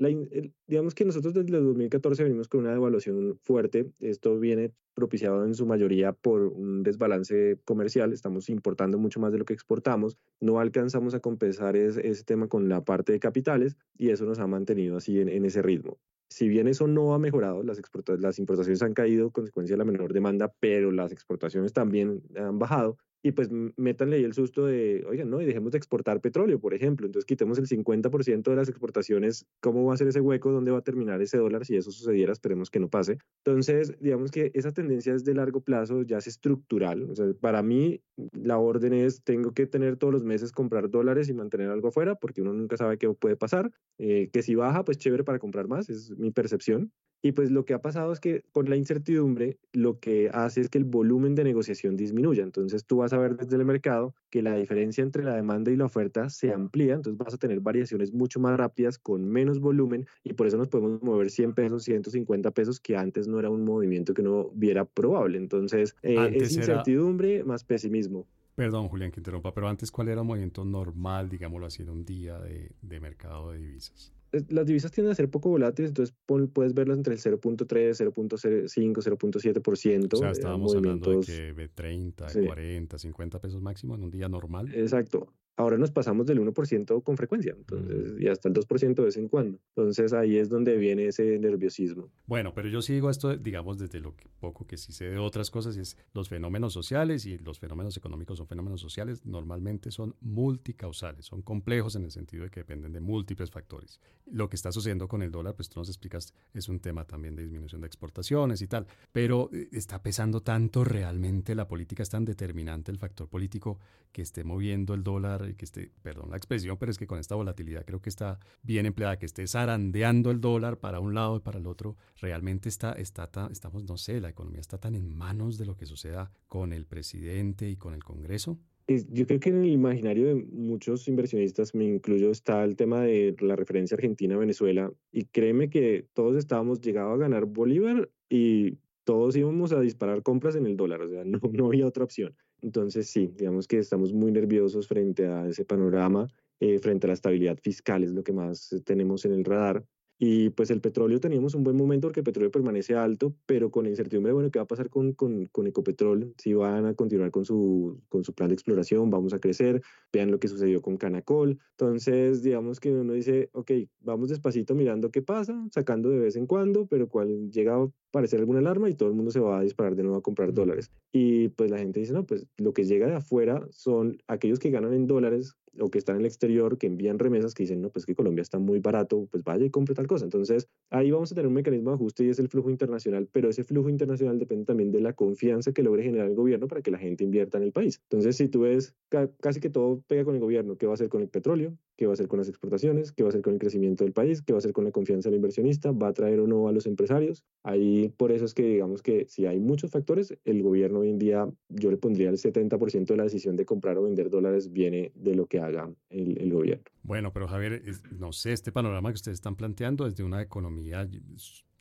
digamos 0.66 0.94
que 0.94 1.04
nosotros 1.04 1.34
desde 1.34 1.56
el 1.56 1.64
2014 1.64 2.24
venimos 2.24 2.48
con 2.48 2.60
una 2.60 2.72
devaluación 2.72 3.38
fuerte. 3.42 3.90
Esto 4.00 4.38
viene 4.38 4.72
propiciado 4.94 5.44
en 5.44 5.54
su 5.54 5.66
mayoría 5.66 6.12
por 6.12 6.42
un 6.42 6.82
desbalance 6.82 7.58
comercial. 7.64 8.12
Estamos 8.12 8.48
importando 8.48 8.98
mucho 8.98 9.20
más 9.20 9.32
de 9.32 9.38
lo 9.38 9.44
que 9.44 9.54
exportamos. 9.54 10.18
No 10.40 10.60
alcanzamos 10.60 11.14
a 11.14 11.20
compensar 11.20 11.76
ese, 11.76 12.24
tema 12.24 12.48
con 12.48 12.68
la 12.68 12.84
parte 12.84 13.12
de 13.12 13.20
capitales 13.20 13.76
y 13.96 14.10
eso 14.10 14.24
nos 14.24 14.38
ha 14.38 14.46
mantenido 14.46 14.96
así 14.96 15.20
en 15.20 15.44
ese 15.44 15.62
ritmo 15.62 15.98
si 16.28 16.48
bien 16.48 16.68
eso 16.68 16.86
no 16.86 17.14
ha 17.14 17.18
mejorado, 17.18 17.62
las, 17.62 17.80
las 18.18 18.38
importaciones 18.38 18.82
han 18.82 18.94
caído 18.94 19.30
consecuencia 19.30 19.74
de 19.74 19.78
la 19.78 19.84
menor 19.84 20.12
demanda, 20.12 20.52
pero 20.60 20.90
las 20.90 21.12
exportaciones 21.12 21.72
también 21.72 22.22
han 22.36 22.58
bajado 22.58 22.98
y 23.22 23.33
pues 23.33 23.50
métanle 23.76 24.16
ahí 24.16 24.24
el 24.24 24.35
susto 24.35 24.66
de, 24.66 25.05
oigan, 25.09 25.31
no, 25.31 25.40
y 25.40 25.46
dejemos 25.46 25.72
de 25.72 25.79
exportar 25.79 26.20
petróleo, 26.20 26.61
por 26.61 26.74
ejemplo. 26.74 27.07
Entonces 27.07 27.26
quitemos 27.26 27.59
el 27.59 27.66
50% 27.66 28.42
de 28.42 28.57
las 28.57 28.68
exportaciones. 28.68 29.46
¿Cómo 29.61 29.85
va 29.85 29.94
a 29.94 29.96
ser 29.96 30.09
ese 30.09 30.20
hueco? 30.20 30.52
¿Dónde 30.52 30.70
va 30.70 30.79
a 30.79 30.83
terminar 30.83 31.20
ese 31.20 31.38
dólar? 31.38 31.64
Si 31.64 31.76
eso 31.76 31.90
sucediera, 31.90 32.33
esperemos 32.33 32.70
que 32.70 32.79
no 32.79 32.88
pase. 32.88 33.18
Entonces, 33.44 33.94
digamos 34.00 34.31
que 34.31 34.50
esa 34.55 34.72
tendencia 34.72 35.14
es 35.14 35.24
de 35.24 35.35
largo 35.35 35.61
plazo, 35.61 36.02
ya 36.02 36.18
es 36.18 36.26
estructural. 36.26 37.09
Para 37.40 37.62
mí, 37.62 38.00
la 38.33 38.59
orden 38.59 38.92
es, 38.92 39.22
tengo 39.22 39.52
que 39.52 39.66
tener 39.66 39.96
todos 39.96 40.12
los 40.12 40.24
meses 40.24 40.52
comprar 40.52 40.90
dólares 40.90 41.29
y 41.29 41.35
mantener 41.35 41.70
algo 41.70 41.88
afuera, 41.88 42.14
porque 42.14 42.42
uno 42.42 42.52
nunca 42.52 42.76
sabe 42.76 42.98
qué 42.98 43.09
puede 43.12 43.37
pasar. 43.37 43.72
Eh, 43.98 44.31
que 44.33 44.42
si 44.42 44.55
baja, 44.55 44.85
pues 44.85 44.98
chévere 44.98 45.24
para 45.24 45.38
comprar 45.38 45.68
más, 45.68 45.88
es 45.88 46.11
mi 46.16 46.31
percepción. 46.31 46.92
Y 47.22 47.33
pues 47.33 47.50
lo 47.50 47.64
que 47.64 47.74
ha 47.74 47.81
pasado 47.81 48.12
es 48.12 48.20
que 48.20 48.44
con 48.52 48.68
la 48.68 48.76
incertidumbre 48.76 49.59
lo 49.72 49.98
que 49.98 50.31
hace 50.33 50.61
es 50.61 50.68
que 50.68 50.79
el 50.79 50.85
volumen 50.85 51.35
de 51.35 51.44
negociación 51.44 51.96
disminuya. 51.96 52.42
Entonces 52.42 52.85
tú 52.85 52.98
vas 52.98 53.12
a 53.12 53.18
ver 53.18 53.37
desde 53.37 53.57
el 53.57 53.64
mercado 53.64 54.14
que 54.31 54.42
la 54.42 54.55
diferencia 54.55 55.02
entre 55.02 55.24
la 55.24 55.35
demanda 55.35 55.70
y 55.70 55.76
la 55.76 55.87
oferta 55.87 56.29
se 56.31 56.52
amplía, 56.52 56.94
entonces 56.94 57.18
vas 57.18 57.35
a 57.35 57.38
tener 57.38 57.61
variaciones 57.61 58.12
mucho 58.12 58.38
más 58.38 58.57
rápidas 58.57 58.98
con 58.98 59.24
menos 59.24 59.61
volumen 59.61 60.07
y 60.24 60.35
por 60.35 60.46
eso 60.46 60.57
nos 60.57 60.68
podemos 60.68 61.02
mover 61.02 61.31
100 61.31 61.55
pesos, 61.55 61.85
150 61.85 62.50
pesos, 62.50 62.81
que 62.81 62.96
antes 62.96 63.26
no 63.26 63.38
era 63.38 63.50
un 63.50 63.64
movimiento 63.64 64.14
que 64.14 64.22
no 64.22 64.50
viera 64.55 64.85
probable. 64.85 65.38
Entonces 65.38 65.96
eh, 66.02 66.33
es 66.35 66.57
incertidumbre 66.57 67.44
más 67.44 67.64
pesimismo. 67.64 68.26
Perdón, 68.55 68.88
Julián, 68.88 69.11
que 69.11 69.20
interrumpa, 69.20 69.52
pero 69.52 69.68
antes, 69.68 69.90
¿cuál 69.90 70.09
era 70.09 70.22
el 70.22 70.26
movimiento 70.26 70.64
normal, 70.64 71.29
digámoslo 71.29 71.66
así, 71.66 71.83
en 71.83 71.90
un 71.90 72.05
día 72.07 72.38
de 72.38 73.00
mercado 73.00 73.52
de 73.52 73.59
divisas? 73.59 74.15
Las 74.49 74.66
divisas 74.66 74.90
tienden 74.90 75.12
a 75.12 75.14
ser 75.14 75.31
poco 75.31 75.49
volátiles, 75.51 75.90
entonces 75.90 76.14
puedes 76.53 76.75
verlas 76.75 76.99
entre 76.99 77.14
el 77.14 77.20
0.3, 77.20 77.66
0.5, 77.66 78.94
0.7%. 78.94 80.14
O 80.14 80.16
sea, 80.16 80.31
estábamos 80.31 80.75
hablando 80.75 81.20
de 81.20 81.27
que 81.27 81.68
30, 81.75 82.27
40, 82.46 82.99
50 82.99 83.40
pesos 83.40 83.61
máximo 83.61 83.94
en 83.94 84.05
un 84.05 84.11
día 84.11 84.29
normal. 84.29 84.75
Exacto 84.75 85.33
ahora 85.56 85.78
nos 85.78 85.90
pasamos 85.90 86.26
del 86.26 86.38
1% 86.40 87.02
con 87.02 87.16
frecuencia, 87.16 87.54
entonces, 87.56 88.14
mm. 88.14 88.22
y 88.22 88.28
hasta 88.28 88.48
el 88.48 88.54
2% 88.54 88.94
de 88.94 89.02
vez 89.02 89.16
en 89.16 89.28
cuando. 89.28 89.58
Entonces 89.74 90.12
ahí 90.12 90.36
es 90.36 90.48
donde 90.48 90.76
viene 90.76 91.06
ese 91.06 91.38
nerviosismo. 91.38 92.10
Bueno, 92.26 92.52
pero 92.54 92.68
yo 92.68 92.82
sigo 92.82 93.10
esto, 93.10 93.36
digamos, 93.36 93.78
desde 93.78 94.00
lo 94.00 94.14
poco 94.38 94.66
que 94.66 94.76
sí 94.76 94.92
sé 94.92 95.06
de 95.06 95.18
otras 95.18 95.50
cosas, 95.50 95.76
es 95.76 95.96
los 96.12 96.28
fenómenos 96.28 96.72
sociales 96.72 97.24
y 97.26 97.38
los 97.38 97.58
fenómenos 97.58 97.96
económicos 97.96 98.38
son 98.38 98.46
fenómenos 98.46 98.80
sociales, 98.80 99.24
normalmente 99.24 99.90
son 99.90 100.14
multicausales, 100.20 101.26
son 101.26 101.42
complejos 101.42 101.96
en 101.96 102.04
el 102.04 102.10
sentido 102.10 102.44
de 102.44 102.50
que 102.50 102.60
dependen 102.60 102.92
de 102.92 103.00
múltiples 103.00 103.50
factores. 103.50 104.00
Lo 104.26 104.48
que 104.48 104.56
está 104.56 104.72
sucediendo 104.72 105.08
con 105.08 105.22
el 105.22 105.30
dólar, 105.30 105.54
pues 105.54 105.68
tú 105.68 105.80
nos 105.80 105.88
explicas, 105.88 106.34
es 106.52 106.68
un 106.68 106.80
tema 106.80 107.04
también 107.04 107.34
de 107.34 107.42
disminución 107.42 107.80
de 107.80 107.86
exportaciones 107.86 108.60
y 108.60 108.66
tal, 108.66 108.86
pero 109.12 109.48
eh, 109.52 109.68
está 109.72 110.02
pesando 110.02 110.42
tanto 110.42 110.84
realmente 110.84 111.54
la 111.54 111.66
política, 111.66 112.02
es 112.02 112.10
tan 112.10 112.24
determinante 112.24 112.90
el 112.90 112.98
factor 112.98 113.28
político 113.28 113.78
que 114.12 114.22
esté 114.22 114.44
moviendo 114.44 114.94
el 114.94 115.02
dólar 115.02 115.45
y 115.48 115.54
que 115.54 115.64
esté, 115.64 115.90
perdón 116.02 116.30
la 116.30 116.37
expresión, 116.37 116.76
pero 116.78 116.90
es 116.90 116.98
que 116.98 117.06
con 117.06 117.18
esta 117.18 117.35
volatilidad 117.35 117.85
creo 117.85 118.00
que 118.00 118.09
está 118.09 118.38
bien 118.62 118.87
empleada, 118.87 119.18
que 119.18 119.26
esté 119.26 119.46
zarandeando 119.46 120.30
el 120.30 120.40
dólar 120.40 120.78
para 120.78 121.00
un 121.00 121.14
lado 121.14 121.37
y 121.37 121.40
para 121.40 121.59
el 121.59 121.66
otro, 121.66 121.96
realmente 122.20 122.68
está, 122.68 122.92
está 122.92 123.30
estamos, 123.50 123.85
no 123.85 123.96
sé, 123.96 124.20
la 124.20 124.28
economía 124.28 124.61
está 124.61 124.78
tan 124.78 124.94
en 124.94 125.14
manos 125.16 125.59
de 125.59 125.66
lo 125.66 125.76
que 125.76 125.87
suceda 125.87 126.30
con 126.49 126.72
el 126.72 126.86
presidente 126.86 127.68
y 127.68 127.76
con 127.76 127.94
el 127.94 128.05
Congreso. 128.05 128.59
Yo 128.88 129.26
creo 129.26 129.40
que 129.40 129.49
en 129.49 129.64
el 129.64 129.70
imaginario 129.70 130.28
de 130.28 130.36
muchos 130.36 131.09
inversionistas, 131.09 131.74
me 131.74 131.84
incluyo, 131.84 132.30
está 132.30 132.62
el 132.62 132.76
tema 132.76 133.01
de 133.01 133.34
la 133.40 133.57
referencia 133.57 133.97
Argentina-Venezuela. 133.97 134.92
Y 135.11 135.24
créeme 135.24 135.70
que 135.70 136.07
todos 136.14 136.36
estábamos 136.36 136.80
llegados 136.80 137.14
a 137.14 137.16
ganar 137.16 137.47
Bolívar 137.47 138.09
y 138.28 138.78
todos 139.03 139.36
íbamos 139.36 139.72
a 139.72 139.80
disparar 139.80 140.22
compras 140.22 140.55
en 140.55 140.66
el 140.66 140.76
dólar, 140.76 141.01
o 141.01 141.09
sea, 141.09 141.24
no, 141.24 141.40
no 141.53 141.66
había 141.66 141.86
otra 141.86 142.05
opción. 142.05 142.36
Entonces, 142.62 143.09
sí, 143.09 143.32
digamos 143.36 143.68
que 143.68 143.78
estamos 143.78 144.12
muy 144.12 144.32
nerviosos 144.32 144.88
frente 144.88 145.26
a 145.26 145.46
ese 145.46 145.64
panorama, 145.64 146.26
eh, 146.61 146.78
frente 146.78 147.07
a 147.07 147.09
la 147.09 147.14
estabilidad 147.14 147.59
fiscal, 147.59 148.02
es 148.02 148.12
lo 148.12 148.24
que 148.24 148.32
más 148.32 148.74
tenemos 148.84 149.24
en 149.24 149.32
el 149.32 149.44
radar. 149.44 149.84
Y 150.18 150.50
pues 150.50 150.70
el 150.70 150.80
petróleo 150.80 151.20
teníamos 151.20 151.54
un 151.54 151.62
buen 151.62 151.76
momento 151.76 152.08
porque 152.08 152.20
el 152.20 152.24
petróleo 152.24 152.50
permanece 152.50 152.94
alto, 152.94 153.34
pero 153.44 153.70
con 153.70 153.86
incertidumbre, 153.86 154.32
bueno, 154.32 154.50
¿qué 154.50 154.58
va 154.58 154.64
a 154.64 154.68
pasar 154.68 154.88
con, 154.88 155.12
con, 155.12 155.46
con 155.46 155.66
Ecopetrol? 155.66 156.34
Si 156.38 156.54
van 156.54 156.86
a 156.86 156.94
continuar 156.94 157.30
con 157.30 157.44
su, 157.44 158.00
con 158.08 158.24
su 158.24 158.32
plan 158.32 158.48
de 158.48 158.54
exploración, 158.54 159.10
vamos 159.10 159.34
a 159.34 159.38
crecer, 159.38 159.82
vean 160.12 160.30
lo 160.30 160.40
que 160.40 160.48
sucedió 160.48 160.80
con 160.80 160.96
Canacol. 160.96 161.58
Entonces, 161.72 162.42
digamos 162.42 162.80
que 162.80 162.92
uno 162.92 163.12
dice, 163.12 163.50
ok, 163.52 163.72
vamos 164.00 164.30
despacito 164.30 164.74
mirando 164.74 165.10
qué 165.10 165.20
pasa, 165.20 165.66
sacando 165.70 166.08
de 166.08 166.18
vez 166.18 166.36
en 166.36 166.46
cuando, 166.46 166.86
pero 166.86 167.08
cual 167.08 167.50
llega 167.50 167.74
a 167.74 167.88
aparecer 168.08 168.40
alguna 168.40 168.60
alarma 168.60 168.88
y 168.88 168.94
todo 168.94 169.10
el 169.10 169.14
mundo 169.14 169.30
se 169.30 169.40
va 169.40 169.58
a 169.58 169.62
disparar 169.62 169.96
de 169.96 170.02
nuevo 170.02 170.16
a 170.16 170.22
comprar 170.22 170.54
dólares. 170.54 170.90
Y 171.12 171.48
pues 171.48 171.70
la 171.70 171.78
gente 171.78 172.00
dice, 172.00 172.14
no, 172.14 172.24
pues 172.24 172.46
lo 172.56 172.72
que 172.72 172.84
llega 172.84 173.06
de 173.06 173.16
afuera 173.16 173.66
son 173.70 174.16
aquellos 174.26 174.58
que 174.58 174.70
ganan 174.70 174.94
en 174.94 175.06
dólares 175.06 175.56
o 175.81 175.91
que 175.91 175.99
están 175.99 176.16
en 176.16 176.20
el 176.20 176.27
exterior, 176.27 176.79
que 176.79 176.87
envían 176.87 177.18
remesas, 177.18 177.55
que 177.55 177.62
dicen, 177.62 177.81
no, 177.81 177.91
pues 177.91 178.07
que 178.07 178.14
Colombia 178.14 178.43
está 178.43 178.59
muy 178.59 178.81
barato, 178.81 179.29
pues 179.31 179.45
vaya 179.45 179.64
y 179.64 179.70
compre 179.70 179.95
tal 179.95 180.07
cosa. 180.07 180.24
Entonces, 180.24 180.68
ahí 180.91 181.11
vamos 181.11 181.33
a 181.33 181.35
tener 181.35 181.47
un 181.49 181.55
mecanismo 181.55 181.91
de 181.91 181.97
ajuste 181.97 182.24
y 182.24 182.29
es 182.29 182.39
el 182.39 182.49
flujo 182.49 182.70
internacional, 182.70 183.29
pero 183.33 183.49
ese 183.49 183.64
flujo 183.64 183.89
internacional 183.89 184.39
depende 184.39 184.64
también 184.64 184.93
de 184.93 185.01
la 185.01 185.12
confianza 185.12 185.72
que 185.72 185.83
logre 185.83 186.03
generar 186.03 186.29
el 186.29 186.35
gobierno 186.35 186.68
para 186.68 186.83
que 186.83 186.91
la 186.91 186.99
gente 186.99 187.24
invierta 187.24 187.59
en 187.59 187.64
el 187.64 187.72
país. 187.72 188.01
Entonces, 188.05 188.37
si 188.37 188.49
tú 188.49 188.61
ves, 188.61 188.95
casi 189.41 189.61
que 189.61 189.70
todo 189.70 190.03
pega 190.07 190.24
con 190.24 190.35
el 190.35 190.41
gobierno, 190.41 190.77
¿qué 190.77 190.87
va 190.87 190.93
a 190.93 190.95
hacer 190.95 191.09
con 191.09 191.22
el 191.22 191.29
petróleo? 191.29 191.77
¿Qué 191.97 192.07
va 192.07 192.12
a 192.12 192.14
hacer 192.14 192.28
con 192.28 192.38
las 192.38 192.49
exportaciones? 192.49 193.12
¿Qué 193.12 193.22
va 193.22 193.28
a 193.28 193.30
hacer 193.30 193.42
con 193.42 193.55
el 193.55 193.59
crecimiento 193.59 194.05
del 194.05 194.12
país? 194.12 194.42
¿Qué 194.42 194.53
va 194.53 194.59
a 194.59 194.61
hacer 194.61 194.72
con 194.72 194.84
la 194.84 194.90
confianza 194.90 195.28
del 195.28 195.36
inversionista? 195.36 195.92
¿Va 195.92 196.09
a 196.09 196.12
traer 196.12 196.40
o 196.40 196.47
no 196.47 196.68
a 196.68 196.72
los 196.72 196.86
empresarios? 196.86 197.44
Ahí, 197.62 198.12
por 198.16 198.32
eso 198.32 198.44
es 198.44 198.55
que 198.55 198.62
digamos 198.62 199.03
que 199.03 199.26
si 199.28 199.47
hay 199.47 199.59
muchos 199.59 199.90
factores, 199.90 200.36
el 200.44 200.62
gobierno 200.62 201.01
hoy 201.01 201.11
en 201.11 201.18
día, 201.18 201.49
yo 201.68 201.90
le 201.90 201.97
pondría 201.97 202.28
el 202.28 202.36
70% 202.36 203.07
de 203.07 203.16
la 203.16 203.24
decisión 203.24 203.57
de 203.57 203.64
comprar 203.64 203.97
o 203.99 204.03
vender 204.03 204.30
dólares 204.30 204.72
viene 204.72 205.12
de 205.14 205.34
lo 205.34 205.47
que 205.47 205.59
haga 205.59 205.90
el, 206.11 206.38
el 206.38 206.53
gobierno. 206.53 206.84
Bueno, 207.03 207.32
pero 207.32 207.49
Javier, 207.49 207.82
no 208.18 208.32
sé, 208.32 208.53
este 208.53 208.72
panorama 208.72 209.11
que 209.11 209.14
ustedes 209.14 209.36
están 209.36 209.57
planteando 209.57 210.07
es 210.07 210.16
de 210.16 210.24
una 210.24 210.42
economía 210.42 211.09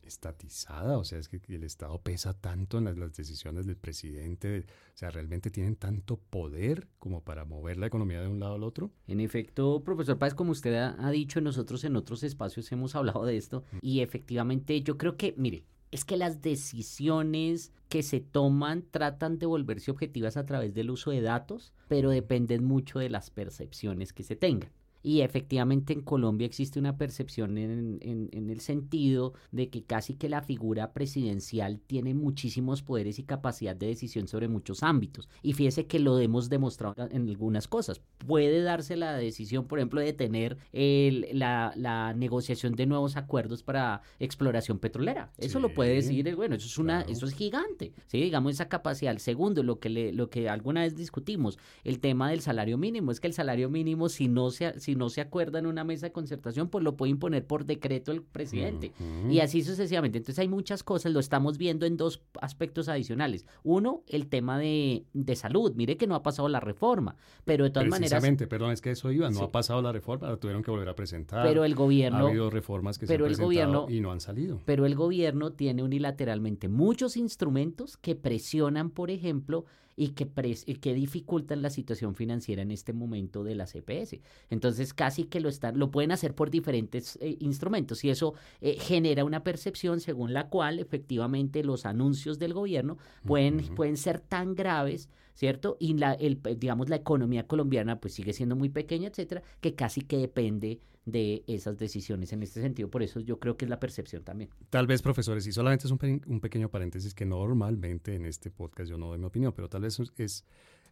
estatizada, 0.06 0.98
o 0.98 1.04
sea, 1.04 1.20
es 1.20 1.30
que 1.30 1.42
el 1.48 1.64
Estado 1.64 2.00
pesa 2.02 2.34
tanto 2.34 2.78
en 2.78 2.86
las, 2.86 2.96
decisiones 3.16 3.66
del 3.66 3.78
presidente, 3.78 4.66
o 4.94 4.98
sea, 4.98 5.12
realmente 5.12 5.50
tienen 5.50 5.76
tanto 5.76 6.18
poder 6.18 6.88
como 7.00 7.24
para 7.24 7.46
mover 7.46 7.78
la 7.78 7.88
economía 7.88 8.22
de 8.22 8.28
un 8.28 8.40
lado 8.40 8.56
al 8.56 8.64
otro. 8.64 8.92
En 9.08 9.20
efecto, 9.20 9.84
profesor 9.84 10.18
Páez, 10.18 10.34
como 10.34 10.52
usted 10.52 10.76
ha, 10.76 11.12
dicho, 11.12 11.42
nosotros 11.42 11.84
en 11.84 11.96
otros 11.96 12.24
espacios 12.24 12.72
hemos 12.72 12.96
hablado 12.96 13.26
de 13.26 13.38
esto 13.38 13.64
y 13.82 14.02
efectivamente 14.02 14.82
yo 14.82 14.98
creo 14.98 15.18
que, 15.18 15.34
mire, 15.38 15.66
es 15.92 16.04
que 16.04 16.18
las 16.18 16.42
decisiones 16.42 17.72
que 17.90 18.04
se 18.04 18.20
toman 18.20 18.84
tratan 18.90 19.40
de 19.40 19.46
volverse 19.46 19.92
objetivas 19.92 20.36
a 20.36 20.46
través 20.46 20.74
del 20.74 20.90
uso 20.90 21.12
de 21.12 21.22
datos, 21.22 21.74
pero 21.88 22.10
dependen 22.10 22.66
mucho 22.66 23.00
de 23.00 23.10
las 23.10 23.30
percepciones 23.30 24.12
que 24.12 24.24
se 24.24 24.36
tengan. 24.36 24.72
Y 25.06 25.22
efectivamente 25.22 25.94
en 25.94 26.02
Colombia 26.02 26.48
existe 26.48 26.80
una 26.80 26.98
percepción 26.98 27.60
en, 27.60 28.00
en, 28.02 28.50
el 28.50 28.60
sentido 28.60 29.36
de 29.52 29.70
que 29.70 29.84
casi 29.84 30.16
que 30.16 30.30
la 30.30 30.42
figura 30.42 30.94
presidencial 30.94 31.80
tiene 31.80 32.16
muchísimos 32.16 32.82
poderes 32.82 33.20
y 33.20 33.24
capacidad 33.24 33.76
de 33.76 33.86
decisión 33.86 34.28
sobre 34.28 34.48
muchos 34.48 34.82
ámbitos. 34.82 35.30
Y 35.44 35.54
fíjese 35.54 35.86
que 35.86 36.00
lo 36.00 36.18
hemos 36.18 36.50
demostrado 36.50 37.08
en 37.12 37.30
algunas 37.30 37.68
cosas. 37.68 38.02
Puede 38.26 38.64
darse 38.64 38.96
la 38.96 39.14
decisión, 39.14 39.68
por 39.68 39.78
ejemplo, 39.78 40.02
de 40.02 40.12
tener 40.12 40.58
el, 40.74 41.28
la, 41.34 41.72
la, 41.76 42.16
negociación 42.16 42.74
de 42.74 42.88
nuevos 42.88 43.16
acuerdos 43.16 43.62
para 43.62 44.02
exploración 44.18 44.80
petrolera. 44.80 45.32
Eso 45.38 45.60
lo 45.60 45.72
puede 45.72 45.94
decir, 45.94 46.36
bueno, 46.36 46.56
eso 46.56 46.66
es 46.66 46.80
una, 46.80 47.02
eso 47.02 47.28
es 47.28 47.36
gigante. 47.36 47.94
Sí, 48.08 48.20
digamos 48.20 48.54
esa 48.54 48.70
capacidad. 48.70 49.12
El 49.12 49.20
segundo, 49.20 49.62
lo 49.62 49.80
que 49.80 49.90
le, 49.90 50.14
lo 50.14 50.32
que 50.32 50.50
alguna 50.50 50.82
vez 50.82 50.96
discutimos, 50.96 51.60
el 51.84 52.00
tema 52.00 52.32
del 52.32 52.42
salario 52.42 52.80
mínimo, 52.80 53.12
es 53.12 53.20
que 53.20 53.28
el 53.28 53.34
salario 53.34 53.70
mínimo 53.70 54.10
si 54.10 54.28
no 54.28 54.50
se 54.50 54.80
si 54.80 54.95
no 54.96 55.10
se 55.10 55.22
acuerda 55.22 55.60
en 55.60 55.66
una 55.66 55.84
mesa 55.84 56.08
de 56.08 56.12
concertación, 56.12 56.70
pues 56.70 56.84
lo 56.84 56.96
puede 56.96 57.12
imponer 57.12 57.46
por 57.46 57.66
decreto 57.66 58.12
el 58.12 58.22
presidente. 58.22 58.92
Y 59.30 59.40
así 59.40 59.62
sucesivamente. 59.62 60.18
Entonces 60.18 60.40
hay 60.40 60.48
muchas 60.48 60.84
cosas, 60.84 61.12
lo 61.12 61.20
estamos 61.20 61.58
viendo 61.58 61.86
en 61.86 61.98
dos 61.98 62.22
aspectos 62.42 62.90
adicionales. 62.90 63.46
Uno, 63.64 64.04
el 64.08 64.28
tema 64.28 64.58
de, 64.58 65.06
salud. 65.36 65.74
Mire 65.76 65.98
que 65.98 66.08
no 66.08 66.16
ha 66.16 66.24
pasado 66.24 66.48
la 66.48 66.60
reforma, 66.60 67.16
pero 67.44 67.66
de 67.66 67.70
todas 67.70 67.90
maneras... 67.90 68.12
Precisamente, 68.12 68.48
perdón, 68.48 68.72
es 68.72 68.82
que 68.82 68.92
eso 68.92 69.12
iba, 69.12 69.30
no 69.30 69.44
ha 69.44 69.52
pasado 69.52 69.82
la 69.82 69.92
reforma, 69.92 70.30
la 70.30 70.38
tuvieron 70.38 70.64
que 70.64 70.72
volver 70.72 70.90
a 70.90 70.96
presentar. 70.96 71.46
Pero 71.46 71.66
el 71.66 71.76
gobierno... 71.76 72.26
Ha 72.26 72.30
habido 72.30 72.50
reformas 72.50 72.98
que 72.98 73.08
se 73.08 73.14
han 73.14 73.22
presentado 73.22 73.90
y 73.90 74.00
no 74.00 74.12
han 74.12 74.22
salido. 74.22 74.62
Pero 74.66 74.86
el 74.86 74.96
gobierno 74.96 75.52
tiene 75.52 75.84
unilateralmente 75.84 76.70
muchos 76.70 77.18
instrumentos 77.18 77.98
que 77.98 78.16
presionan, 78.16 78.90
por 78.90 79.12
ejemplo, 79.12 79.66
y 79.96 80.10
que, 80.10 80.28
que 80.28 80.94
dificultan 80.94 81.62
la 81.62 81.70
situación 81.70 82.16
financiera 82.16 82.62
en 82.62 82.72
este 82.72 82.94
momento 82.94 83.44
de 83.44 83.56
la 83.56 83.66
CPS. 83.66 84.20
Entonces, 84.50 84.94
casi 84.94 85.26
que 85.26 85.40
lo 85.40 85.50
están, 85.50 85.80
lo 85.80 85.92
pueden 85.92 86.12
hacer 86.12 86.36
por 86.36 86.50
diferentes 86.50 87.18
eh, 87.22 87.38
instrumentos 87.40 88.04
y 88.04 88.10
eso 88.10 88.34
eh, 88.62 88.78
genera 88.80 89.24
una 89.24 89.44
percepción 89.44 90.00
según 90.00 90.34
la 90.34 90.50
cual 90.50 90.80
efectivamente 90.80 91.64
los 91.64 91.86
anuncios 91.86 92.40
del 92.40 92.54
gobierno 92.54 92.98
pueden, 93.26 93.74
pueden 93.76 93.98
ser 93.98 94.20
tan 94.20 94.56
graves 94.56 95.10
¿cierto? 95.36 95.78
Y 95.80 95.94
la, 95.94 96.14
el, 96.14 96.42
digamos, 96.58 96.90
la 96.90 96.96
economía 96.96 97.46
colombiana 97.46 98.00
pues 98.00 98.14
sigue 98.16 98.34
siendo 98.34 98.56
muy 98.56 98.70
pequeña, 98.70 99.10
etcétera, 99.10 99.44
que 99.62 99.76
casi 99.76 100.02
que 100.02 100.18
depende 100.18 100.80
de 101.06 101.44
esas 101.46 101.78
decisiones 101.78 102.34
en 102.34 102.42
este 102.42 102.62
sentido. 102.62 102.90
Por 102.90 103.04
eso 103.04 103.20
yo 103.20 103.40
creo 103.40 103.58
que 103.58 103.66
es 103.66 103.70
la 103.70 103.80
percepción 103.80 104.24
también. 104.24 104.50
Tal 104.72 104.88
vez, 104.88 105.04
profesores, 105.04 105.46
y 105.46 105.52
solamente 105.52 105.86
es 105.86 105.92
un, 105.92 106.40
pequeño 106.40 106.70
paréntesis 106.70 107.14
que 107.14 107.26
normalmente 107.26 108.16
en 108.16 108.26
este 108.26 108.50
podcast 108.50 108.90
yo 108.90 108.98
no 108.98 109.08
doy 109.08 109.20
mi 109.20 109.26
opinión, 109.26 109.54
pero 109.54 109.70
tal 109.70 109.84
vez 109.84 110.00
es, 110.18 110.46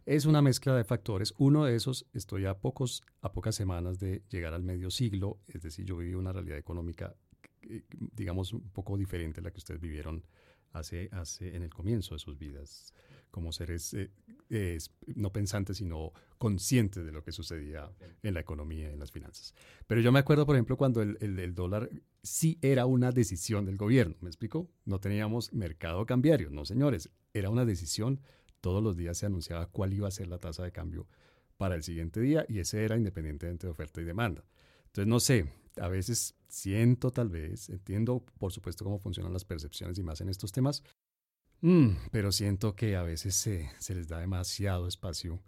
es 0.06 0.26
una 0.26 0.40
mezcla 0.40 0.76
de 0.76 0.84
factores. 0.84 1.34
Uno 1.38 1.64
de 1.64 1.74
esos, 1.74 2.06
estoy 2.12 2.44
a, 2.44 2.54
pocos, 2.54 3.02
a 3.22 3.32
pocas 3.32 3.56
semanas 3.56 3.98
de 3.98 4.22
llegar 4.28 4.54
al 4.54 4.62
medio 4.62 4.90
siglo, 4.90 5.38
es 5.48 5.62
decir, 5.62 5.84
yo 5.84 5.96
viví 5.96 6.14
una 6.14 6.32
realidad 6.32 6.58
económica, 6.58 7.16
eh, 7.62 7.82
digamos, 8.14 8.52
un 8.52 8.68
poco 8.70 8.96
diferente 8.96 9.40
a 9.40 9.42
la 9.42 9.50
que 9.50 9.58
ustedes 9.58 9.80
vivieron 9.80 10.22
hace, 10.74 11.08
hace 11.12 11.56
en 11.56 11.62
el 11.62 11.70
comienzo 11.70 12.14
de 12.14 12.18
sus 12.18 12.36
vidas 12.36 12.92
como 13.30 13.50
seres 13.50 13.96
eh, 14.50 14.78
no 15.16 15.32
pensantes, 15.32 15.78
sino 15.78 16.12
conscientes 16.38 17.04
de 17.04 17.10
lo 17.10 17.24
que 17.24 17.32
sucedía 17.32 17.90
en 18.22 18.34
la 18.34 18.40
economía 18.40 18.92
en 18.92 19.00
las 19.00 19.10
finanzas. 19.10 19.54
Pero 19.88 20.00
yo 20.00 20.12
me 20.12 20.20
acuerdo, 20.20 20.46
por 20.46 20.54
ejemplo, 20.54 20.76
cuando 20.76 21.02
el, 21.02 21.16
el, 21.20 21.54
dólar 21.54 21.90
sí 22.22 22.58
era 22.62 22.86
una 22.86 23.10
decisión 23.10 23.64
del 23.64 23.76
gobierno, 23.76 24.14
¿me 24.20 24.28
explico? 24.28 24.70
No 24.84 25.00
teníamos 25.00 25.52
mercado 25.52 26.06
cambiario, 26.06 26.50
no 26.50 26.64
señores, 26.64 27.10
era 27.32 27.50
una 27.50 27.64
decisión, 27.64 28.20
todos 28.60 28.84
los 28.84 28.96
días 28.96 29.18
se 29.18 29.26
anunciaba 29.26 29.66
cuál 29.66 29.92
iba 29.92 30.06
a 30.06 30.12
ser 30.12 30.28
la 30.28 30.38
tasa 30.38 30.62
de 30.62 30.70
cambio 30.70 31.08
para 31.56 31.74
el 31.74 31.82
siguiente 31.82 32.20
día 32.20 32.46
y 32.48 32.60
ese 32.60 32.84
era 32.84 32.96
independientemente 32.96 33.66
de 33.66 33.72
oferta 33.72 34.00
y 34.00 34.04
demanda. 34.04 34.44
Entonces, 34.86 35.08
no 35.08 35.18
sé, 35.18 35.52
a 35.80 35.88
veces 35.88 36.34
siento 36.48 37.10
tal 37.10 37.28
vez, 37.28 37.68
entiendo 37.68 38.24
por 38.38 38.52
supuesto 38.52 38.84
cómo 38.84 38.98
funcionan 38.98 39.32
las 39.32 39.44
percepciones 39.44 39.98
y 39.98 40.02
más 40.02 40.20
en 40.20 40.28
estos 40.28 40.52
temas, 40.52 40.82
Mm, 41.66 41.96
pero 42.10 42.30
siento 42.30 42.76
que 42.76 42.94
a 42.94 43.02
veces 43.02 43.34
se, 43.34 43.70
se 43.78 43.94
les 43.94 44.06
da 44.06 44.18
demasiado 44.18 44.86
espacio 44.86 45.42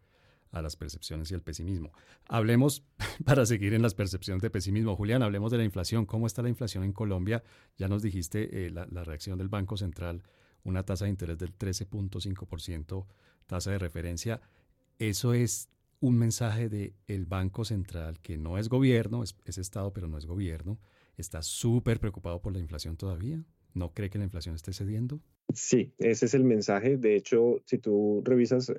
a 0.51 0.63
las 0.63 0.75
percepciones 0.75 1.31
y 1.31 1.35
al 1.35 1.43
pesimismo. 1.43 1.93
Hablemos, 2.27 2.85
para 3.27 3.45
seguir 3.45 3.75
en 3.75 3.83
las 3.83 3.93
percepciones 3.93 4.41
de 4.41 4.49
pesimismo, 4.49 4.97
Julián, 4.97 5.23
hablemos 5.23 5.53
de 5.53 5.59
la 5.59 5.65
inflación. 5.65 6.07
¿Cómo 6.07 6.27
está 6.27 6.41
la 6.41 6.49
inflación 6.49 6.85
en 6.85 6.95
Colombia? 6.95 7.45
Ya 7.77 7.89
nos 7.89 8.03
dijiste 8.03 8.65
eh, 8.65 8.71
la, 8.71 8.87
la, 8.87 9.05
reacción 9.05 9.37
del 9.37 9.49
Banco 9.49 9.77
Central, 9.77 10.23
una 10.65 10.85
tasa 10.85 11.05
de 11.05 11.11
interés 11.11 11.37
del 11.37 11.55
13.5%, 11.55 13.07
tasa 13.47 13.71
de 13.73 13.79
referencia. 13.79 14.41
Eso 14.99 15.35
es 15.35 15.69
un 16.01 16.19
mensaje 16.19 16.69
del 16.69 16.95
el 17.07 17.27
Banco 17.27 17.65
Central, 17.65 18.21
que 18.21 18.39
no 18.39 18.59
es 18.59 18.69
gobierno, 18.69 19.23
es, 19.23 19.37
es 19.45 19.59
Estado, 19.59 19.93
pero 19.93 20.09
no 20.09 20.19
es 20.19 20.27
gobierno. 20.27 20.79
Está 21.17 21.43
súper 21.43 22.01
preocupado 22.01 22.41
por 22.41 22.53
la 22.53 22.59
inflación 22.59 22.97
todavía. 22.97 23.45
¿No 23.75 23.93
cree 23.93 24.09
que 24.09 24.19
la 24.19 24.25
inflación 24.25 24.55
esté 24.55 24.73
cediendo? 24.73 25.21
Sí, 25.55 25.93
ese 25.99 26.27
es 26.27 26.35
el 26.35 26.45
mensaje. 26.45 26.97
De 26.97 27.15
hecho, 27.15 27.61
si 27.67 27.79
tú 27.79 28.23
revisas 28.25 28.73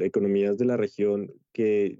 economías 0.00 0.56
de 0.56 0.64
la 0.64 0.76
región 0.76 1.32
que 1.52 1.98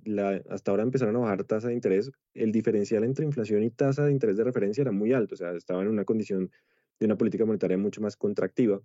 hasta 0.48 0.70
ahora 0.70 0.82
empezaron 0.82 1.16
a 1.16 1.20
bajar 1.20 1.44
tasa 1.44 1.68
de 1.68 1.74
interés, 1.74 2.10
el 2.32 2.52
diferencial 2.52 3.04
entre 3.04 3.26
inflación 3.26 3.62
y 3.64 3.70
tasa 3.70 4.04
de 4.04 4.12
interés 4.12 4.36
de 4.36 4.44
referencia 4.44 4.82
era 4.82 4.92
muy 4.92 5.12
alto, 5.12 5.34
o 5.34 5.38
sea, 5.38 5.52
estaba 5.52 5.82
en 5.82 5.88
una 5.88 6.04
condición 6.04 6.50
de 6.98 7.06
una 7.06 7.18
política 7.18 7.44
monetaria 7.44 7.76
mucho 7.76 8.00
más 8.00 8.16
contractiva. 8.16 8.80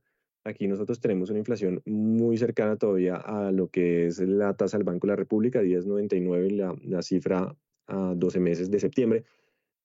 Aquí 0.49 0.67
nosotros 0.67 0.99
tenemos 0.99 1.29
una 1.29 1.39
inflación 1.39 1.81
muy 1.85 2.37
cercana 2.37 2.75
todavía 2.75 3.15
a 3.15 3.51
lo 3.51 3.69
que 3.69 4.07
es 4.07 4.19
la 4.19 4.53
tasa 4.55 4.77
del 4.77 4.85
Banco 4.85 5.07
de 5.07 5.13
la 5.13 5.17
República, 5.17 5.61
10.99, 5.61 6.51
la, 6.51 6.75
la 6.83 7.01
cifra 7.01 7.55
a 7.87 8.13
12 8.15 8.39
meses 8.39 8.69
de 8.71 8.79
septiembre. 8.79 9.23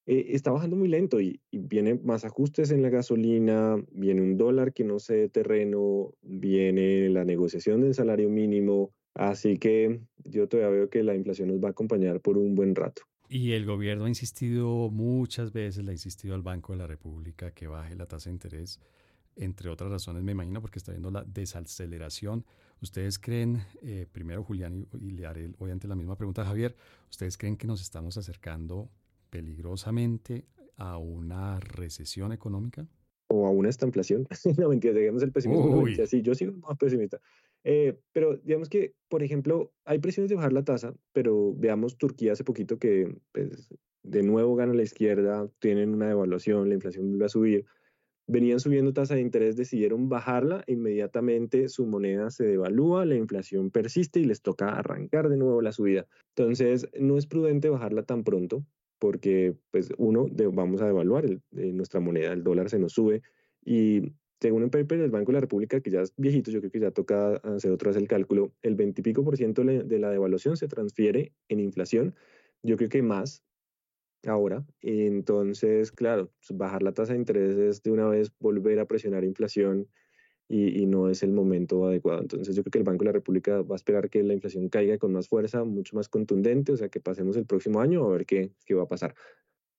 Eh, 0.07 0.27
está 0.31 0.51
bajando 0.51 0.77
muy 0.77 0.89
lento 0.89 1.21
y, 1.21 1.41
y, 1.51 1.59
viene 1.59 1.95
más 1.95 2.25
ajustes 2.25 2.71
en 2.71 2.83
la 2.83 2.91
gasolina, 2.91 3.77
viene 3.91 4.21
un 4.21 4.37
dólar 4.37 4.75
que 4.75 4.85
no 4.85 4.99
se 4.99 5.31
terreno, 5.31 6.13
viene 6.21 7.09
la 7.09 7.25
negociación 7.25 7.81
del 7.81 7.95
salario 7.95 8.29
mínimo, 8.29 8.93
así 9.15 9.57
que 9.57 10.01
yo 10.25 10.47
todavía 10.47 10.77
veo 10.77 10.91
que 10.91 11.03
la 11.03 11.15
inflación 11.15 11.49
nos 11.49 11.63
va 11.63 11.69
a 11.69 11.71
acompañar 11.71 12.21
por 12.21 12.37
un 12.37 12.55
buen 12.55 12.75
rato. 12.75 13.03
Y 13.29 13.53
el 13.53 13.65
gobierno 13.65 14.05
ha 14.05 14.09
insistido 14.09 14.91
muchas 14.91 15.53
veces, 15.53 15.85
le 15.85 15.91
ha 15.91 15.95
insistido 15.95 16.35
al 16.35 16.43
Banco 16.43 16.73
de 16.73 16.79
la 16.79 16.87
República 16.87 17.53
que 17.53 17.67
baje 17.67 17.97
la 17.97 18.07
tasa 18.07 18.29
de 18.29 18.35
interés, 18.35 18.81
entre 19.37 19.71
otras 19.71 19.91
razones, 19.91 20.23
me 20.23 20.33
imagino, 20.33 20.61
porque 20.61 20.79
está 20.79 20.93
viendo 20.93 21.11
la 21.11 21.25
desaceleración. 21.25 22.45
¿Ustedes 22.81 23.19
creen, 23.19 23.63
eh, 23.83 24.07
primero 24.11 24.45
Julián 24.45 24.75
y, 24.75 24.89
y, 24.99 25.11
le 25.11 25.27
haré 25.27 25.51
obviamente 25.59 25.89
la 25.89 25.95
misma 25.95 26.17
pregunta 26.17 26.43
a 26.43 26.47
Javier, 26.47 26.75
¿ustedes 27.11 27.37
creen 27.37 27.57
que 27.57 27.67
nos 27.67 27.81
estamos 27.81 28.17
acercando 28.17 28.91
peligrosamente 29.31 30.45
a 30.77 30.99
una 30.99 31.61
recesión 31.61 32.33
económica? 32.33 32.87
O 33.29 33.47
a 33.47 33.51
una 33.51 33.69
estamplación. 33.69 34.27
no, 34.59 34.69
mentira, 34.69 34.95
digamos 34.95 35.23
el 35.23 35.33
pesimismo. 35.33 35.85
Sí, 36.07 36.23
yo 36.23 36.35
sigo 36.35 36.53
más 36.59 36.77
pesimista. 36.77 37.21
Eh, 37.65 37.99
pero 38.13 38.37
digamos 38.37 38.69
que, 38.69 38.95
por 39.09 39.23
ejemplo, 39.23 39.73
hay 39.85 39.99
presiones 39.99 40.29
de 40.29 40.37
bajar 40.37 40.53
la 40.53 40.65
tasa, 40.65 40.95
pero 41.13 41.55
veamos 41.57 41.97
Turquía 41.97 42.33
hace 42.33 42.45
poquito 42.45 42.79
que 42.79 43.17
pues, 43.33 43.75
de 44.03 44.23
nuevo 44.23 44.55
gana 44.55 44.75
la 44.75 44.83
izquierda, 44.83 45.49
tienen 45.59 45.95
una 45.95 46.09
devaluación, 46.09 46.69
la 46.69 46.75
inflación 46.75 47.09
vuelve 47.09 47.25
a 47.25 47.31
subir. 47.31 47.67
Venían 48.27 48.59
subiendo 48.59 48.93
tasa 48.93 49.15
de 49.15 49.21
interés, 49.21 49.57
decidieron 49.57 50.09
bajarla, 50.09 50.65
inmediatamente 50.67 51.69
su 51.69 51.87
moneda 51.87 52.31
se 52.31 52.45
devalúa, 52.45 53.05
la 53.05 53.17
inflación 53.17 53.71
persiste 53.71 54.21
y 54.21 54.25
les 54.25 54.41
toca 54.41 54.71
arrancar 54.71 55.29
de 55.29 55.37
nuevo 55.37 55.61
la 55.61 55.73
subida. 55.73 56.07
Entonces, 56.35 56.89
no 56.99 57.19
es 57.19 57.27
prudente 57.27 57.69
bajarla 57.69 58.03
tan 58.05 58.25
pronto, 58.25 58.65
porque, 58.99 59.55
pues, 59.71 59.93
uno, 59.99 60.27
de, 60.31 60.47
vamos 60.47 60.81
a 60.81 60.87
devaluar 60.87 61.27
de 61.27 61.73
nuestra 61.73 62.01
moneda, 62.01 62.33
el 62.33 62.43
dólar 62.43 62.71
se 62.71 62.79
nos 62.79 62.93
sube 62.93 63.23
y 63.65 64.15
según 64.41 64.63
un 64.63 64.71
paper 64.71 64.99
del 64.99 65.11
Banco 65.11 65.33
de 65.33 65.37
la 65.37 65.41
República, 65.41 65.81
que 65.81 65.91
ya 65.91 66.03
es 66.03 66.13
viejito, 66.17 66.51
yo 66.51 66.61
creo 66.61 66.71
que 66.71 66.81
ya 66.81 66.91
toca 66.91 67.37
hacer 67.37 67.73
otra 67.73 67.91
vez 67.91 67.97
el 67.97 68.09
cálculo, 68.09 68.53
el 68.63 68.75
20 68.75 69.01
y 69.01 69.05
pico 69.05 69.25
por 69.25 69.39
ciento 69.39 69.65
de 69.65 69.99
la 69.99 70.11
devaluación 70.11 70.59
se 70.59 70.69
transfiere 70.69 71.33
en 71.49 71.61
inflación. 71.61 72.15
Yo 72.63 72.77
creo 72.77 72.91
que 72.91 73.03
más 73.03 73.43
ahora. 74.29 74.65
Entonces, 74.81 75.93
claro, 75.93 76.31
bajar 76.51 76.83
la 76.83 76.93
tasa 76.93 77.13
de 77.13 77.19
interés 77.19 77.57
es 77.57 77.83
de 77.83 77.91
una 77.91 78.07
vez 78.09 78.33
volver 78.39 78.81
a 78.81 78.87
presionar 78.87 79.25
inflación 79.25 79.89
y, 80.49 80.83
y, 80.83 80.87
no 80.87 81.09
es 81.09 81.23
el 81.23 81.33
momento 81.33 81.87
adecuado. 81.87 82.21
Entonces, 82.21 82.55
yo 82.55 82.63
creo 82.63 82.71
que 82.73 82.79
el 82.79 82.85
Banco 82.85 83.01
de 83.01 83.07
la 83.07 83.13
República 83.13 83.63
va 83.63 83.75
a 83.75 83.77
esperar 83.77 84.11
que 84.11 84.23
la 84.23 84.35
inflación 84.35 84.69
caiga 84.69 84.99
con 84.99 85.13
más 85.13 85.29
fuerza, 85.29 85.65
mucho 85.65 85.97
más 85.97 86.09
contundente, 86.09 86.73
o 86.73 86.77
sea, 86.77 86.89
que 86.89 87.01
pasemos 87.01 87.37
el 87.37 87.47
próximo 87.47 87.81
año 87.81 88.05
a 88.05 88.11
ver 88.11 88.27
qué, 88.27 88.53
qué 88.67 88.75
va 88.75 88.83
a 88.83 88.89
pasar. 88.89 89.15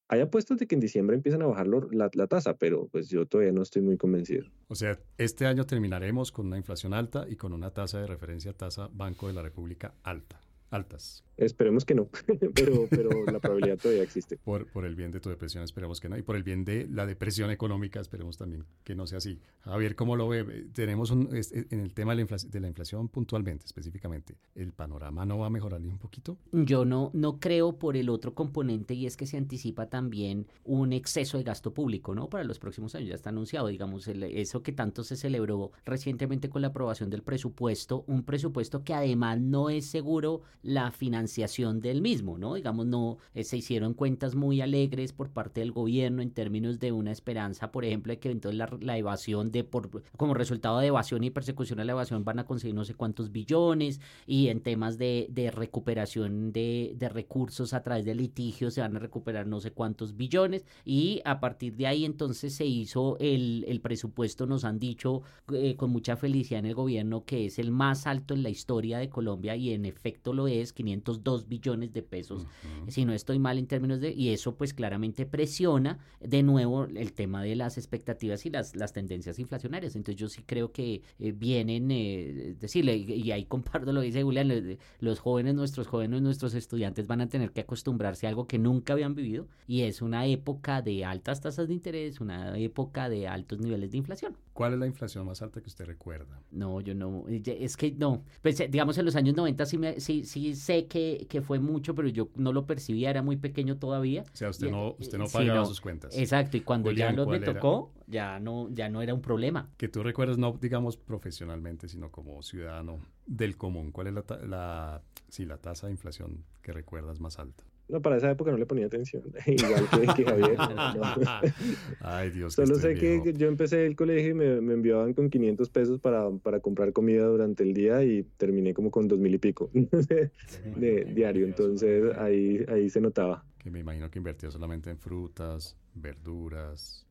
Hay 0.08 0.22
apuestas 0.22 0.60
de 0.60 0.68
que 0.68 0.76
en 0.76 0.82
diciembre 0.82 1.16
empiezan 1.16 1.42
a 1.42 1.48
bajar 1.48 1.68
la, 1.68 2.10
la, 2.14 2.28
tasa, 2.28 2.58
pero 2.58 2.88
pues 2.90 3.10
yo 3.10 3.26
todavía 3.26 3.52
no 3.52 3.64
estoy 3.64 3.82
muy 3.82 3.98
convencido. 3.98 4.46
O 4.68 4.76
sea, 4.76 5.00
este 5.18 5.48
año 5.48 5.66
terminaremos 5.66 6.32
con 6.32 6.46
una 6.46 6.58
inflación 6.58 6.94
alta 6.94 7.26
y 7.28 7.38
con 7.38 7.54
una 7.54 7.72
tasa 7.72 8.00
de 8.00 8.08
referencia 8.08 8.54
tasa 8.54 8.88
Banco 8.92 9.28
de 9.28 9.34
la 9.34 9.42
República 9.42 9.96
alta, 10.04 10.40
altas. 10.70 11.25
Esperemos 11.38 11.84
que 11.84 11.96
no, 11.96 12.08
pero, 12.56 12.88
pero 12.90 13.26
la 13.26 13.40
probabilidad 13.40 13.78
todavía 13.78 14.04
existe. 14.04 14.38
Por, 14.38 14.68
por 14.68 14.86
el 14.86 14.96
bien 14.96 15.12
de 15.12 15.20
tu 15.20 15.30
depresión, 15.30 15.64
esperemos 15.64 16.00
que 16.00 16.08
no. 16.08 16.18
Y 16.18 16.22
por 16.22 16.36
el 16.36 16.44
bien 16.44 16.64
de 16.64 16.88
la 16.88 17.06
depresión 17.06 17.52
económica, 17.52 18.00
esperemos 18.00 18.38
también 18.38 18.66
que 18.84 18.96
no 18.96 19.06
sea 19.06 19.18
así. 19.18 19.40
Javier, 19.62 19.96
¿cómo 19.96 20.16
lo 20.16 20.30
ve? 20.30 20.68
Tenemos 20.74 21.12
un, 21.12 21.30
en 21.32 21.80
el 21.80 21.94
tema 21.94 22.14
de 22.14 22.16
la, 22.18 22.22
inflación, 22.22 22.52
de 22.52 22.60
la 22.62 22.68
inflación 22.68 23.10
puntualmente, 23.10 23.66
específicamente, 23.66 24.36
¿el 24.56 24.72
panorama 24.72 25.26
no 25.26 25.40
va 25.40 25.48
a 25.48 25.50
mejorar 25.50 25.82
ni 25.82 25.90
un 25.90 25.98
poquito? 25.98 26.38
Yo 26.52 26.86
no, 26.86 27.12
no 27.14 27.40
creo 27.40 27.78
por 27.78 27.98
el 27.98 28.10
otro 28.10 28.34
componente 28.34 28.94
y 28.94 29.06
es 29.06 29.18
que 29.18 29.28
se 29.28 29.38
anticipa 29.38 29.90
también 29.90 30.48
un 30.64 30.94
exceso 30.94 31.38
de 31.38 31.44
gasto 31.44 31.74
público, 31.74 32.16
¿no? 32.16 32.30
Para 32.30 32.46
los 32.46 32.60
próximos 32.60 32.96
años, 32.96 33.10
ya 33.10 33.16
está 33.16 33.30
anunciado, 33.30 33.68
digamos, 33.68 34.08
el, 34.08 34.24
eso 34.24 34.64
que 34.64 34.72
tanto 34.72 35.04
se 35.04 35.18
celebró 35.18 35.72
recientemente 35.84 36.50
con 36.50 36.62
la 36.62 36.70
aprobación 36.70 37.10
del 37.10 37.24
presupuesto, 37.24 38.06
un 38.08 38.24
presupuesto 38.24 38.84
que 38.84 38.94
además 38.94 39.40
no 39.42 39.70
es 39.70 39.86
seguro 39.86 40.42
la 40.62 40.92
financiación 40.92 41.25
financiación 41.26 41.82
del 41.82 42.02
mismo, 42.02 42.38
¿no? 42.38 42.54
Digamos, 42.54 42.86
no 42.86 43.18
eh, 43.34 43.44
se 43.44 43.58
hicieron 43.58 43.96
cuentas 43.96 44.36
muy 44.36 44.62
alegres 44.62 45.12
por 45.12 45.30
parte 45.32 45.62
del 45.62 45.72
gobierno 45.72 46.22
en 46.22 46.30
términos 46.32 46.80
de 46.80 46.92
una 46.92 47.12
esperanza, 47.12 47.72
por 47.72 47.84
ejemplo, 47.84 48.14
de 48.14 48.20
que 48.20 48.30
entonces 48.30 48.58
la, 48.58 48.70
la, 48.80 48.98
evasión 48.98 49.52
de 49.52 49.64
por 49.64 49.90
como 50.18 50.36
resultado 50.36 50.80
de 50.80 50.88
evasión 50.88 51.24
y 51.24 51.32
persecución 51.32 51.80
a 51.80 51.84
la 51.84 51.94
evasión 51.94 52.24
van 52.24 52.40
a 52.40 52.46
conseguir 52.46 52.76
no 52.76 52.86
sé 52.86 52.94
cuántos 52.94 53.32
billones 53.32 54.00
y 54.28 54.50
en 54.50 54.62
temas 54.62 54.98
de, 55.00 55.28
de 55.32 55.50
recuperación 55.50 56.52
de, 56.52 56.94
de, 56.96 57.10
recursos 57.10 57.74
a 57.74 57.82
través 57.82 58.06
de 58.06 58.14
litigios 58.14 58.76
se 58.76 58.82
van 58.82 58.96
a 58.96 59.00
recuperar 59.00 59.48
no 59.48 59.60
sé 59.60 59.72
cuántos 59.72 60.16
billones 60.16 60.66
y 60.86 61.22
a 61.26 61.40
partir 61.40 61.76
de 61.76 61.88
ahí 61.88 62.06
entonces 62.06 62.54
se 62.54 62.66
hizo 62.66 63.18
el, 63.20 63.66
el 63.68 63.82
presupuesto, 63.82 64.46
nos 64.46 64.64
han 64.64 64.80
dicho 64.80 65.24
eh, 65.54 65.76
con 65.76 65.90
mucha 65.90 66.16
felicidad 66.18 66.60
en 66.60 66.68
el 66.68 66.76
gobierno 66.76 67.26
que 67.26 67.46
es 67.46 67.60
el 67.60 67.72
más 67.72 68.06
alto 68.08 68.34
en 68.34 68.44
la 68.44 68.50
historia 68.50 69.00
de 69.00 69.10
Colombia 69.10 69.56
y 69.56 69.72
en 69.72 69.86
efecto 69.86 70.34
lo 70.34 70.48
es, 70.48 70.72
500 70.74 71.15
2 71.24 71.48
billones 71.48 71.94
de 71.94 72.02
pesos, 72.02 72.44
uh 72.44 72.46
-huh. 72.46 72.90
si 72.90 73.06
no 73.06 73.14
estoy 73.14 73.40
mal 73.40 73.58
en 73.58 73.68
términos 73.68 74.00
de, 74.00 74.12
y 74.12 74.30
eso 74.30 74.56
pues 74.56 74.74
claramente 74.74 75.26
presiona 75.26 76.00
de 76.20 76.44
nuevo 76.44 76.86
el 76.86 77.14
tema 77.14 77.44
de 77.44 77.56
las 77.56 77.78
expectativas 77.78 78.46
y 78.46 78.50
las, 78.50 78.76
las 78.76 78.94
tendencias 78.94 79.40
inflacionarias. 79.40 79.96
Entonces 79.96 80.20
yo 80.20 80.30
sí 80.30 80.44
creo 80.46 80.72
que 80.72 81.02
eh, 81.20 81.32
vienen, 81.32 81.92
eh, 81.92 82.56
decirle, 82.60 82.96
y, 82.98 83.14
y, 83.14 83.32
ahí 83.32 83.46
comparto 83.46 83.92
lo 83.92 84.02
que 84.02 84.08
dice 84.08 84.24
Julián, 84.24 84.48
los, 84.48 84.78
los, 85.00 85.20
jóvenes, 85.20 85.56
nuestros 85.56 85.88
jóvenes, 85.88 86.22
nuestros 86.22 86.54
estudiantes 86.54 87.08
van 87.08 87.22
a 87.22 87.30
tener 87.30 87.52
que 87.52 87.62
acostumbrarse 87.62 88.26
a 88.26 88.30
algo 88.30 88.48
que 88.48 88.60
nunca 88.60 88.94
habían 88.94 89.16
vivido 89.16 89.48
y 89.68 89.82
es 89.82 90.02
una 90.02 90.26
época 90.26 90.82
de 90.82 91.06
altas 91.06 91.42
tasas 91.42 91.68
de 91.68 91.74
interés, 91.74 92.22
una 92.22 92.58
época 92.58 93.10
de 93.10 93.28
altos 93.28 93.60
niveles 93.60 93.92
de 93.92 93.98
inflación. 93.98 94.38
¿Cuál 94.56 94.72
es 94.72 94.80
la 94.80 94.86
inflación 94.86 95.26
más 95.26 95.42
alta 95.42 95.60
que 95.60 95.68
usted 95.68 95.84
recuerda? 95.84 96.40
No, 96.50 96.80
yo 96.80 96.96
no, 96.96 97.26
es 97.28 97.76
que 97.76 97.92
no, 97.92 98.24
pues 98.42 98.58
digamos 98.72 98.98
en 98.98 99.04
los 99.04 99.18
años 99.18 99.36
90 99.36 99.66
sí, 99.66 99.78
me, 99.78 100.00
sí, 100.00 100.24
sí 100.24 100.56
sé 100.56 100.88
que 100.88 101.28
que, 101.30 101.42
fue 101.42 101.60
mucho, 101.60 101.94
pero 101.94 102.08
yo 102.08 102.30
no 102.36 102.54
lo 102.54 102.66
percibía, 102.66 103.10
era 103.10 103.22
muy 103.22 103.36
pequeño 103.36 103.78
todavía. 103.80 104.22
O 104.22 104.36
sea, 104.36 104.50
usted 104.50 104.72
no, 104.72 104.96
usted 104.98 105.18
no 105.18 105.26
pagaba 105.26 105.60
sí, 105.60 105.60
no. 105.60 105.66
sus 105.66 105.82
cuentas. 105.82 106.18
Exacto, 106.18 106.56
y 106.56 106.62
cuando 106.62 106.90
Julián, 106.90 107.18
ya 107.18 107.18
lo 107.18 107.28
me 107.28 107.42
tocó, 107.42 107.92
ya 108.08 108.40
no, 108.40 108.70
ya 108.72 108.88
no 108.88 109.02
era 109.02 109.14
un 109.14 109.22
problema. 109.22 109.70
Que 109.76 109.90
tú 109.90 110.04
recuerdas, 110.04 110.38
no 110.38 110.54
digamos 110.54 110.96
profesionalmente, 110.96 111.90
sino 111.90 112.10
como 112.10 112.42
ciudadano 112.42 113.00
del 113.26 113.58
común, 113.58 113.92
¿cuál 113.92 114.08
es 114.08 114.14
la, 114.14 114.24
la, 114.48 115.02
sí, 115.28 115.46
la 115.46 115.58
tasa 115.58 115.88
de 115.88 115.92
inflación 115.92 116.46
que 116.62 116.72
recuerdas 116.72 117.20
más 117.20 117.40
alta? 117.40 117.66
No, 117.88 118.02
para 118.02 118.18
esa 118.18 118.32
época 118.32 118.52
no 118.52 118.58
le 118.58 118.66
ponía 118.66 118.88
atención, 118.88 119.24
igual 119.46 119.88
que, 119.90 120.24
que 120.24 120.26
Javier. 120.26 120.58
Ay, 122.00 122.32
Dios. 122.32 122.56
Solo 122.56 122.76
sé 122.76 122.96
viejo. 122.96 123.24
que 123.24 123.34
yo 123.34 123.48
empecé 123.48 123.86
el 123.86 123.96
colegio 123.96 124.32
y 124.32 124.34
me, 124.34 124.62
me, 124.62 124.74
enviaban 124.74 125.14
con 125.14 125.30
500 125.30 125.70
pesos 125.70 126.00
para, 126.00 126.30
para 126.32 126.60
comprar 126.62 126.94
comida 126.94 127.26
durante 127.26 127.64
el 127.64 127.74
día 127.74 128.04
y 128.04 128.24
terminé 128.38 128.74
como 128.74 128.90
con 128.90 129.08
dos 129.08 129.20
mil 129.20 129.36
y 129.36 129.38
pico 129.38 129.70
de, 129.74 130.32
de 130.76 131.06
diario. 131.14 131.46
Entonces 131.46 132.16
ahí, 132.18 132.66
ahí 132.68 132.90
se 132.90 133.02
notaba. 133.02 133.46
Que 133.60 133.70
me 133.70 133.80
imagino 133.80 134.10
que 134.10 134.18
invertía 134.18 134.50
solamente 134.50 134.90
en 134.90 134.98
frutas, 134.98 135.78
verduras, 135.94 137.06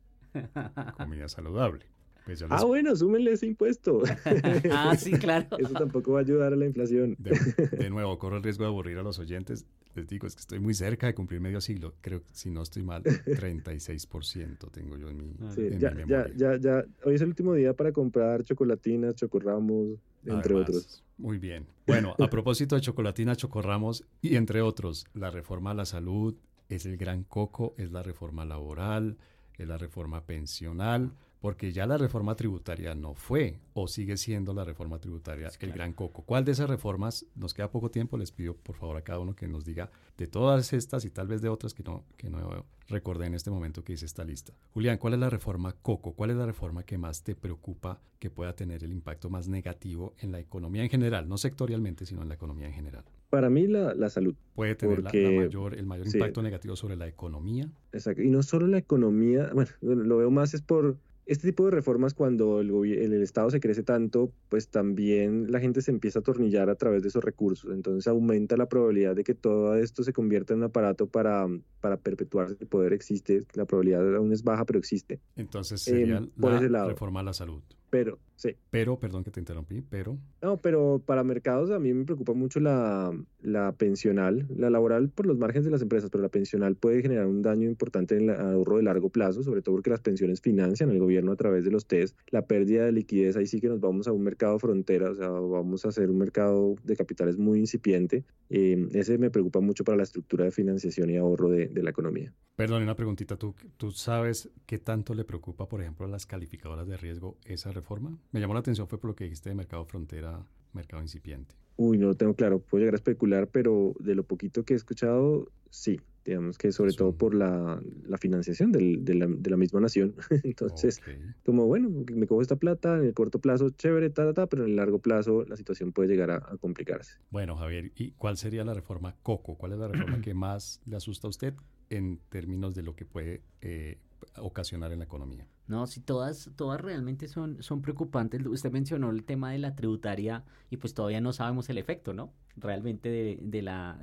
comida 0.97 1.29
saludable. 1.29 1.87
Pues. 2.25 2.43
Ah, 2.49 2.65
bueno, 2.65 2.97
súmenle 2.97 3.33
ese 3.33 3.47
impuesto. 3.47 4.03
ah, 4.73 4.97
sí, 4.97 5.13
claro. 5.13 5.47
Eso 5.59 5.75
tampoco 5.75 6.13
va 6.13 6.21
a 6.21 6.23
ayudar 6.23 6.53
a 6.53 6.57
la 6.57 6.65
inflación. 6.65 7.17
De, 7.19 7.39
de, 7.77 7.91
nuevo, 7.91 8.19
corro 8.19 8.39
el 8.39 8.43
riesgo 8.43 8.65
de 8.65 8.69
aburrir 8.69 8.99
a 8.99 9.03
los 9.03 9.19
oyentes. 9.19 9.67
Les 9.95 10.09
digo, 10.09 10.27
es 10.27 10.35
que 10.35 10.41
estoy 10.41 10.59
muy 10.59 10.73
cerca 10.75 11.07
de 11.07 11.15
cumplir 11.15 11.41
medio 11.41 11.61
siglo. 11.61 11.95
Creo 12.01 12.21
que 12.21 12.29
si 12.33 12.51
no 12.51 12.63
estoy 12.63 12.83
mal, 12.83 13.03
36% 13.27 14.71
tengo 14.71 14.97
yo 14.97 15.11
en 15.11 15.19
mi, 15.19 15.35
sí, 15.55 15.67
en 15.67 15.79
ya, 15.79 15.91
mi 15.91 16.09
ya, 16.09 16.27
ya, 16.35 16.57
ya, 16.57 16.85
Hoy 17.05 17.15
es 17.15 17.21
el 17.21 17.29
último 17.29 17.55
día 17.55 17.75
para 17.75 17.93
comprar 17.93 18.43
chocolatinas, 18.43 19.15
chocorramos, 19.17 19.99
entre 20.25 20.55
Además, 20.55 20.69
otros. 20.69 21.05
Muy 21.19 21.39
bien. 21.39 21.67
Bueno, 21.87 22.15
a 22.19 22.31
propósito 22.31 22.75
de 22.75 22.81
chocolatina, 22.81 23.37
chocorramos 23.37 24.05
y 24.23 24.37
entre 24.37 24.63
otros, 24.63 25.07
la 25.13 25.31
reforma 25.31 25.73
a 25.73 25.75
la 25.75 25.85
salud 25.85 26.35
es 26.71 26.87
el 26.87 26.97
gran 26.97 27.25
coco, 27.25 27.75
es 27.77 27.93
la 27.93 28.03
reforma 28.03 28.47
laboral, 28.47 29.19
es 29.59 29.69
la 29.69 29.77
reforma 29.77 30.25
pensional 30.25 31.13
porque 31.45 31.73
ya 31.73 31.85
la 31.85 31.99
reforma 31.99 32.35
tributaria 32.37 32.95
no 32.95 33.13
fue 33.13 33.59
o 33.75 33.87
sigue 33.87 34.17
siendo 34.17 34.55
la 34.55 34.65
reforma 34.65 34.99
tributaria 34.99 35.51
sí, 35.51 35.59
el 35.61 35.67
claro. 35.67 35.77
gran 35.77 35.93
coco. 35.93 36.23
¿Cuál 36.23 36.43
de 36.47 36.53
esas 36.53 36.71
reformas, 36.71 37.27
nos 37.35 37.53
queda 37.53 37.71
poco 37.71 37.91
tiempo, 37.91 38.17
les 38.17 38.33
pido 38.33 38.55
por 38.55 38.77
favor 38.77 38.97
a 38.97 39.03
cada 39.03 39.19
uno 39.19 39.37
que 39.37 39.47
nos 39.47 39.67
diga 39.67 39.91
de 40.17 40.27
todas 40.27 40.73
estas 40.73 41.05
y 41.05 41.11
tal 41.11 41.27
vez 41.27 41.43
de 41.43 41.51
otras 41.51 41.75
que 41.75 41.83
no, 41.83 42.03
que 42.17 42.31
no 42.31 42.65
recordé 42.89 43.27
en 43.27 43.35
este 43.35 43.51
momento 43.51 43.85
que 43.85 43.93
hice 43.93 44.07
esta 44.07 44.25
lista. 44.25 44.55
Julián, 44.73 44.97
¿cuál 44.97 45.13
es 45.13 45.21
la 45.21 45.29
reforma 45.29 45.75
coco? 45.83 46.15
¿Cuál 46.15 46.31
es 46.31 46.37
la 46.37 46.47
reforma 46.47 46.83
que 46.83 46.97
más 46.97 47.23
te 47.23 47.35
preocupa 47.35 48.01
que 48.19 48.31
pueda 48.31 48.57
tener 48.57 48.83
el 48.83 48.91
impacto 48.91 49.29
más 49.29 49.47
negativo 49.47 50.15
en 50.21 50.33
la 50.33 50.41
economía 50.41 50.83
en 50.83 50.89
general, 50.89 51.29
no 51.29 51.37
sectorialmente, 51.37 52.07
sino 52.07 52.23
en 52.23 52.31
la 52.31 52.37
economía 52.37 52.69
en 52.69 52.73
general? 52.73 53.05
Para 53.29 53.51
mí 53.51 53.67
la, 53.67 53.93
la 53.93 54.09
salud. 54.09 54.35
Puede 54.55 54.77
tener 54.77 55.03
porque, 55.03 55.23
la, 55.23 55.31
la 55.31 55.41
mayor, 55.43 55.75
el 55.75 55.85
mayor 55.85 56.09
sí. 56.09 56.17
impacto 56.17 56.41
negativo 56.41 56.75
sobre 56.75 56.97
la 56.97 57.07
economía. 57.07 57.69
Exacto. 57.93 58.23
Y 58.23 58.31
no 58.31 58.43
solo 58.43 58.67
la 58.67 58.79
economía, 58.79 59.51
bueno, 59.53 59.71
lo 59.83 60.17
veo 60.17 60.31
más 60.31 60.55
es 60.55 60.63
por 60.63 60.97
este 61.27 61.49
tipo 61.49 61.65
de 61.65 61.71
reformas, 61.71 62.13
cuando 62.13 62.61
el, 62.61 62.71
el, 62.71 63.23
Estado 63.23 63.51
se 63.51 63.61
crece 63.61 63.83
tanto, 63.83 64.31
pues 64.49 64.69
también 64.69 65.51
la 65.51 65.59
gente 65.59 65.81
se 65.81 65.91
empieza 65.91 66.19
a 66.19 66.21
atornillar 66.21 66.69
a 66.69 66.75
través 66.75 67.03
de 67.03 67.09
esos 67.09 67.25
recursos. 67.25 67.73
Entonces 67.73 68.07
aumenta 68.07 68.57
la 68.57 68.67
probabilidad 68.67 69.17
de 69.17 69.25
que 69.25 69.35
todo 69.35 69.75
esto 69.77 70.03
se 70.03 70.13
convierta 70.13 70.53
en 70.53 70.61
un 70.61 70.65
aparato 70.65 71.07
para, 71.07 71.47
para 71.81 71.97
perpetuarse. 71.97 72.57
El 72.61 72.67
poder 72.67 72.93
existe, 72.93 73.43
la 73.55 73.65
probabilidad 73.65 74.17
aún 74.17 74.33
es 74.33 74.43
baja, 74.43 74.65
pero 74.65 74.79
existe. 74.79 75.21
Entonces 75.37 75.81
sería 75.81 76.19
em, 76.19 76.31
la 76.71 76.87
reforma 76.87 77.21
a 77.21 77.25
la 77.25 77.33
salud. 77.33 77.63
Pero, 77.95 78.19
sí. 78.35 78.57
Pero, 78.71 78.99
perdón 78.99 79.23
que 79.23 79.31
te 79.31 79.39
interrumpí, 79.39 79.81
pero... 79.81 80.19
No, 80.43 80.61
pero 80.61 81.01
para 81.07 81.23
mercados 81.23 81.71
a 81.71 81.79
mí 81.79 81.95
me 81.95 82.05
preocupa 82.05 82.33
mucho 82.33 82.59
la, 82.59 83.17
la 83.41 83.71
pensional, 83.71 84.49
la 84.57 84.69
laboral 84.69 85.11
por 85.11 85.27
los 85.27 85.39
márgenes 85.39 85.67
de 85.67 85.71
las 85.71 85.81
empresas, 85.81 86.11
pero 86.11 86.21
la 86.21 86.29
pensional 86.29 86.75
puede 86.75 87.03
generar 87.03 87.27
un 87.27 87.41
daño 87.41 87.69
importante 87.69 88.17
en 88.17 88.31
el 88.31 88.31
ahorro 88.31 88.79
de 88.79 88.83
largo 88.83 89.11
plazo, 89.11 89.45
sobre 89.45 89.63
todo 89.63 89.77
porque 89.77 89.91
las 89.91 90.01
pensiones 90.01 90.41
financian 90.41 90.91
el 90.91 90.99
gobierno 90.99 91.31
a 91.31 91.37
través 91.37 91.65
de 91.65 91.71
los 91.71 91.87
TES. 91.87 92.17
La 92.33 92.47
pérdida 92.47 92.85
de 92.85 92.91
liquidez, 92.91 93.37
ahí 93.37 93.47
sí 93.47 93.61
que 93.61 93.69
nos 93.69 93.79
vamos 93.79 94.09
a 94.09 94.13
un 94.13 94.25
mercado 94.25 94.59
frontera, 94.59 95.13
o 95.13 95.15
sea, 95.15 95.29
vamos 95.29 95.85
a 95.85 95.91
hacer 95.91 96.11
un 96.11 96.19
mercado 96.19 96.75
de 96.83 96.97
capitales 96.97 97.39
muy 97.39 97.61
incipiente. 97.61 98.25
Eh, 98.51 98.89
ese 98.91 99.19
me 99.19 99.31
preocupa 99.31 99.61
mucho 99.61 99.85
para 99.85 99.99
la 99.99 100.03
estructura 100.03 100.47
de 100.47 100.51
financiación 100.51 101.11
y 101.11 101.17
ahorro 101.17 101.49
de, 101.49 101.69
de 101.69 101.83
la 101.85 101.91
economía. 101.91 102.33
Perdón, 102.57 102.83
una 102.83 102.97
preguntita. 102.97 103.37
¿Tú, 103.37 103.55
¿Tú 103.77 103.93
sabes 103.93 104.51
qué 104.67 104.79
tanto 104.79 105.15
le 105.15 105.25
preocupa, 105.25 105.69
por 105.69 105.81
ejemplo, 105.81 106.07
a 106.07 106.09
las 106.09 106.27
calificadoras 106.27 106.89
de 106.89 106.97
riesgo 106.97 107.39
esa 107.45 107.71
reforma? 107.71 107.84
Me 108.33 108.41
llamó 108.41 108.55
la 108.55 108.61
atención 108.61 108.87
fue 108.89 108.99
por 108.99 109.11
lo 109.11 109.17
que 109.17 109.25
dijiste 109.25 109.49
de 109.49 109.55
mercado 109.55 109.85
frontera, 109.85 110.45
mercado 110.73 111.03
incipiente. 111.03 111.55
Uy, 111.77 111.99
no 111.99 112.09
lo 112.09 112.15
tengo 112.15 112.35
claro. 112.35 112.61
Puedo 112.61 112.81
llegar 112.81 112.95
a 112.95 112.97
especular, 112.97 113.49
pero 113.49 113.95
de 113.99 114.15
lo 114.15 114.25
poquito 114.25 114.65
que 114.65 114.75
he 114.75 114.77
escuchado, 114.77 115.49
sí. 115.71 116.01
Digamos 116.25 116.57
que 116.57 116.73
sobre 116.73 116.95
todo 116.95 117.13
por 117.13 117.35
la, 117.35 117.83
la 118.07 118.17
financiación 118.17 118.73
del, 118.73 119.05
de, 119.05 119.15
la, 119.15 119.27
de, 119.27 119.51
la, 119.51 119.59
misma 119.59 119.81
nación. 119.81 120.15
Entonces, 120.43 121.03
como 121.45 121.67
bueno, 121.67 121.91
me 122.15 122.27
cojo 122.27 122.41
esta 122.41 122.57
plata 122.57 122.97
en 122.97 123.05
el 123.05 123.13
corto 123.13 123.41
plazo, 123.41 123.69
chévere, 123.69 124.09
ta, 124.09 124.25
ta, 124.25 124.33
ta, 124.33 124.47
pero 124.47 124.65
en 124.65 124.71
el 124.71 124.77
largo 124.77 125.01
plazo 125.01 125.45
la 125.45 125.57
situación 125.57 125.93
puede 125.93 126.09
llegar 126.09 126.31
a, 126.31 126.37
a 126.37 126.57
complicarse. 126.57 127.19
Bueno, 127.31 127.57
Javier, 127.57 127.93
¿y 127.95 128.13
cuál 128.13 128.39
sería 128.39 128.65
la 128.65 128.73
reforma 128.73 129.15
COCO? 129.23 129.59
¿Cuál 129.59 129.73
es 129.73 129.79
la 129.79 129.89
reforma 129.89 130.23
que 130.23 130.33
más 130.33 130.81
le 130.87 130.97
asusta 130.97 131.27
a 131.27 131.31
usted 131.31 131.53
en 131.91 132.19
términos 132.31 132.75
de 132.75 132.83
lo 132.83 132.97
que 132.97 133.05
puede 133.05 133.43
eh, 133.61 133.99
ocasionar 134.39 134.93
en 134.93 134.99
la 134.99 135.05
economía. 135.05 135.47
No, 135.67 135.87
si 135.87 136.01
todas, 136.01 136.51
todas 136.57 136.81
realmente 136.81 137.27
son, 137.27 137.63
son 137.63 137.81
preocupantes. 137.81 138.45
Usted 138.45 138.71
mencionó 138.71 139.11
el 139.11 139.25
tema 139.25 139.53
de 139.53 139.59
la 139.59 139.75
tributaria 139.75 140.45
y 140.69 140.77
pues 140.77 140.93
todavía 140.93 141.23
no 141.23 141.33
sabemos 141.33 141.71
el 141.71 141.79
efecto, 141.79 142.13
¿no? 142.13 142.33
Realmente 142.57 143.09
de, 143.09 143.39
de 143.41 143.63
la, 143.63 143.99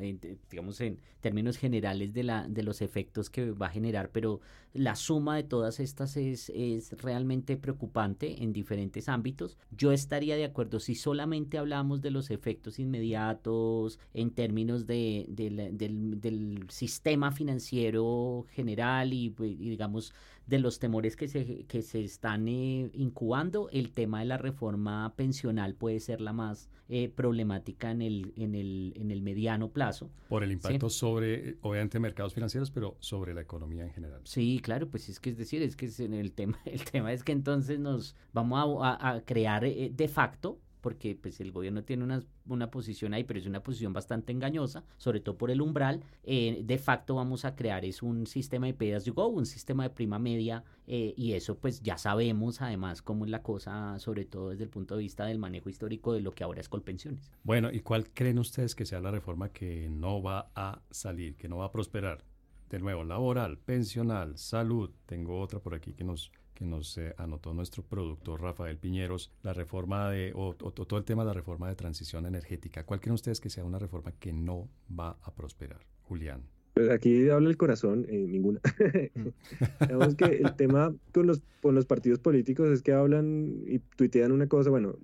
digamos 0.50 0.82
en 0.82 1.00
términos 1.20 1.58
generales 1.58 2.14
de, 2.14 2.24
la, 2.24 2.48
de 2.48 2.64
los 2.64 2.82
efectos 2.82 3.30
que 3.30 3.52
va 3.52 3.68
a 3.68 3.70
generar, 3.70 4.10
pero 4.10 4.42
la 4.74 4.96
suma 4.96 5.36
de 5.36 5.44
todas 5.44 5.80
estas 5.80 6.18
es, 6.18 6.50
es 6.50 7.00
realmente 7.02 7.58
preocupante 7.58 8.42
en 8.44 8.54
diferentes 8.54 9.08
ámbitos. 9.08 9.58
Yo 9.70 9.92
estaría 9.92 10.36
de 10.36 10.46
acuerdo 10.46 10.80
si 10.80 10.96
solamente 10.96 11.58
hablamos 11.60 12.02
de 12.02 12.12
los 12.12 12.32
efectos 12.32 12.80
inmediatos 12.80 14.00
en 14.14 14.32
términos 14.32 14.88
de, 14.88 15.26
del, 15.30 15.78
del, 15.78 16.66
sistema 16.70 17.32
financiero 17.32 18.46
general 18.50 19.14
y, 19.14 19.34
y 19.40 19.70
digamos 19.70 20.14
de 20.52 20.60
los 20.60 20.80
temores 20.80 21.16
que 21.16 21.30
se, 21.30 21.64
que 21.64 21.82
se 21.82 22.04
están 22.04 22.50
eh, 22.50 22.92
incubando, 22.94 23.70
el 23.72 23.92
tema 23.92 24.20
de 24.20 24.26
la 24.26 24.38
reforma 24.38 25.14
pensional 25.16 25.76
puede 25.76 26.02
ser 26.02 26.20
la 26.20 26.34
más 26.34 26.70
eh, 26.90 27.08
problemática 27.08 27.90
en 27.90 28.02
el, 28.02 28.34
en, 28.36 28.54
el, 28.54 28.92
en 28.98 29.12
el 29.12 29.22
mediano 29.22 29.70
plazo. 29.70 30.12
Por 30.28 30.44
el 30.44 30.52
impacto 30.52 30.90
sobre, 30.90 31.56
obviamente, 31.62 32.02
mercados 32.02 32.34
financieros, 32.34 32.70
pero 32.70 32.98
sobre 33.00 33.34
la 33.34 33.40
economía 33.40 33.86
en 33.86 33.92
general. 33.92 34.20
Sí, 34.26 34.60
claro, 34.62 34.90
pues 34.90 35.08
es 35.08 35.22
que 35.22 35.30
es 35.30 35.38
decir, 35.38 35.62
es 35.62 35.78
que 35.78 35.90
en 36.00 36.14
el 36.14 36.34
tema, 36.34 36.60
el 36.66 36.84
tema 36.84 37.14
es 37.14 37.24
que 37.24 37.32
entonces 37.32 37.80
nos 37.80 38.18
vamos 38.34 38.82
a, 38.84 39.10
a 39.10 39.22
crear 39.22 39.64
eh, 39.64 39.90
de 39.96 40.08
facto 40.10 40.60
porque 40.82 41.16
pues 41.16 41.40
el 41.40 41.52
gobierno 41.52 41.84
tiene 41.84 42.04
una, 42.04 42.24
una, 42.48 42.70
posición 42.72 43.14
ahí, 43.14 43.24
pero 43.24 43.40
es 43.40 43.46
una 43.46 43.64
posición 43.64 43.94
bastante 43.94 44.32
engañosa, 44.32 44.84
sobre 44.98 45.20
todo 45.20 45.38
por 45.38 45.52
el 45.52 45.62
umbral. 45.62 46.04
Eh, 46.24 46.62
de 46.64 46.78
facto 46.78 47.16
vamos 47.16 47.46
a 47.46 47.56
crear 47.56 47.86
es 47.86 48.02
un 48.02 48.28
sistema 48.28 48.66
de 48.66 48.74
pay 48.74 48.94
as 48.94 49.06
you 49.06 49.14
go, 49.14 49.28
un 49.28 49.46
sistema 49.46 49.84
de 49.84 49.90
prima 49.92 50.20
media, 50.20 50.64
eh, 50.88 51.14
y 51.16 51.34
eso 51.34 51.58
pues 51.58 51.82
ya 51.82 51.98
sabemos 51.98 52.62
además 52.62 53.02
cómo 53.02 53.26
es 53.26 53.32
la 53.32 53.44
cosa, 53.44 53.98
sobre 54.00 54.26
todo 54.26 54.50
desde 54.50 54.64
el 54.64 54.70
punto 54.70 54.96
de 54.96 55.04
vista 55.04 55.26
del 55.26 55.40
manejo 55.40 55.70
histórico 55.70 56.14
de 56.14 56.22
lo 56.22 56.32
que 56.32 56.44
ahora 56.44 56.62
es 56.62 56.70
Colpensiones. 56.70 57.32
Bueno, 57.44 57.70
¿y 57.72 57.82
cuál 57.82 58.10
creen 58.10 58.40
ustedes 58.40 58.76
que 58.76 58.86
sea 58.86 59.00
la 59.00 59.12
reforma 59.12 59.50
que 59.50 59.90
no 59.90 60.22
va 60.22 60.52
a 60.56 60.82
salir, 60.90 61.36
que 61.36 61.48
no 61.48 61.58
va 61.58 61.66
a 61.66 61.72
prosperar? 61.72 62.24
De 62.70 62.80
nuevo, 62.80 63.04
laboral, 63.04 63.58
pensional, 63.58 64.38
salud. 64.38 64.92
Tengo 65.06 65.42
otra 65.42 65.60
por 65.60 65.76
aquí 65.76 65.94
que 65.94 66.06
nos 66.06 66.32
que 66.62 66.68
nos 66.68 66.96
eh, 67.00 67.16
anotó 67.18 67.56
nuestro 67.56 67.82
productor 67.82 68.40
Rafael 68.40 68.78
Piñeros, 68.78 69.32
la 69.42 69.52
reforma 69.52 70.12
de, 70.12 70.32
o, 70.36 70.54
todo 70.54 71.00
el 71.00 71.06
tema 71.06 71.24
de 71.24 71.30
la 71.30 71.34
reforma 71.34 71.68
de 71.68 71.74
transición 71.74 72.28
energética. 72.28 72.86
¿Cuál 72.86 73.00
creen 73.00 73.16
ustedes 73.16 73.42
que 73.42 73.50
sea 73.50 73.64
una 73.64 73.80
reforma 73.80 74.12
que 74.12 74.32
no 74.32 74.70
va 74.88 75.18
a 75.24 75.34
prosperar? 75.34 75.80
Julián. 76.04 76.44
Pues 76.76 76.92
aquí 76.92 77.30
habla 77.30 77.50
el 77.50 77.58
corazón, 77.58 78.06
eh, 78.08 78.28
ninguna. 78.30 78.62
Digamos 79.80 80.14
que 80.14 80.26
el 80.26 80.56
tema 80.56 80.94
con 81.12 81.26
los, 81.26 81.42
con 81.64 81.74
los 81.74 81.88
partidos 81.88 82.20
políticos 82.20 82.70
es 82.70 82.84
que 82.84 82.94
hablan 82.94 83.64
y 83.66 83.80
tuitean 83.80 84.32
una 84.32 84.46
cosa, 84.46 84.70
bueno, 84.70 85.00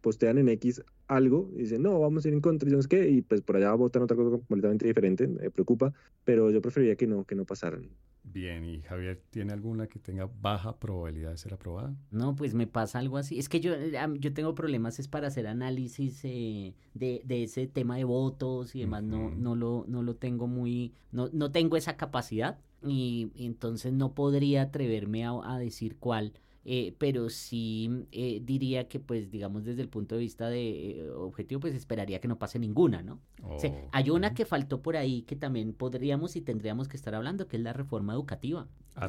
postean 0.00 0.38
en 0.38 0.48
X 0.48 0.80
algo 1.08 1.50
y 1.56 1.62
dicen, 1.62 1.82
no, 1.82 1.98
vamos 1.98 2.24
a 2.24 2.28
ir 2.28 2.34
en 2.34 2.40
contra, 2.40 2.68
y 2.68 2.72
no 2.72 2.78
qué, 2.88 3.10
y 3.10 3.22
pues 3.22 3.40
por 3.40 3.56
allá 3.56 3.74
votan 3.74 4.02
otra 4.02 4.16
cosa 4.16 4.30
completamente 4.30 4.86
diferente, 4.86 5.26
me 5.26 5.50
preocupa, 5.50 5.92
pero 6.24 6.52
yo 6.52 6.62
preferiría 6.62 6.94
que 6.94 7.08
no, 7.08 7.24
que 7.24 7.34
no 7.34 7.44
pasaran. 7.44 7.90
Bien, 8.22 8.64
¿y 8.64 8.80
Javier 8.82 9.22
tiene 9.30 9.52
alguna 9.52 9.86
que 9.86 9.98
tenga 9.98 10.28
baja 10.40 10.78
probabilidad 10.78 11.30
de 11.30 11.38
ser 11.38 11.54
aprobada? 11.54 11.94
No, 12.10 12.36
pues 12.36 12.54
me 12.54 12.66
pasa 12.66 12.98
algo 12.98 13.16
así. 13.16 13.38
Es 13.38 13.48
que 13.48 13.60
yo, 13.60 13.74
eh, 13.74 13.98
yo 14.18 14.32
tengo 14.32 14.54
problemas 14.54 14.98
es 14.98 15.08
para 15.08 15.28
hacer 15.28 15.46
análisis 15.46 16.20
eh, 16.24 16.74
de, 16.94 17.22
de, 17.24 17.44
ese 17.44 17.66
tema 17.66 17.96
de 17.96 18.04
votos 18.04 18.74
y 18.74 18.80
demás. 18.80 19.02
no, 19.02 19.30
no, 19.30 19.56
lo, 19.56 19.84
no 19.88 20.02
lo 20.02 20.16
tengo 20.16 20.46
muy, 20.46 20.92
no, 21.12 21.28
no 21.32 21.50
tengo 21.50 21.76
esa 21.76 21.96
capacidad 21.96 22.58
y, 22.86 23.30
entonces 23.36 23.92
no 23.92 24.14
podría 24.14 24.62
atreverme 24.62 25.24
a, 25.24 25.32
a 25.44 25.58
decir 25.58 25.96
cuál 25.98 26.32
eh, 26.62 26.94
pero 26.98 27.30
sí 27.30 28.06
eh, 28.12 28.40
diría 28.44 28.86
que 28.86 29.00
pues 29.00 29.30
digamos 29.30 29.64
desde 29.64 29.80
el 29.80 29.88
punto 29.88 30.16
de 30.16 30.20
vista 30.20 30.50
de 30.50 30.90
eh, 30.90 31.10
objetivo 31.10 31.62
pues 31.62 31.74
esperaría 31.74 32.20
que 32.20 32.28
no 32.28 32.38
pase 32.38 32.58
ninguna, 32.58 33.02
¿no? 33.02 33.18
hay 33.92 34.10
una 34.10 34.34
que 34.34 34.44
faltó 34.44 34.82
por 34.82 34.96
ahí 34.96 35.22
que 35.22 35.36
también 35.36 35.72
podríamos 35.72 36.36
y 36.36 36.42
tendríamos 36.42 36.86
que 36.88 36.98
estar 36.98 37.14
hablando, 37.14 37.48
que 37.48 37.56
es 37.56 37.62
la 37.62 37.72
reforma 37.72 38.12
educativa. 38.12 38.68
Ah, 38.94 39.08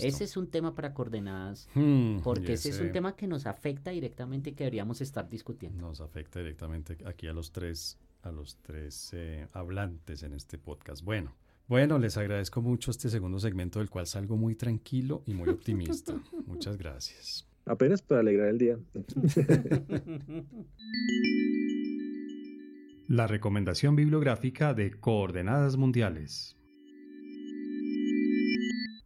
ese 0.00 0.24
es 0.24 0.36
un 0.38 0.46
tema 0.46 0.74
para 0.74 0.94
coordenadas, 0.94 1.68
hmm, 1.74 2.20
porque 2.20 2.54
ese, 2.54 2.70
es 2.70 2.80
un 2.80 2.92
tema 2.92 3.14
que 3.14 3.26
nos 3.26 3.44
afecta 3.44 3.90
directamente 3.90 4.50
y 4.50 4.52
que 4.54 4.64
deberíamos 4.64 5.02
estar 5.02 5.28
discutiendo. 5.28 5.86
Nos 5.86 6.00
afecta 6.00 6.38
directamente 6.38 6.96
aquí 7.04 7.26
a 7.26 7.34
los 7.34 7.52
tres, 7.52 7.98
a 8.22 8.32
los 8.32 8.56
tres 8.56 9.14
hablantes 9.52 10.22
en 10.22 10.32
este 10.32 10.56
podcast. 10.56 11.04
Bueno, 11.04 11.34
bueno, 11.66 11.98
les 11.98 12.16
agradezco 12.16 12.60
mucho 12.60 12.90
este 12.90 13.08
segundo 13.08 13.38
segmento 13.38 13.78
del 13.78 13.88
cual 13.88 14.06
salgo 14.06 14.36
muy 14.36 14.54
tranquilo 14.54 15.22
y 15.26 15.34
muy 15.34 15.48
optimista. 15.48 16.14
Muchas 16.46 16.76
gracias. 16.76 17.48
Apenas 17.66 18.02
para 18.02 18.20
alegrar 18.20 18.48
el 18.48 18.58
día. 18.58 18.78
La 23.08 23.26
recomendación 23.26 23.96
bibliográfica 23.96 24.72
de 24.74 24.90
Coordenadas 24.92 25.76
Mundiales. 25.76 26.56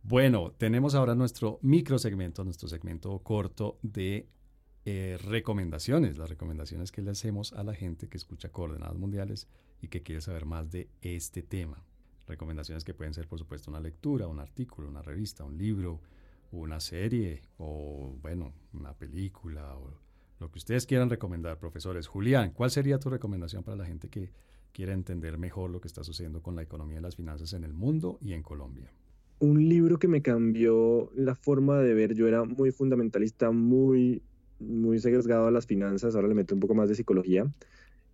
Bueno, 0.03 0.53
tenemos 0.57 0.95
ahora 0.95 1.15
nuestro 1.15 1.59
micro 1.63 1.99
segmento, 1.99 2.43
nuestro 2.43 2.69
segmento 2.69 3.19
corto 3.19 3.79
de 3.83 4.29
eh, 4.85 5.19
recomendaciones, 5.23 6.17
las 6.17 6.31
recomendaciones 6.31 6.91
que 6.93 7.03
le 7.03 7.11
hacemos 7.11 7.53
a 7.53 7.63
la 7.63 7.75
gente 7.75 8.09
que 8.09 8.17
escucha 8.17 8.51
Coordenadas 8.51 8.97
Mundiales 8.97 9.49
y 9.83 9.89
que 9.89 10.03
quiere 10.03 10.21
saber 10.21 10.47
más 10.47 10.71
de 10.71 10.89
este 11.03 11.43
tema. 11.43 11.85
Recomendaciones 12.29 12.85
que 12.85 12.93
pueden 12.93 13.15
ser, 13.15 13.27
por 13.27 13.39
supuesto, 13.39 13.71
una 13.71 13.81
lectura, 13.81 14.29
un 14.29 14.39
artículo, 14.39 14.89
una 14.89 15.01
revista, 15.01 15.45
un 15.45 15.57
libro, 15.57 16.01
una 16.53 16.79
serie 16.79 17.41
o, 17.57 18.15
bueno, 18.21 18.53
una 18.75 18.93
película 18.93 19.75
o 19.77 19.95
lo 20.39 20.51
que 20.51 20.59
ustedes 20.59 20.87
quieran 20.87 21.11
recomendar, 21.11 21.59
profesores. 21.59 22.07
Julián, 22.07 22.53
¿cuál 22.53 22.71
sería 22.71 22.99
tu 22.99 23.09
recomendación 23.09 23.65
para 23.65 23.77
la 23.77 23.87
gente 23.87 24.09
que 24.09 24.31
quiera 24.73 24.93
entender 24.93 25.39
mejor 25.39 25.71
lo 25.71 25.81
que 25.81 25.89
está 25.89 26.05
sucediendo 26.05 26.43
con 26.43 26.55
la 26.55 26.63
economía 26.63 26.99
y 26.99 27.03
las 27.03 27.17
finanzas 27.17 27.55
en 27.55 27.65
el 27.65 27.73
mundo 27.73 28.19
y 28.21 28.35
en 28.35 28.43
Colombia? 28.43 28.93
Un 29.41 29.69
libro 29.69 29.99
que 29.99 30.07
me 30.07 30.21
cambió 30.21 31.11
la 31.15 31.35
forma 31.35 31.79
de 31.79 31.95
ver. 31.95 32.15
Yo 32.15 32.29
era 32.29 32.45
muy 32.45 32.73
fundamentalista, 32.73 33.51
muy, 33.51 34.23
muy 34.61 34.99
sesgado 34.99 35.47
a 35.47 35.51
las 35.51 35.67
finanzas. 35.67 36.15
Ahora 36.15 36.29
le 36.29 36.35
meto 36.35 36.55
un 36.55 36.61
poco 36.61 36.75
más 36.75 36.89
de 36.89 36.95
psicología. 36.95 37.51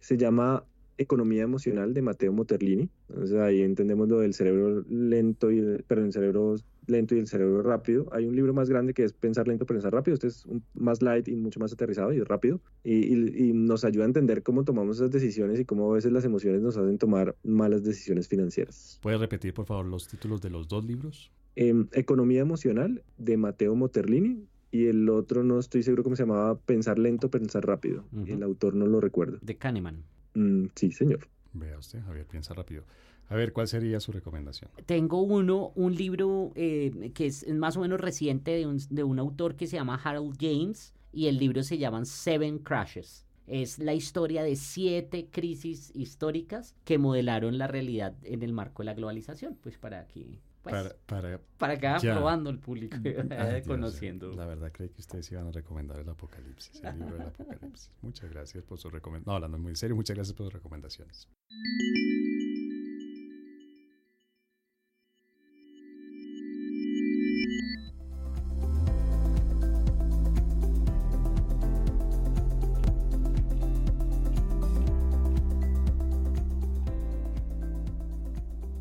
Se 0.01 0.17
llama 0.17 0.65
Economía 0.99 1.42
Emocional 1.42 1.95
de 1.95 2.03
Mateo 2.03 2.32
Moterlini. 2.32 2.88
Entonces 3.09 3.36
ahí 3.38 3.62
entendemos 3.62 4.09
lo 4.09 4.20
del 4.20 4.34
cerebro 4.34 4.84
lento 4.88 5.51
y 5.51 5.59
el, 5.59 5.84
perdón, 5.86 6.07
el 6.07 6.12
cerebro 6.12 6.57
lento 6.86 7.14
y 7.14 7.18
el 7.18 7.26
cerebro 7.26 7.62
rápido. 7.62 8.09
Hay 8.12 8.26
un 8.26 8.36
libro 8.36 8.53
más 8.53 8.68
grande 8.68 8.95
que 8.95 9.05
es 9.05 9.12
Pensar 9.12 9.49
lento, 9.49 9.66
pensar 9.66 9.92
rápido. 9.92 10.14
Este 10.14 10.26
es 10.28 10.47
más 10.74 11.03
light 11.03 11.28
y 11.28 11.36
mucho 11.36 11.61
más 11.61 11.72
aterrizado 11.72 12.12
y 12.12 12.20
rápido. 12.20 12.61
Y, 12.82 13.14
y, 13.14 13.53
nos 13.53 13.84
ayuda 13.84 14.05
a 14.05 14.07
entender 14.07 14.42
cómo 14.42 14.64
tomamos 14.64 14.97
esas 14.97 15.11
decisiones 15.11 15.61
y 15.61 15.64
cómo 15.64 15.90
a 15.90 15.95
veces 15.95 16.12
las 16.12 16.24
emociones 16.24 16.61
nos 16.61 16.76
hacen 16.76 16.99
tomar 16.99 17.34
malas 17.42 17.82
decisiones 17.82 18.28
financieras. 18.28 18.99
¿Puedes 19.03 19.20
repetir, 19.20 19.55
por 19.55 19.66
favor, 19.66 19.86
los 19.86 20.09
títulos 20.09 20.40
de 20.42 20.51
los 20.51 20.68
dos 20.68 20.84
libros? 20.84 21.30
em, 21.57 21.88
Economía 21.92 22.40
Emocional 22.40 23.03
de 23.18 23.36
Mateo 23.36 23.74
Moterlini 23.74 24.45
y 24.70 24.86
el 24.86 25.09
otro 25.09 25.45
no 25.45 25.59
estoy 25.59 25.82
seguro 25.82 26.03
cómo 26.03 26.16
se 26.16 26.24
llamaba 26.24 26.59
Pensar 26.59 26.99
Lento, 26.99 27.30
Pensar 27.30 27.64
Rápido. 27.64 28.05
El 28.26 28.42
autor 28.42 28.74
no 28.74 28.86
lo 28.86 29.01
recuerdo. 29.01 29.38
De 29.40 29.57
Kahneman. 29.57 30.03
Mm, 30.35 30.66
sí, 30.74 30.93
señor. 30.93 31.28
Vea 31.53 31.78
usted, 31.78 32.03
Javier, 32.03 32.26
piensa 32.26 32.55
rápido. 32.55 32.85
A 33.28 33.37
ver, 33.37 33.53
¿cuál 33.53 33.68
sería 33.68 34.01
su 34.01 34.12
recomendación? 34.12 34.70
Tengo 34.87 35.22
uno, 35.22 35.72
un 35.76 35.95
libro 35.95 36.53
eh, 36.57 37.11
que 37.14 37.26
es 37.26 37.49
más 37.49 37.76
o 37.76 37.80
menos 37.80 38.01
reciente 38.01 38.51
de 38.51 38.66
un, 38.66 38.78
de 38.91 39.03
un 39.03 39.18
autor 39.18 39.57
que 39.57 39.66
se 39.66 39.76
llama 39.76 40.01
Harold 40.03 40.37
James 40.39 40.93
y 41.12 41.28
el 41.28 41.39
libro 41.39 41.62
se 41.62 41.78
llama 41.78 42.05
Seven 42.05 42.59
Crashes. 42.59 43.26
Es 43.47 43.78
la 43.78 43.95
historia 43.95 44.43
de 44.43 44.57
siete 44.57 45.28
crisis 45.30 45.91
históricas 45.95 46.74
que 46.85 46.99
modelaron 46.99 47.59
la 47.59 47.66
realidad 47.66 48.14
en 48.22 48.43
el 48.43 48.53
marco 48.53 48.82
de 48.82 48.87
la 48.87 48.95
globalización. 48.95 49.57
Pues 49.62 49.78
para 49.78 50.07
que 50.07 50.41
pues, 50.65 50.75
para, 50.75 50.97
para, 51.05 51.41
para 51.59 51.77
que 51.77 51.87
vaya 51.87 52.15
probando 52.15 52.49
el 52.49 52.59
público, 52.59 52.97
conociendo. 53.67 54.33
La 54.33 54.47
verdad 54.47 54.73
creí 54.73 54.89
que 54.89 55.03
ustedes 55.03 55.31
iban 55.31 55.49
a 55.49 55.51
recomendar 55.51 56.01
el 56.01 56.09
Apocalipsis, 56.09 56.83
el 56.83 56.99
libro 57.01 57.19
del 57.19 57.27
Apocalipsis. 57.27 57.93
Muchas 58.01 58.31
gracias 58.31 58.65
por 58.65 58.79
su 58.79 58.89
recomendación. 58.89 59.31
No, 59.31 59.37
hablando 59.37 59.59
muy 59.59 59.71
en 59.71 59.77
serio, 59.77 59.95
muchas 59.95 60.17
gracias 60.17 60.35
por 60.35 60.47
sus 60.47 60.55
recomendaciones. 60.55 61.29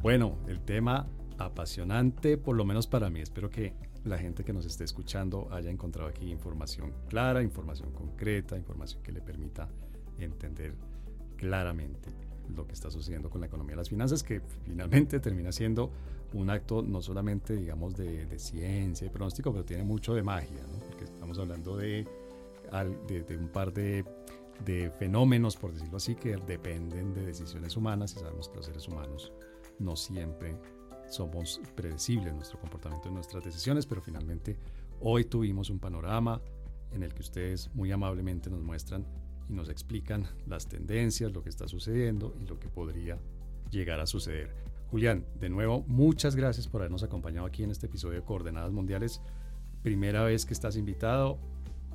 Bueno, 0.01 0.37
el 0.47 0.61
tema 0.61 1.07
apasionante, 1.37 2.37
por 2.37 2.55
lo 2.55 2.65
menos 2.65 2.87
para 2.87 3.09
mí. 3.09 3.21
Espero 3.21 3.49
que 3.49 3.73
la 4.05 4.17
gente 4.17 4.43
que 4.43 4.53
nos 4.53 4.65
esté 4.65 4.83
escuchando 4.83 5.47
haya 5.51 5.69
encontrado 5.69 6.09
aquí 6.09 6.29
información 6.29 6.93
clara, 7.07 7.41
información 7.41 7.91
concreta, 7.91 8.57
información 8.57 9.01
que 9.01 9.11
le 9.11 9.21
permita 9.21 9.69
entender 10.19 10.73
claramente 11.37 12.09
lo 12.55 12.67
que 12.67 12.73
está 12.73 12.91
sucediendo 12.91 13.29
con 13.29 13.41
la 13.41 13.47
economía 13.47 13.73
y 13.73 13.77
las 13.77 13.89
finanzas, 13.89 14.23
que 14.23 14.41
finalmente 14.65 15.19
termina 15.19 15.51
siendo 15.51 15.91
un 16.33 16.49
acto 16.49 16.81
no 16.81 17.01
solamente, 17.01 17.55
digamos, 17.55 17.95
de, 17.95 18.27
ciencia 18.37 19.07
y 19.07 19.09
pronóstico, 19.09 19.51
pero 19.51 19.63
tiene 19.63 19.83
mucho 19.83 20.13
de 20.13 20.23
magia, 20.23 20.65
porque 20.87 21.05
estamos 21.05 21.37
hablando 21.39 21.77
de, 21.77 22.07
de, 23.07 23.37
un 23.37 23.47
par 23.47 23.71
de, 23.73 24.03
de 24.65 24.91
fenómenos, 24.91 25.55
por 25.55 25.73
decirlo 25.73 25.97
así, 25.97 26.15
que 26.15 26.35
dependen 26.37 27.13
de 27.13 27.25
decisiones 27.25 27.77
humanas 27.77 28.13
y 28.15 28.19
sabemos 28.19 28.49
que 28.49 28.57
los 28.57 28.65
seres 28.65 28.87
humanos 28.87 29.31
no 29.79 29.95
siempre 29.95 30.55
somos 31.13 31.61
predecibles 31.75 32.33
nuestro 32.33 32.59
comportamiento, 32.59 33.07
en 33.07 33.15
nuestras 33.15 33.43
decisiones, 33.43 33.85
pero 33.85 34.01
finalmente 34.01 34.57
hoy 34.99 35.25
tuvimos 35.25 35.69
un 35.69 35.79
panorama 35.79 36.41
en 36.91 37.03
el 37.03 37.13
que 37.13 37.21
ustedes 37.21 37.69
muy 37.73 37.91
amablemente 37.91 38.49
nos 38.49 38.61
muestran 38.61 39.05
y 39.49 39.53
nos 39.53 39.69
explican 39.69 40.27
las 40.47 40.67
tendencias, 40.67 41.31
lo 41.31 41.43
que 41.43 41.49
está 41.49 41.67
sucediendo 41.67 42.35
y 42.39 42.45
lo 42.45 42.59
que 42.59 42.69
podría 42.69 43.19
llegar 43.69 43.99
a 43.99 44.05
suceder. 44.05 44.55
Julián, 44.89 45.25
de 45.39 45.49
nuevo, 45.49 45.83
muchas 45.87 46.35
gracias 46.35 46.67
por 46.67 46.81
habernos 46.81 47.03
acompañado 47.03 47.47
aquí 47.47 47.63
en 47.63 47.71
este 47.71 47.87
episodio 47.87 48.19
de 48.19 48.25
Coordenadas 48.25 48.71
Mundiales. 48.71 49.21
Primera 49.81 50.23
vez 50.23 50.45
que 50.45 50.53
estás 50.53 50.77
invitado. 50.77 51.39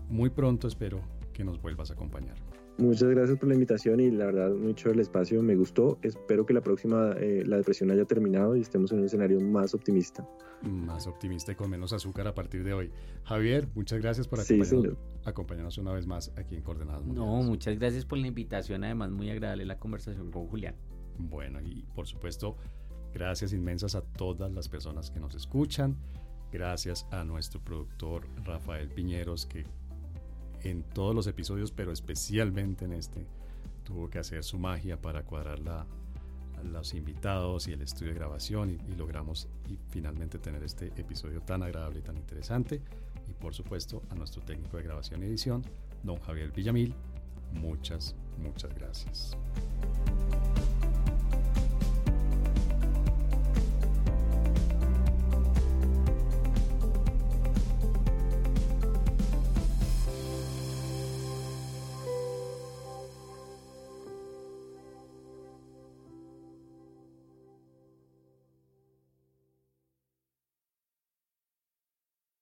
Muy 0.09 0.31
pronto 0.31 0.67
espero 0.67 1.01
que 1.33 1.45
nos 1.45 1.61
vuelvas 1.61 1.91
a 1.91 1.95
acompañar. 1.95 2.58
Muchas 2.79 3.09
gracias 3.09 3.37
por 3.37 3.49
la 3.49 3.55
invitación 3.55 3.99
y 3.99 4.09
la 4.13 4.27
verdad 4.27 4.55
mucho 4.55 4.91
el 4.91 5.01
espacio 5.01 5.43
me 5.43 5.57
gustó. 5.57 5.99
Espero 6.01 6.47
que 6.47 6.55
la 6.55 6.61
próxima 6.61 7.13
eh, 7.19 7.43
la 7.45 7.57
depresión 7.57 7.91
haya 7.91 8.05
terminado 8.05 8.55
y 8.55 8.61
estemos 8.61 8.93
en 8.93 9.01
un 9.01 9.07
escenario 9.07 9.41
más 9.41 9.75
optimista. 9.75 10.25
Más 10.63 11.09
optimista 11.09 11.51
y 11.51 11.55
con 11.57 11.71
menos 11.71 11.93
azúcar 11.93 12.29
a 12.29 12.35
partir 12.37 12.63
de 12.63 12.75
hoy. 12.75 12.93
Javier, 13.25 13.67
muchas 13.75 14.01
gracias 14.01 14.29
por 14.29 14.39
acompañarnos, 14.39 14.97
acompañarnos 15.25 15.79
una 15.79 15.93
vez 15.93 16.07
más 16.07 16.33
aquí 16.37 16.55
en 16.55 16.63
Coordenadas 16.63 17.03
Mundiales. 17.05 17.29
No, 17.29 17.43
muchas 17.43 17.77
gracias 17.81 18.05
por 18.05 18.19
la 18.19 18.29
invitación. 18.29 18.85
Además, 18.85 19.11
muy 19.11 19.29
agradable 19.29 19.65
la 19.65 19.81
conversación 19.81 20.31
con 20.31 20.47
Julián. 20.47 20.77
Bueno, 21.19 21.61
y 21.61 21.85
por 21.97 22.07
supuesto, 22.07 22.57
gracias 23.13 23.53
inmensas 23.53 23.97
a 23.97 24.03
todas 24.03 24.53
las 24.53 24.69
personas 24.69 25.11
que 25.11 25.19
nos 25.19 25.35
escuchan. 25.35 25.97
Gracias 26.53 27.09
a 27.11 27.25
nuestro 27.25 27.61
productor 27.61 28.29
Rafael 28.45 28.89
Piñeros 28.89 29.47
que 29.47 29.67
en 30.63 30.83
todos 30.83 31.15
los 31.15 31.27
episodios, 31.27 31.73
pero 31.73 31.93
especialmente 31.93 32.85
en 32.85 32.93
este, 32.93 33.27
tuvo 33.85 34.09
que 34.11 34.19
hacer 34.19 34.45
su 34.45 34.59
magia 34.59 35.01
para 35.01 35.23
cuadrar 35.23 35.59
la, 35.61 35.87
los 36.65 36.95
invitados 36.95 37.69
y 37.69 37.73
el 37.73 37.83
estudio 37.83 38.13
de 38.13 38.19
grabación 38.19 38.71
y, 38.71 38.95
logramos 38.95 39.49
finalmente 39.91 40.39
tener 40.39 40.63
este 40.63 40.87
episodio 40.97 41.41
tan 41.41 41.63
agradable 41.63 42.01
y 42.01 42.03
tan 42.03 42.17
interesante. 42.17 42.81
Y 43.29 43.33
por 43.35 43.55
supuesto 43.55 44.03
a 44.11 44.15
nuestro 44.15 44.43
técnico 44.43 44.77
de 44.77 44.83
grabación 44.83 45.23
y 45.23 45.27
edición, 45.27 45.63
don 46.03 46.19
Javier 46.21 46.53
Villamil. 46.53 46.95
Muchas, 47.53 48.15
muchas 48.39 48.75
gracias. 48.75 49.37